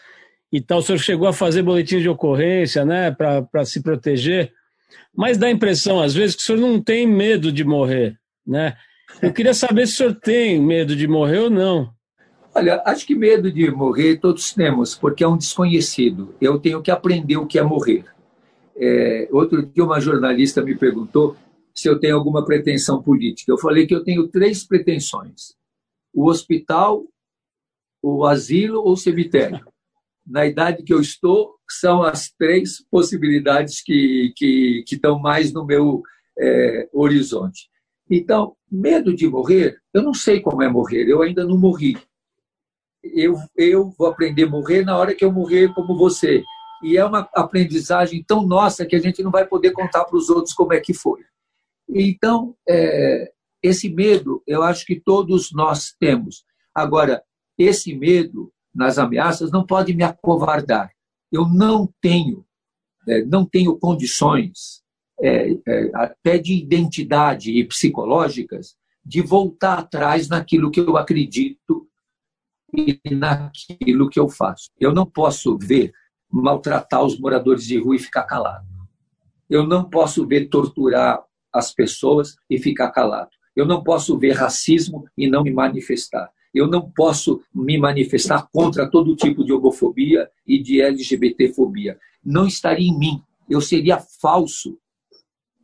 e 0.51 0.63
tal. 0.63 0.79
O 0.79 0.83
senhor 0.83 0.99
chegou 0.99 1.29
a 1.29 1.33
fazer 1.33 1.63
boletim 1.63 2.01
de 2.01 2.09
ocorrência, 2.09 2.87
né? 2.87 3.11
Para 3.11 3.67
se 3.67 3.83
proteger. 3.83 4.51
Mas 5.15 5.37
dá 5.37 5.49
a 5.49 5.51
impressão, 5.51 6.01
às 6.01 6.15
vezes, 6.15 6.37
que 6.37 6.43
o 6.43 6.45
senhor 6.47 6.59
não 6.59 6.81
tem 6.83 7.07
medo 7.07 7.53
de 7.53 7.65
morrer, 7.65 8.17
né? 8.47 8.77
Eu 9.21 9.31
queria 9.31 9.53
saber 9.53 9.87
se 9.87 9.93
o 9.93 9.97
senhor 9.97 10.15
tem 10.15 10.59
medo 10.59 10.97
de 10.97 11.07
morrer 11.07 11.41
ou 11.41 11.51
não. 11.51 11.91
Olha, 12.53 12.83
acho 12.85 13.07
que 13.07 13.15
medo 13.15 13.51
de 13.51 13.71
morrer 13.71 14.19
todos 14.19 14.53
temos, 14.53 14.95
porque 14.97 15.23
é 15.23 15.29
um 15.29 15.37
desconhecido. 15.37 16.35
Eu 16.41 16.59
tenho 16.59 16.83
que 16.83 16.91
aprender 16.91 17.37
o 17.37 17.47
que 17.47 17.59
é 17.59 17.63
morrer. 17.63 18.05
É, 18.77 19.29
outro 19.31 19.65
dia 19.65 19.85
uma 19.85 20.01
jornalista 20.01 20.61
me 20.63 20.77
perguntou 20.77 21.37
se 21.73 21.89
eu 21.89 21.99
tenho 22.01 22.17
alguma 22.17 22.45
pretensão 22.45 23.01
política. 23.01 23.53
Eu 23.53 23.59
falei 23.59 23.87
que 23.87 23.95
eu 23.95 24.03
tenho 24.03 24.27
três 24.27 24.67
pretensões: 24.67 25.55
o 26.13 26.29
hospital, 26.29 27.05
o 28.03 28.25
asilo 28.25 28.81
ou 28.81 28.93
o 28.93 28.97
cemitério. 28.97 29.65
Na 30.27 30.45
idade 30.45 30.83
que 30.83 30.93
eu 30.93 31.01
estou, 31.01 31.55
são 31.69 32.03
as 32.03 32.31
três 32.33 32.85
possibilidades 32.91 33.81
que, 33.81 34.33
que, 34.37 34.85
estão 34.91 35.21
mais 35.21 35.53
no 35.53 35.65
meu 35.65 36.03
é, 36.39 36.89
horizonte. 36.93 37.69
Então, 38.09 38.57
medo 38.71 39.15
de 39.15 39.29
morrer, 39.29 39.79
eu 39.95 40.03
não 40.03 40.13
sei 40.13 40.41
como 40.41 40.63
é 40.63 40.69
morrer, 40.69 41.09
eu 41.09 41.23
ainda 41.23 41.45
não 41.45 41.57
morri 41.57 41.97
eu, 43.03 43.35
eu 43.57 43.91
vou 43.99 44.07
aprender 44.07 44.45
a 44.45 44.51
morrer 44.51 44.85
na 44.85 44.97
hora 44.97 45.15
que 45.15 45.25
eu 45.25 45.33
morrer 45.33 45.73
como 45.75 45.97
você. 45.97 46.43
E 46.83 46.97
é 46.97 47.05
uma 47.05 47.29
aprendizagem 47.35 48.25
tão 48.27 48.47
nossa 48.47 48.87
que 48.87 48.97
a 48.97 49.01
gente 49.01 49.23
não 49.23 49.31
vai 49.31 49.47
poder 49.47 49.73
contar 49.73 50.05
para 50.05 50.17
os 50.17 50.31
outros 50.31 50.55
como 50.55 50.73
é 50.73 50.81
que 50.81 50.95
foi. 50.95 51.21
Então, 51.89 52.55
é, 52.69 53.33
esse 53.63 53.89
medo, 53.89 54.43
eu 54.47 54.63
acho 54.63 54.87
que 54.87 54.99
todos 54.99 55.53
nós 55.53 55.95
temos. 55.99 56.45
Agora, 56.75 57.23
esse 57.59 57.95
medo 57.95 58.53
nas 58.75 58.99
ameaças 58.99 59.51
não 59.51 59.67
pode 59.67 59.95
me 59.95 60.03
acovardar. 60.03 60.91
Eu 61.31 61.49
não 61.49 61.93
tenho, 62.01 62.45
é, 63.09 63.25
não 63.25 63.45
tenho 63.45 63.79
condições, 63.79 64.83
é, 65.21 65.53
é 65.67 65.91
até 65.95 66.39
de 66.39 66.55
identidade 66.55 67.51
e 67.51 67.65
psicológicas, 67.65 68.75
de 69.05 69.21
voltar 69.21 69.79
atrás 69.81 70.29
naquilo 70.29 70.71
que 70.71 70.81
eu 70.81 70.97
acredito 70.97 71.90
naquilo 73.11 74.09
que 74.09 74.19
eu 74.19 74.29
faço. 74.29 74.71
Eu 74.79 74.93
não 74.93 75.07
posso 75.07 75.57
ver 75.59 75.93
maltratar 76.31 77.05
os 77.05 77.19
moradores 77.19 77.65
de 77.65 77.79
rua 77.79 77.97
e 77.97 77.99
ficar 77.99 78.25
calado. 78.25 78.67
Eu 79.49 79.67
não 79.67 79.89
posso 79.89 80.27
ver 80.27 80.49
torturar 80.49 81.23
as 81.53 81.73
pessoas 81.75 82.37
e 82.49 82.59
ficar 82.59 82.91
calado. 82.91 83.31
Eu 83.55 83.67
não 83.67 83.83
posso 83.83 84.17
ver 84.17 84.33
racismo 84.33 85.07
e 85.17 85.29
não 85.29 85.43
me 85.43 85.53
manifestar. 85.53 86.31
Eu 86.55 86.67
não 86.67 86.89
posso 86.91 87.43
me 87.55 87.79
manifestar 87.79 88.49
contra 88.53 88.89
todo 88.89 89.17
tipo 89.17 89.45
de 89.45 89.53
homofobia 89.53 90.31
e 90.47 90.63
de 90.63 90.81
LGBTfobia. 90.81 91.99
Não 92.25 92.47
estaria 92.47 92.89
em 92.89 92.97
mim. 92.97 93.23
Eu 93.49 93.61
seria 93.61 93.99
falso 93.99 94.79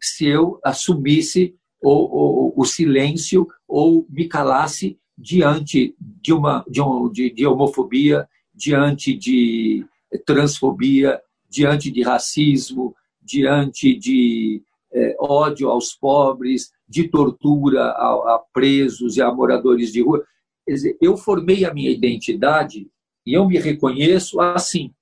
se 0.00 0.26
eu 0.26 0.60
assumisse 0.64 1.54
o 1.80 2.64
silêncio 2.64 3.46
ou 3.68 4.06
me 4.08 4.26
calasse 4.26 4.98
diante 5.16 5.94
de, 5.98 6.32
uma, 6.32 6.64
de, 6.68 6.82
um, 6.82 7.10
de, 7.10 7.30
de 7.30 7.46
homofobia, 7.46 8.28
diante 8.54 9.14
de 9.14 9.86
transfobia, 10.24 11.20
diante 11.48 11.90
de 11.90 12.02
racismo, 12.02 12.94
diante 13.22 13.94
de 13.96 14.62
é, 14.92 15.16
ódio 15.18 15.70
aos 15.70 15.94
pobres, 15.94 16.70
de 16.88 17.08
tortura 17.08 17.82
a, 17.82 18.34
a, 18.34 18.44
presos 18.52 19.16
e 19.16 19.22
a 19.22 19.32
moradores 19.32 19.92
de 19.92 20.02
rua. 20.02 20.24
Quer 20.64 20.72
dizer, 20.72 20.98
eu 21.00 21.16
formei 21.16 21.64
a 21.64 21.72
minha 21.72 21.90
identidade 21.90 22.88
e 23.24 23.34
eu 23.34 23.46
me 23.46 23.58
reconheço 23.58 24.40
assim. 24.40 24.92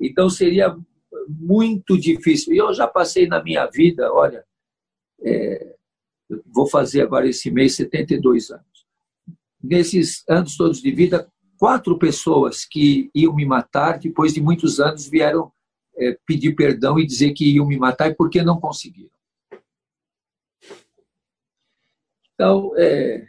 Então 0.00 0.28
seria 0.30 0.76
muito 1.28 1.98
difícil. 1.98 2.54
E 2.54 2.58
eu 2.58 2.72
já 2.72 2.86
passei 2.86 3.26
na 3.26 3.42
minha 3.42 3.66
vida, 3.66 4.12
olha, 4.12 4.44
é, 5.22 5.74
vou 6.46 6.66
fazer 6.66 7.02
agora 7.02 7.28
esse 7.28 7.50
mês 7.50 7.76
72 7.76 8.50
anos 8.50 8.73
nesses 9.64 10.22
anos 10.28 10.56
todos 10.56 10.80
de 10.80 10.90
vida, 10.90 11.30
quatro 11.58 11.98
pessoas 11.98 12.64
que 12.64 13.10
iam 13.14 13.34
me 13.34 13.46
matar, 13.46 13.98
depois 13.98 14.34
de 14.34 14.40
muitos 14.40 14.78
anos, 14.78 15.08
vieram 15.08 15.50
é, 15.96 16.18
pedir 16.26 16.54
perdão 16.54 16.98
e 16.98 17.06
dizer 17.06 17.32
que 17.32 17.54
iam 17.54 17.66
me 17.66 17.78
matar 17.78 18.10
e 18.10 18.14
por 18.14 18.28
que 18.28 18.42
não 18.42 18.60
conseguiram. 18.60 19.10
Então, 22.34 22.72
é, 22.76 23.26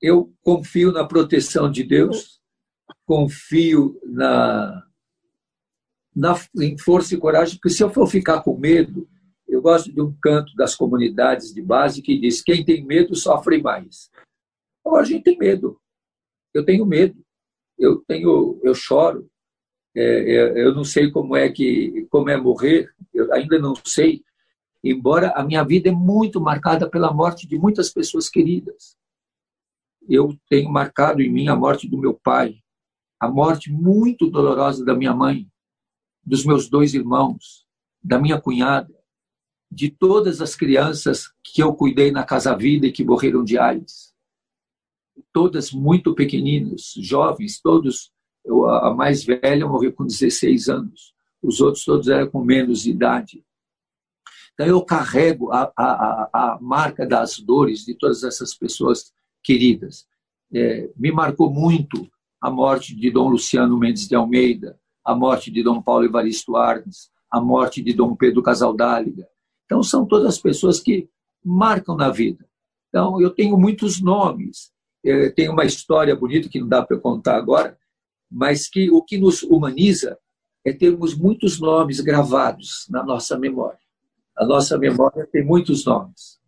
eu 0.00 0.32
confio 0.42 0.92
na 0.92 1.04
proteção 1.06 1.70
de 1.70 1.82
Deus, 1.82 2.40
confio 3.06 3.98
na, 4.04 4.86
na, 6.14 6.34
em 6.60 6.76
força 6.76 7.14
e 7.14 7.18
coragem, 7.18 7.56
porque 7.56 7.70
se 7.70 7.82
eu 7.82 7.90
for 7.90 8.06
ficar 8.06 8.42
com 8.42 8.56
medo, 8.56 9.08
gosto 9.64 9.90
de 9.90 10.02
um 10.02 10.14
canto 10.20 10.54
das 10.54 10.76
comunidades 10.76 11.54
de 11.54 11.62
base 11.62 12.02
que 12.02 12.18
diz: 12.18 12.42
quem 12.42 12.62
tem 12.62 12.84
medo 12.84 13.16
sofre 13.16 13.62
mais. 13.62 14.10
Agora 14.84 15.02
a 15.02 15.06
gente 15.06 15.24
tem 15.24 15.38
medo. 15.38 15.80
Eu 16.52 16.62
tenho 16.62 16.84
medo. 16.84 17.24
Eu 17.78 18.04
tenho, 18.06 18.60
eu 18.62 18.74
choro. 18.74 19.26
É, 19.96 20.02
é, 20.02 20.66
eu 20.66 20.74
não 20.74 20.84
sei 20.84 21.10
como 21.10 21.34
é 21.34 21.50
que 21.50 22.06
como 22.10 22.28
é 22.28 22.36
morrer. 22.36 22.92
Eu 23.12 23.32
ainda 23.32 23.58
não 23.58 23.74
sei. 23.86 24.22
Embora 24.82 25.32
a 25.34 25.42
minha 25.42 25.64
vida 25.64 25.88
é 25.88 25.92
muito 25.92 26.38
marcada 26.42 26.88
pela 26.90 27.10
morte 27.10 27.48
de 27.48 27.58
muitas 27.58 27.90
pessoas 27.90 28.28
queridas. 28.28 28.98
Eu 30.06 30.36
tenho 30.50 30.70
marcado 30.70 31.22
em 31.22 31.32
mim 31.32 31.48
a 31.48 31.56
morte 31.56 31.88
do 31.88 31.96
meu 31.96 32.12
pai, 32.12 32.58
a 33.18 33.26
morte 33.26 33.72
muito 33.72 34.28
dolorosa 34.28 34.84
da 34.84 34.94
minha 34.94 35.14
mãe, 35.14 35.48
dos 36.22 36.44
meus 36.44 36.68
dois 36.68 36.92
irmãos, 36.92 37.66
da 38.02 38.18
minha 38.18 38.38
cunhada, 38.38 38.94
de 39.74 39.90
todas 39.90 40.40
as 40.40 40.54
crianças 40.54 41.32
que 41.42 41.60
eu 41.60 41.74
cuidei 41.74 42.12
na 42.12 42.22
Casa 42.22 42.56
Vida 42.56 42.86
e 42.86 42.92
que 42.92 43.04
morreram 43.04 43.42
de 43.42 43.58
AIDS. 43.58 44.14
Todas 45.32 45.72
muito 45.72 46.14
pequeninas, 46.14 46.94
jovens, 46.96 47.60
todos. 47.60 48.12
Eu, 48.44 48.68
a 48.68 48.94
mais 48.94 49.24
velha 49.24 49.66
morreu 49.66 49.92
com 49.92 50.06
16 50.06 50.68
anos. 50.68 51.12
Os 51.42 51.60
outros 51.60 51.84
todos 51.84 52.08
eram 52.08 52.30
com 52.30 52.44
menos 52.44 52.86
idade. 52.86 53.44
Então 54.52 54.66
eu 54.66 54.80
carrego 54.84 55.50
a, 55.50 55.72
a, 55.76 56.30
a 56.32 56.58
marca 56.60 57.04
das 57.04 57.40
dores 57.40 57.84
de 57.84 57.94
todas 57.94 58.22
essas 58.22 58.54
pessoas 58.54 59.12
queridas. 59.42 60.06
É, 60.52 60.88
me 60.96 61.10
marcou 61.10 61.50
muito 61.50 62.08
a 62.40 62.48
morte 62.48 62.94
de 62.94 63.10
Dom 63.10 63.28
Luciano 63.28 63.76
Mendes 63.76 64.06
de 64.06 64.14
Almeida, 64.14 64.78
a 65.04 65.16
morte 65.16 65.50
de 65.50 65.64
Dom 65.64 65.82
Paulo 65.82 66.04
Evaristo 66.04 66.54
Arnes, 66.54 67.10
a 67.28 67.40
morte 67.40 67.82
de 67.82 67.92
Dom 67.92 68.14
Pedro 68.14 68.40
Casaldáliga, 68.40 69.26
então, 69.64 69.82
são 69.82 70.06
todas 70.06 70.38
pessoas 70.38 70.80
que 70.80 71.08
marcam 71.44 71.96
na 71.96 72.10
vida. 72.10 72.44
Então, 72.88 73.20
eu 73.20 73.30
tenho 73.30 73.58
muitos 73.58 74.00
nomes. 74.00 74.72
Eu 75.02 75.34
tenho 75.34 75.52
uma 75.52 75.64
história 75.64 76.14
bonita 76.14 76.48
que 76.48 76.60
não 76.60 76.68
dá 76.68 76.82
para 76.82 76.98
contar 76.98 77.36
agora, 77.36 77.76
mas 78.30 78.68
que 78.68 78.90
o 78.90 79.02
que 79.02 79.18
nos 79.18 79.42
humaniza 79.42 80.18
é 80.64 80.72
termos 80.72 81.14
muitos 81.14 81.60
nomes 81.60 82.00
gravados 82.00 82.86
na 82.88 83.02
nossa 83.02 83.38
memória. 83.38 83.78
A 84.36 84.46
nossa 84.46 84.78
memória 84.78 85.28
tem 85.30 85.44
muitos 85.44 85.84
nomes. 85.84 86.38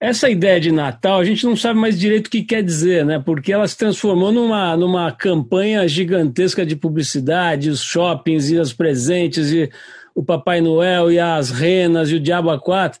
Essa 0.00 0.28
ideia 0.28 0.60
de 0.60 0.70
Natal, 0.70 1.20
a 1.20 1.24
gente 1.24 1.46
não 1.46 1.56
sabe 1.56 1.78
mais 1.78 1.98
direito 1.98 2.26
o 2.26 2.30
que 2.30 2.42
quer 2.42 2.62
dizer, 2.62 3.06
né? 3.06 3.22
Porque 3.24 3.52
ela 3.52 3.66
se 3.66 3.78
transformou 3.78 4.32
numa, 4.32 4.76
numa 4.76 5.10
campanha 5.12 5.86
gigantesca 5.88 6.66
de 6.66 6.76
publicidade, 6.76 7.70
os 7.70 7.80
shoppings 7.80 8.50
e 8.50 8.58
os 8.58 8.72
presentes 8.72 9.50
e 9.50 9.70
o 10.14 10.22
Papai 10.22 10.60
Noel 10.60 11.10
e 11.10 11.18
as 11.18 11.50
renas 11.50 12.10
e 12.10 12.14
o 12.14 12.20
Diabo 12.20 12.50
a 12.50 12.58
quatro, 12.58 13.00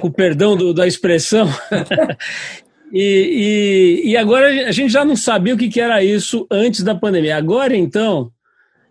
com 0.00 0.10
perdão 0.10 0.56
do, 0.56 0.74
da 0.74 0.86
expressão. 0.86 1.48
e, 2.92 4.02
e, 4.04 4.10
e, 4.10 4.16
agora 4.16 4.68
a 4.68 4.72
gente 4.72 4.92
já 4.92 5.04
não 5.04 5.16
sabia 5.16 5.54
o 5.54 5.58
que, 5.58 5.68
que 5.68 5.80
era 5.80 6.04
isso 6.04 6.46
antes 6.50 6.82
da 6.82 6.94
pandemia. 6.94 7.36
Agora, 7.36 7.74
então, 7.74 8.30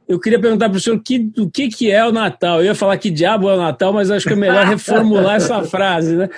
eu 0.07 0.19
queria 0.19 0.39
perguntar 0.39 0.67
para 0.69 0.77
o 0.77 0.81
senhor 0.81 0.99
que, 0.99 1.31
o 1.37 1.49
que, 1.49 1.67
que 1.67 1.91
é 1.91 2.03
o 2.03 2.11
Natal. 2.11 2.59
Eu 2.59 2.65
ia 2.65 2.75
falar 2.75 2.97
que 2.97 3.11
diabo 3.11 3.47
é 3.49 3.53
o 3.53 3.61
Natal, 3.61 3.93
mas 3.93 4.09
acho 4.09 4.27
que 4.27 4.33
é 4.33 4.37
melhor 4.37 4.65
reformular 4.65 5.35
essa 5.35 5.61
frase. 5.63 6.15
Né? 6.15 6.25
O 6.25 6.29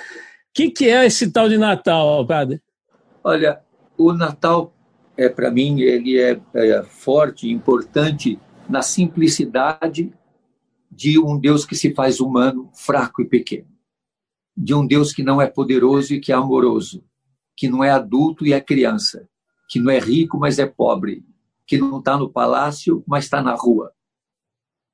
que, 0.52 0.70
que 0.70 0.90
é 0.90 1.06
esse 1.06 1.30
tal 1.30 1.48
de 1.48 1.56
Natal, 1.56 2.26
padre? 2.26 2.60
Olha, 3.24 3.58
o 3.96 4.12
Natal 4.12 4.72
é 5.16 5.30
para 5.30 5.50
mim, 5.50 5.80
ele 5.80 6.20
é, 6.20 6.38
é 6.54 6.82
forte, 6.82 7.48
importante 7.48 8.38
na 8.68 8.82
simplicidade 8.82 10.12
de 10.96 11.18
um 11.18 11.38
Deus 11.38 11.66
que 11.66 11.76
se 11.76 11.92
faz 11.92 12.20
humano, 12.20 12.70
fraco 12.74 13.20
e 13.20 13.28
pequeno. 13.28 13.68
De 14.56 14.72
um 14.72 14.86
Deus 14.86 15.12
que 15.12 15.22
não 15.22 15.42
é 15.42 15.46
poderoso 15.46 16.14
e 16.14 16.20
que 16.20 16.32
é 16.32 16.34
amoroso, 16.34 17.04
que 17.54 17.68
não 17.68 17.84
é 17.84 17.90
adulto 17.90 18.46
e 18.46 18.54
é 18.54 18.60
criança, 18.62 19.28
que 19.68 19.78
não 19.78 19.90
é 19.90 19.98
rico, 19.98 20.38
mas 20.38 20.58
é 20.58 20.64
pobre, 20.64 21.22
que 21.66 21.76
não 21.76 21.98
está 21.98 22.16
no 22.16 22.32
palácio, 22.32 23.04
mas 23.06 23.24
está 23.24 23.42
na 23.42 23.54
rua. 23.54 23.92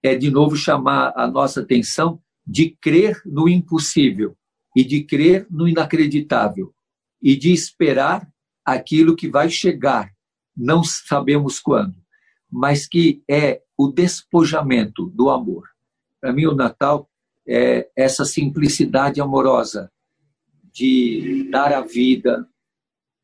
É 0.03 0.17
de 0.17 0.29
novo 0.29 0.57
chamar 0.57 1.13
a 1.15 1.29
nossa 1.29 1.61
atenção 1.61 2.21
de 2.45 2.71
crer 2.81 3.23
no 3.25 3.49
impossível 3.49 4.37
e 4.75 4.83
de 4.83 5.05
crer 5.05 5.47
no 5.49 5.69
inacreditável 5.69 6.75
e 7.23 7.37
de 7.37 7.53
esperar 7.53 8.29
aquilo 8.65 9.15
que 9.15 9.29
vai 9.29 9.49
chegar, 9.49 10.13
não 10.57 10.83
sabemos 10.83 11.61
quando, 11.61 11.95
mas 12.51 12.89
que 12.89 13.23
é 13.31 13.63
o 13.79 13.87
despojamento 13.87 15.07
do 15.07 15.31
amor. 15.31 15.72
Para 16.23 16.33
mim, 16.33 16.47
o 16.47 16.55
Natal 16.55 17.11
é 17.47 17.91
essa 17.97 18.25
simplicidade 18.25 19.21
amorosa 19.21 19.91
de 20.73 21.49
dar 21.51 21.73
a 21.73 21.81
vida, 21.81 22.47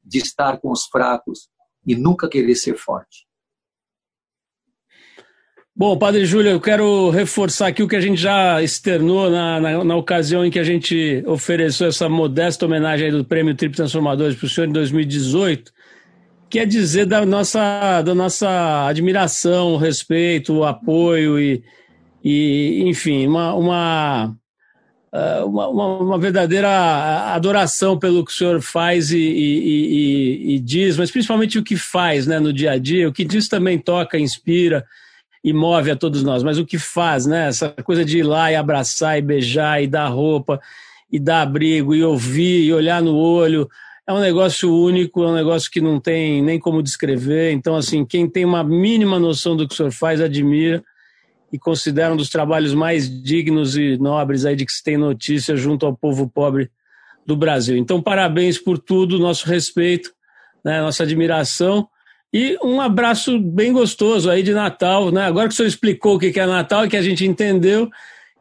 de 0.03 0.19
estar 0.19 0.59
com 0.59 0.73
os 0.73 0.87
fracos 0.87 1.49
e 1.87 1.95
nunca 1.95 2.29
querer 2.29 2.57
ser 2.57 2.77
forte. 2.77 3.29
Bom, 5.75 5.97
Padre 5.97 6.27
Júlio, 6.27 6.51
eu 6.51 6.61
quero 6.61 7.09
reforçar 7.11 7.69
aqui 7.69 7.85
o 7.85 7.87
que 7.87 7.95
a 7.95 8.01
gente 8.01 8.21
já 8.21 8.61
externou 8.61 9.31
na, 9.31 9.61
na, 9.61 9.85
na 9.85 9.97
ocasião 9.97 10.45
em 10.45 10.51
que 10.51 10.59
a 10.59 10.65
gente 10.65 11.23
ofereceu 11.25 11.87
essa 11.87 12.09
modesta 12.09 12.67
homenagem 12.67 13.13
do 13.13 13.25
Prêmio 13.25 13.55
Trip 13.55 13.77
Transformadores 13.77 14.37
para 14.37 14.47
o 14.47 14.49
senhor 14.49 14.69
em 14.69 14.73
2018, 14.73 15.73
que 16.51 16.59
é 16.59 16.67
dizer 16.67 17.07
da 17.07 17.25
nossa, 17.25 18.03
da 18.03 18.13
nossa 18.13 18.89
admiração, 18.89 19.77
respeito, 19.77 20.65
apoio 20.65 21.39
e, 21.39 21.63
e 22.23 22.83
enfim, 22.87 23.27
uma, 23.27 23.55
uma, 23.55 24.37
ah, 25.12 25.45
uma, 25.45 25.69
uma, 25.69 26.19
verdadeira 26.19 27.33
adoração 27.33 27.99
pelo 27.99 28.25
que 28.25 28.31
o 28.31 28.35
senhor 28.35 28.61
faz 28.61 29.11
e, 29.11 29.19
e, 29.19 30.55
e, 30.55 30.59
diz, 30.59 30.97
mas 30.99 31.11
principalmente 31.11 31.59
o 31.59 31.62
que 31.62 31.77
faz 31.77 32.27
né, 32.27 32.39
no 32.39 32.53
dia 32.53 32.73
a 32.73 32.79
dia, 32.79 33.09
o 33.09 33.12
que 33.12 33.25
diz 33.25 33.49
também 33.49 33.79
toca, 33.79 34.19
inspira 34.19 34.85
e 35.43 35.53
move 35.53 35.91
a 35.91 35.97
todos 35.97 36.23
nós, 36.23 36.43
mas 36.43 36.59
o 36.59 36.66
que 36.66 36.79
faz, 36.79 37.25
né? 37.25 37.49
Essa 37.49 37.71
coisa 37.71 38.05
de 38.05 38.19
ir 38.19 38.23
lá 38.23 38.53
e 38.53 38.57
abraçar 38.57 39.19
e 39.19 39.23
beijar 39.23 39.83
e 39.83 39.87
dar 39.87 40.09
roupa 40.09 40.61
e 41.11 41.19
dar 41.19 41.43
abrigo 41.43 41.95
e 41.95 42.03
ouvir 42.05 42.64
e 42.64 42.73
olhar 42.73 43.01
no 43.01 43.16
olho 43.16 43.69
é 44.07 44.12
um 44.12 44.21
negócio 44.21 44.75
único, 44.75 45.23
é 45.23 45.29
um 45.29 45.35
negócio 45.35 45.71
que 45.71 45.81
não 45.81 46.01
tem 46.01 46.43
nem 46.43 46.59
como 46.59 46.83
descrever. 46.83 47.53
Então, 47.53 47.77
assim, 47.77 48.05
quem 48.05 48.29
tem 48.29 48.45
uma 48.45 48.64
mínima 48.64 49.19
noção 49.19 49.57
do 49.57 49.66
que 49.66 49.73
o 49.73 49.77
senhor 49.77 49.93
faz, 49.93 50.21
admira 50.21 50.83
e 51.53 51.59
considera 51.59 52.13
um 52.13 52.17
dos 52.17 52.29
trabalhos 52.29 52.75
mais 52.75 53.09
dignos 53.23 53.77
e 53.77 53.97
nobres 53.97 54.45
aí 54.45 54.55
de 54.55 54.67
que 54.67 54.73
se 54.73 54.83
tem 54.83 54.97
notícia 54.97 55.57
junto 55.57 55.87
ao 55.87 55.97
povo 55.97 56.29
pobre 56.29 56.71
do 57.27 57.37
Brasil. 57.37 57.77
Então, 57.77 58.03
parabéns 58.03 58.59
por 58.59 58.79
tudo, 58.79 59.19
nosso 59.19 59.47
respeito, 59.47 60.13
né, 60.65 60.81
nossa 60.81 61.03
admiração 61.03 61.89
e 62.33 62.59
um 62.63 62.81
abraço 62.81 63.39
bem 63.39 63.73
gostoso 63.73 64.31
aí 64.31 64.43
de 64.43 64.53
Natal, 64.53 65.11
né? 65.11 65.25
Agora 65.25 65.49
que 65.49 65.55
o 65.55 65.57
senhor 65.57 65.69
explicou 65.69 66.17
o 66.17 66.19
que 66.19 66.39
é 66.39 66.47
Natal 66.47 66.85
e 66.85 66.89
que 66.89 66.97
a 66.97 67.03
gente 67.03 67.25
entendeu, 67.25 67.89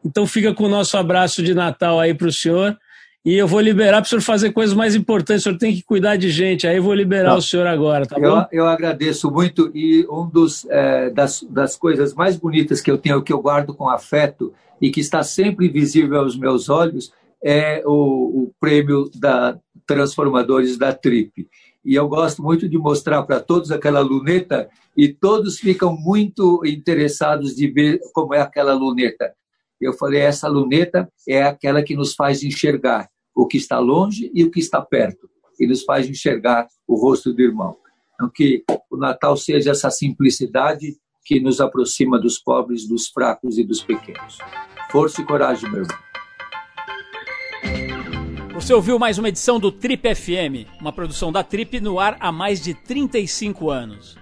então 0.03 0.27
fica 0.27 0.53
com 0.53 0.65
o 0.65 0.69
nosso 0.69 0.97
abraço 0.97 1.41
de 1.41 1.53
Natal 1.53 1.99
aí 1.99 2.13
para 2.13 2.27
o 2.27 2.31
senhor. 2.31 2.77
E 3.25 3.35
eu 3.35 3.47
vou 3.47 3.59
liberar 3.59 3.97
para 4.01 4.05
o 4.05 4.09
senhor 4.09 4.21
fazer 4.21 4.51
coisas 4.51 4.75
mais 4.75 4.95
importantes. 4.95 5.41
O 5.41 5.49
senhor 5.49 5.57
tem 5.57 5.75
que 5.75 5.83
cuidar 5.83 6.15
de 6.15 6.29
gente. 6.29 6.65
Aí 6.65 6.77
eu 6.77 6.83
vou 6.83 6.93
liberar 6.93 7.31
tá. 7.31 7.37
o 7.37 7.41
senhor 7.41 7.67
agora, 7.67 8.05
tá 8.05 8.17
eu, 8.17 8.35
bom? 8.35 8.45
Eu 8.51 8.65
agradeço 8.65 9.29
muito. 9.29 9.69
E 9.75 10.07
um 10.09 10.25
dos 10.25 10.65
é, 10.69 11.09
das, 11.09 11.45
das 11.49 11.75
coisas 11.75 12.13
mais 12.13 12.37
bonitas 12.37 12.79
que 12.79 12.89
eu 12.89 12.97
tenho, 12.97 13.21
que 13.21 13.33
eu 13.33 13.41
guardo 13.41 13.73
com 13.73 13.89
afeto 13.89 14.53
e 14.81 14.89
que 14.89 15.01
está 15.01 15.23
sempre 15.23 15.67
visível 15.67 16.19
aos 16.19 16.37
meus 16.37 16.69
olhos, 16.69 17.11
é 17.43 17.83
o, 17.85 18.43
o 18.43 18.51
prêmio 18.59 19.09
da 19.15 19.57
Transformadores 19.85 20.77
da 20.77 20.93
Trip 20.93 21.47
e 21.87 21.95
eu 21.95 22.05
gosto 22.09 22.43
muito 22.43 22.67
de 22.67 22.77
mostrar 22.77 23.23
para 23.23 23.39
todos 23.39 23.71
aquela 23.71 24.01
luneta 24.01 24.69
e 24.95 25.07
todos 25.07 25.57
ficam 25.57 25.95
muito 25.95 26.61
interessados 26.65 27.55
de 27.55 27.65
ver 27.71 28.01
como 28.13 28.33
é 28.33 28.41
aquela 28.41 28.73
luneta. 28.73 29.33
Eu 29.79 29.93
falei, 29.93 30.21
essa 30.21 30.47
luneta 30.47 31.07
é 31.27 31.43
aquela 31.43 31.83
que 31.83 31.95
nos 31.95 32.15
faz 32.15 32.43
enxergar 32.43 33.07
o 33.35 33.45
que 33.45 33.57
está 33.57 33.77
longe 33.77 34.31
e 34.33 34.43
o 34.43 34.49
que 34.49 34.59
está 34.59 34.81
perto, 34.81 35.29
e 35.59 35.67
nos 35.67 35.83
faz 35.83 36.09
enxergar 36.09 36.67
o 36.87 36.95
rosto 36.95 37.31
do 37.31 37.41
irmão. 37.41 37.77
Então, 38.15 38.31
que 38.33 38.63
o 38.89 38.97
Natal 38.97 39.37
seja 39.37 39.71
essa 39.71 39.91
simplicidade 39.91 40.97
que 41.23 41.39
nos 41.39 41.61
aproxima 41.61 42.19
dos 42.19 42.39
pobres, 42.39 42.87
dos 42.87 43.07
fracos 43.09 43.59
e 43.59 43.63
dos 43.63 43.83
pequenos. 43.83 44.39
Força 44.89 45.21
e 45.21 45.25
coragem, 45.25 45.69
meu 45.69 45.83
irmão. 45.83 45.97
Você 48.55 48.73
ouviu 48.73 48.97
mais 48.97 49.19
uma 49.19 49.29
edição 49.29 49.59
do 49.59 49.71
Trip 49.71 50.15
FM, 50.15 50.67
uma 50.81 50.91
produção 50.91 51.31
da 51.31 51.43
Trip 51.43 51.79
no 51.79 51.99
ar 51.99 52.17
há 52.19 52.31
mais 52.31 52.59
de 52.59 52.73
35 52.73 53.69
anos. 53.69 54.17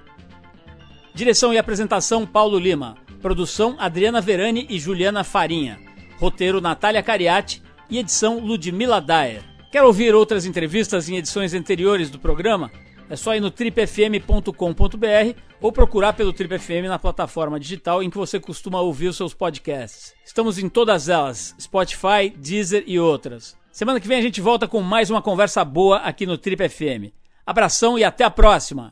Direção 1.14 1.54
e 1.54 1.58
apresentação 1.58 2.28
Paulo 2.28 2.60
Lima. 2.60 3.05
Produção 3.26 3.76
Adriana 3.80 4.22
Verani 4.22 4.68
e 4.70 4.78
Juliana 4.78 5.24
Farinha. 5.24 5.80
Roteiro 6.20 6.62
Natália 6.62 7.02
Cariati 7.02 7.60
e 7.90 7.98
edição 7.98 8.38
Ludmila 8.38 9.02
Daer. 9.02 9.42
Quer 9.72 9.82
ouvir 9.82 10.14
outras 10.14 10.46
entrevistas 10.46 11.10
em 11.10 11.18
edições 11.18 11.52
anteriores 11.56 12.12
do 12.12 12.20
programa? 12.20 12.72
É 13.10 13.16
só 13.16 13.36
ir 13.36 13.40
no 13.40 13.50
tripfm.com.br 13.50 15.40
ou 15.60 15.72
procurar 15.72 16.14
pelo 16.14 16.32
Trip 16.32 16.60
FM 16.60 16.88
na 16.88 17.00
plataforma 17.00 17.60
digital 17.60 18.04
em 18.04 18.12
que 18.12 18.18
você 18.18 18.40
costuma 18.40 18.80
ouvir 18.80 19.08
os 19.08 19.18
seus 19.18 19.34
podcasts. 19.34 20.14
Estamos 20.24 20.60
em 20.60 20.70
todas 20.70 21.10
elas: 21.10 21.56
Spotify, 21.60 22.30
Deezer 22.30 22.84
e 22.86 23.00
outras. 23.00 23.58
Semana 23.72 24.00
que 24.00 24.08
vem 24.08 24.20
a 24.20 24.22
gente 24.22 24.40
volta 24.40 24.68
com 24.68 24.82
mais 24.84 25.10
uma 25.10 25.24
conversa 25.24 25.66
boa 25.66 25.98
aqui 25.98 26.28
no 26.28 26.38
Trip 26.38 26.70
FM. 26.70 27.12
Abração 27.44 27.98
e 27.98 28.04
até 28.04 28.24
a 28.24 28.30
próxima! 28.30 28.92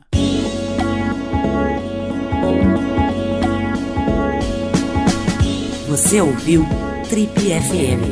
Você 5.94 6.20
ouviu 6.20 6.66
Trip 7.08 7.30
FM. 7.30 8.02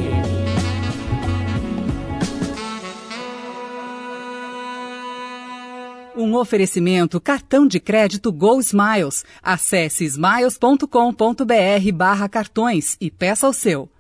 Um 6.16 6.37
oferecimento 6.37 7.20
cartão 7.20 7.66
de 7.66 7.80
crédito 7.80 8.30
Go 8.30 8.61
Smiles. 8.61 9.24
Acesse 9.43 10.05
smiles.com.br 10.05 11.93
barra 11.93 12.28
cartões 12.28 12.97
e 13.01 13.11
peça 13.11 13.49
o 13.49 13.53
seu. 13.53 13.91